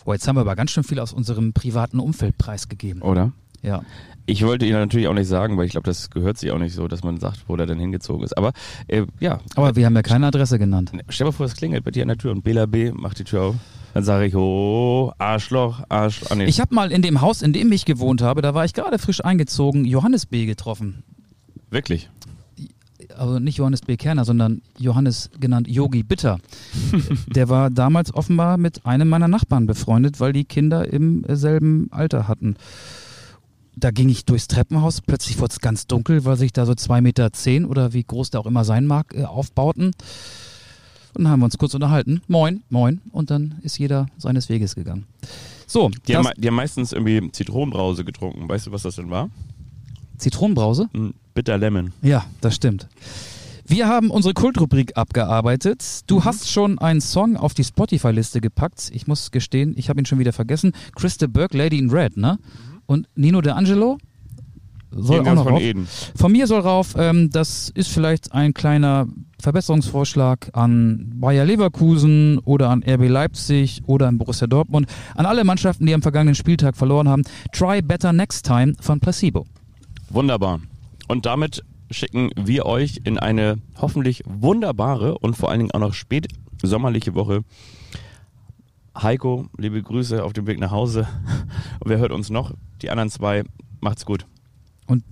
Boah, 0.05 0.15
jetzt 0.15 0.27
haben 0.27 0.37
wir 0.37 0.41
aber 0.41 0.57
ganz 0.57 0.71
schön 0.71 0.85
viel 0.85 0.99
aus 0.99 1.13
unserem 1.13 1.53
privaten 1.53 2.01
Umfeld 2.01 2.37
preisgegeben. 2.39 3.03
Oder? 3.03 3.33
Ja. 3.63 3.83
Ich 4.31 4.45
wollte 4.45 4.67
Ihnen 4.67 4.79
natürlich 4.79 5.09
auch 5.09 5.15
nicht 5.15 5.27
sagen, 5.27 5.57
weil 5.57 5.65
ich 5.65 5.71
glaube, 5.71 5.87
das 5.87 6.11
gehört 6.11 6.37
sich 6.37 6.51
auch 6.53 6.59
nicht 6.59 6.75
so, 6.75 6.87
dass 6.87 7.03
man 7.03 7.19
sagt, 7.19 7.45
wo 7.49 7.57
der 7.57 7.65
denn 7.65 7.79
hingezogen 7.81 8.23
ist. 8.23 8.37
Aber 8.37 8.53
äh, 8.87 9.07
ja, 9.21 9.41
Aber 9.55 9.75
wir 9.75 9.87
haben 9.87 9.97
ja 9.97 10.03
keine 10.03 10.27
Adresse 10.27 10.59
genannt. 10.59 10.93
stell 11.09 11.25
dir 11.25 11.31
mal 11.31 11.37
vor, 11.37 11.47
es 11.47 11.57
klingelt 11.57 11.83
bei 11.83 11.91
dir 11.93 12.03
an 12.03 12.09
der 12.09 12.19
Tür 12.19 12.33
und 12.33 12.45
Bela 12.45 12.67
B 12.67 12.93
macht 12.93 13.19
die 13.19 13.25
Tür 13.25 13.43
auf. 13.43 13.55
Dann 13.95 14.05
sage 14.05 14.27
ich, 14.27 14.37
oh, 14.37 15.13
Arschloch, 15.17 15.83
Arschloch. 15.89 16.31
Ah, 16.31 16.35
nee. 16.35 16.45
Ich 16.45 16.61
habe 16.61 16.75
mal 16.75 16.93
in 16.93 17.01
dem 17.01 17.23
Haus, 17.23 17.41
in 17.41 17.55
dem 17.55 17.73
ich 17.73 17.87
gewohnt 17.87 18.21
habe, 18.21 18.43
da 18.43 18.53
war 18.53 18.67
ich 18.67 18.75
gerade 18.75 18.99
frisch 18.99 19.25
eingezogen, 19.25 19.87
Johannes 19.87 20.27
B. 20.27 20.45
getroffen. 20.45 21.05
Wirklich. 21.71 22.11
also 23.17 23.39
nicht 23.39 23.57
Johannes 23.57 23.81
B. 23.81 23.97
Kerner, 23.97 24.27
sondern 24.27 24.61
Johannes 24.79 25.31
genannt 25.41 25.69
Yogi 25.69 26.03
Bitter. 26.03 26.39
Der 27.35 27.49
war 27.49 27.71
damals 27.71 28.13
offenbar 28.13 28.59
mit 28.59 28.85
einem 28.85 29.09
meiner 29.09 29.29
Nachbarn 29.29 29.65
befreundet, 29.67 30.21
weil 30.21 30.35
die 30.35 30.45
Kinder 30.45 30.93
im 30.93 31.25
selben 31.29 31.89
Alter 31.93 32.29
hatten. 32.29 32.57
Da 33.81 33.91
ging 33.93 34.09
ich 34.09 34.25
durchs 34.25 34.49
Treppenhaus, 34.49 35.01
plötzlich 35.01 35.39
wurde 35.39 35.53
es 35.53 35.61
ganz 35.61 35.87
dunkel, 35.87 36.25
weil 36.25 36.37
sich 36.37 36.53
da 36.53 36.67
so 36.67 36.75
zwei 36.75 37.01
Meter 37.01 37.33
zehn 37.33 37.65
oder 37.65 37.93
wie 37.93 38.03
groß 38.03 38.31
der 38.31 38.41
auch 38.41 38.47
immer 38.47 38.65
sein 38.65 38.87
mag, 38.87 39.15
äh, 39.15 39.25
aufbauten. 39.25 39.93
Und 41.15 41.25
dann 41.25 41.29
haben 41.29 41.41
wir 41.41 41.45
uns 41.45 41.59
kurz 41.59 41.75
unterhalten. 41.75 42.21
Moin, 42.29 42.63
moin. 42.71 43.01
Und 43.13 43.31
dann 43.31 43.59
ist 43.63 43.79
jeder 43.79 44.07
seines 44.19 44.49
Weges 44.49 44.75
gegangen. 44.75 45.07
So, 45.67 45.91
Die 46.07 46.17
haben, 46.17 46.29
die 46.37 46.49
haben 46.49 46.55
meistens 46.55 46.93
irgendwie 46.93 47.31
Zitronenbrause 47.31 48.05
getrunken. 48.05 48.49
Weißt 48.49 48.67
du, 48.67 48.73
was 48.73 48.83
das 48.83 48.97
denn 48.97 49.11
war? 49.11 49.31
Zitronenbrause? 50.17 50.89
Ein 50.95 51.15
Bitter 51.35 51.57
Lemon. 51.59 51.93
Ja, 52.03 52.25
das 52.41 52.57
stimmt. 52.57 52.89
Wir 53.67 53.87
haben 53.87 54.11
unsere 54.11 54.33
Kultrubrik 54.33 54.97
abgearbeitet. 54.97 55.85
Du 56.07 56.25
hast 56.25 56.51
schon 56.51 56.79
einen 56.79 57.01
Song 57.03 57.37
auf 57.37 57.53
die 57.53 57.65
Spotify-Liste 57.65 58.41
gepackt. 58.41 58.91
Ich 58.95 59.07
muss 59.07 59.31
gestehen, 59.31 59.75
ich 59.77 59.89
habe 59.91 60.01
ihn 60.01 60.07
schon 60.07 60.19
wieder 60.19 60.33
vergessen. 60.33 60.73
Christa 60.97 61.27
Burke, 61.27 61.57
Lady 61.57 61.79
in 61.79 61.91
Red, 61.91 62.17
ne? 62.17 62.39
Und 62.89 63.07
Nino 63.15 63.43
De 63.43 63.53
Angelo 63.53 63.99
soll 64.91 65.21
auch 65.21 65.27
Irgendwas 65.27 65.35
noch 65.35 65.45
von 65.45 65.53
rauf. 65.53 65.63
Eden. 65.63 65.87
Von 66.17 66.33
mir 66.33 66.47
soll 66.47 66.61
rauf. 66.61 66.95
Ähm, 66.97 67.29
das 67.31 67.69
ist 67.75 67.91
vielleicht 67.91 68.33
ein 68.33 68.55
kleiner 68.55 69.07
Verbesserungsvorschlag 69.39 70.49
an 70.55 71.13
Bayer 71.17 71.45
Leverkusen 71.45 72.39
oder 72.39 72.71
an 72.71 72.83
RB 72.83 73.07
Leipzig 73.09 73.83
oder 73.87 74.09
an 74.09 74.17
Borussia 74.17 74.47
Dortmund. 74.47 74.87
An 75.15 75.27
alle 75.27 75.45
Mannschaften, 75.45 75.85
die 75.85 75.93
am 75.93 76.01
vergangenen 76.01 76.35
Spieltag 76.35 76.79
verloren 76.79 77.09
haben. 77.09 77.25
Try 77.53 77.83
Better 77.83 78.15
Next 78.15 78.47
Time 78.47 78.73
von 78.81 78.99
Placebo. 79.01 79.45
Wunderbar. 80.09 80.61
Und 81.09 81.27
damit 81.27 81.63
schicken 81.91 82.31
wir 82.37 82.65
euch 82.65 83.03
in 83.05 83.19
eine 83.19 83.59
hoffentlich 83.79 84.23
wunderbare 84.27 85.19
und 85.19 85.37
vor 85.37 85.51
allen 85.51 85.61
Dingen 85.61 85.73
auch 85.73 85.81
noch 85.81 85.95
spät 85.95 86.29
sommerliche 86.63 87.15
Woche. 87.15 87.43
Heiko, 89.01 89.47
liebe 89.57 89.83
Grüße 89.83 90.25
auf 90.25 90.33
dem 90.33 90.47
Weg 90.47 90.59
nach 90.59 90.71
Hause. 90.71 91.07
Und 91.81 91.89
wer 91.89 91.99
hört 91.99 92.13
uns 92.13 92.31
noch? 92.31 92.53
Die 92.83 92.91
anderen 92.91 93.11
zwei, 93.11 93.45
macht's 93.81 94.05
gut. 94.05 94.27
Und 94.87 95.05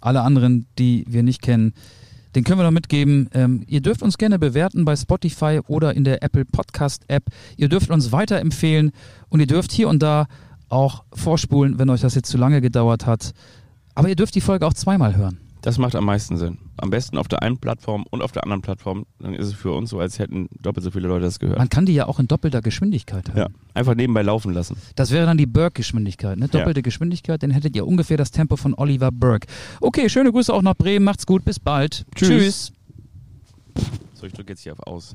alle 0.00 0.22
anderen, 0.22 0.66
die 0.78 1.04
wir 1.08 1.22
nicht 1.22 1.40
kennen, 1.40 1.72
den 2.34 2.44
können 2.44 2.60
wir 2.60 2.64
noch 2.64 2.70
mitgeben. 2.70 3.28
Ähm, 3.32 3.64
ihr 3.66 3.80
dürft 3.80 4.02
uns 4.02 4.18
gerne 4.18 4.38
bewerten 4.38 4.84
bei 4.84 4.94
Spotify 4.94 5.60
oder 5.66 5.94
in 5.94 6.04
der 6.04 6.22
Apple 6.22 6.44
Podcast 6.44 7.04
App. 7.08 7.24
Ihr 7.56 7.68
dürft 7.68 7.90
uns 7.90 8.12
weiterempfehlen 8.12 8.92
und 9.28 9.40
ihr 9.40 9.46
dürft 9.46 9.72
hier 9.72 9.88
und 9.88 10.02
da 10.02 10.26
auch 10.68 11.04
vorspulen, 11.12 11.78
wenn 11.78 11.90
euch 11.90 12.02
das 12.02 12.14
jetzt 12.14 12.30
zu 12.30 12.38
lange 12.38 12.60
gedauert 12.60 13.06
hat. 13.06 13.32
Aber 13.94 14.08
ihr 14.08 14.16
dürft 14.16 14.34
die 14.34 14.40
Folge 14.40 14.66
auch 14.66 14.74
zweimal 14.74 15.16
hören. 15.16 15.38
Das 15.62 15.76
macht 15.76 15.94
am 15.94 16.06
meisten 16.06 16.38
Sinn. 16.38 16.58
Am 16.78 16.88
besten 16.88 17.18
auf 17.18 17.28
der 17.28 17.42
einen 17.42 17.58
Plattform 17.58 18.04
und 18.10 18.22
auf 18.22 18.32
der 18.32 18.44
anderen 18.44 18.62
Plattform. 18.62 19.04
Dann 19.18 19.34
ist 19.34 19.46
es 19.48 19.54
für 19.54 19.72
uns 19.72 19.90
so, 19.90 20.00
als 20.00 20.18
hätten 20.18 20.48
doppelt 20.60 20.84
so 20.84 20.90
viele 20.90 21.06
Leute 21.08 21.26
das 21.26 21.38
gehört. 21.38 21.58
Man 21.58 21.68
kann 21.68 21.84
die 21.84 21.92
ja 21.92 22.06
auch 22.06 22.18
in 22.18 22.28
doppelter 22.28 22.62
Geschwindigkeit 22.62 23.28
hören. 23.28 23.36
Ja, 23.38 23.48
einfach 23.74 23.94
nebenbei 23.94 24.22
laufen 24.22 24.54
lassen. 24.54 24.76
Das 24.96 25.10
wäre 25.10 25.26
dann 25.26 25.36
die 25.36 25.46
Burke-Geschwindigkeit, 25.46 26.38
ne? 26.38 26.48
Doppelte 26.48 26.80
Ja. 26.80 26.82
Geschwindigkeit, 26.82 27.42
dann 27.42 27.50
hättet 27.50 27.76
ihr 27.76 27.86
ungefähr 27.86 28.16
das 28.16 28.30
Tempo 28.30 28.56
von 28.56 28.74
Oliver 28.74 29.10
Burke. 29.12 29.46
Okay, 29.80 30.08
schöne 30.08 30.32
Grüße 30.32 30.52
auch 30.52 30.62
nach 30.62 30.74
Bremen, 30.76 31.04
macht's 31.04 31.26
gut, 31.26 31.44
bis 31.44 31.58
bald. 31.60 32.06
Tschüss. 32.14 32.72
So, 34.14 34.26
ich 34.26 34.32
drücke 34.32 34.52
jetzt 34.52 34.62
hier 34.62 34.72
auf 34.72 34.80
Aus. 34.86 35.14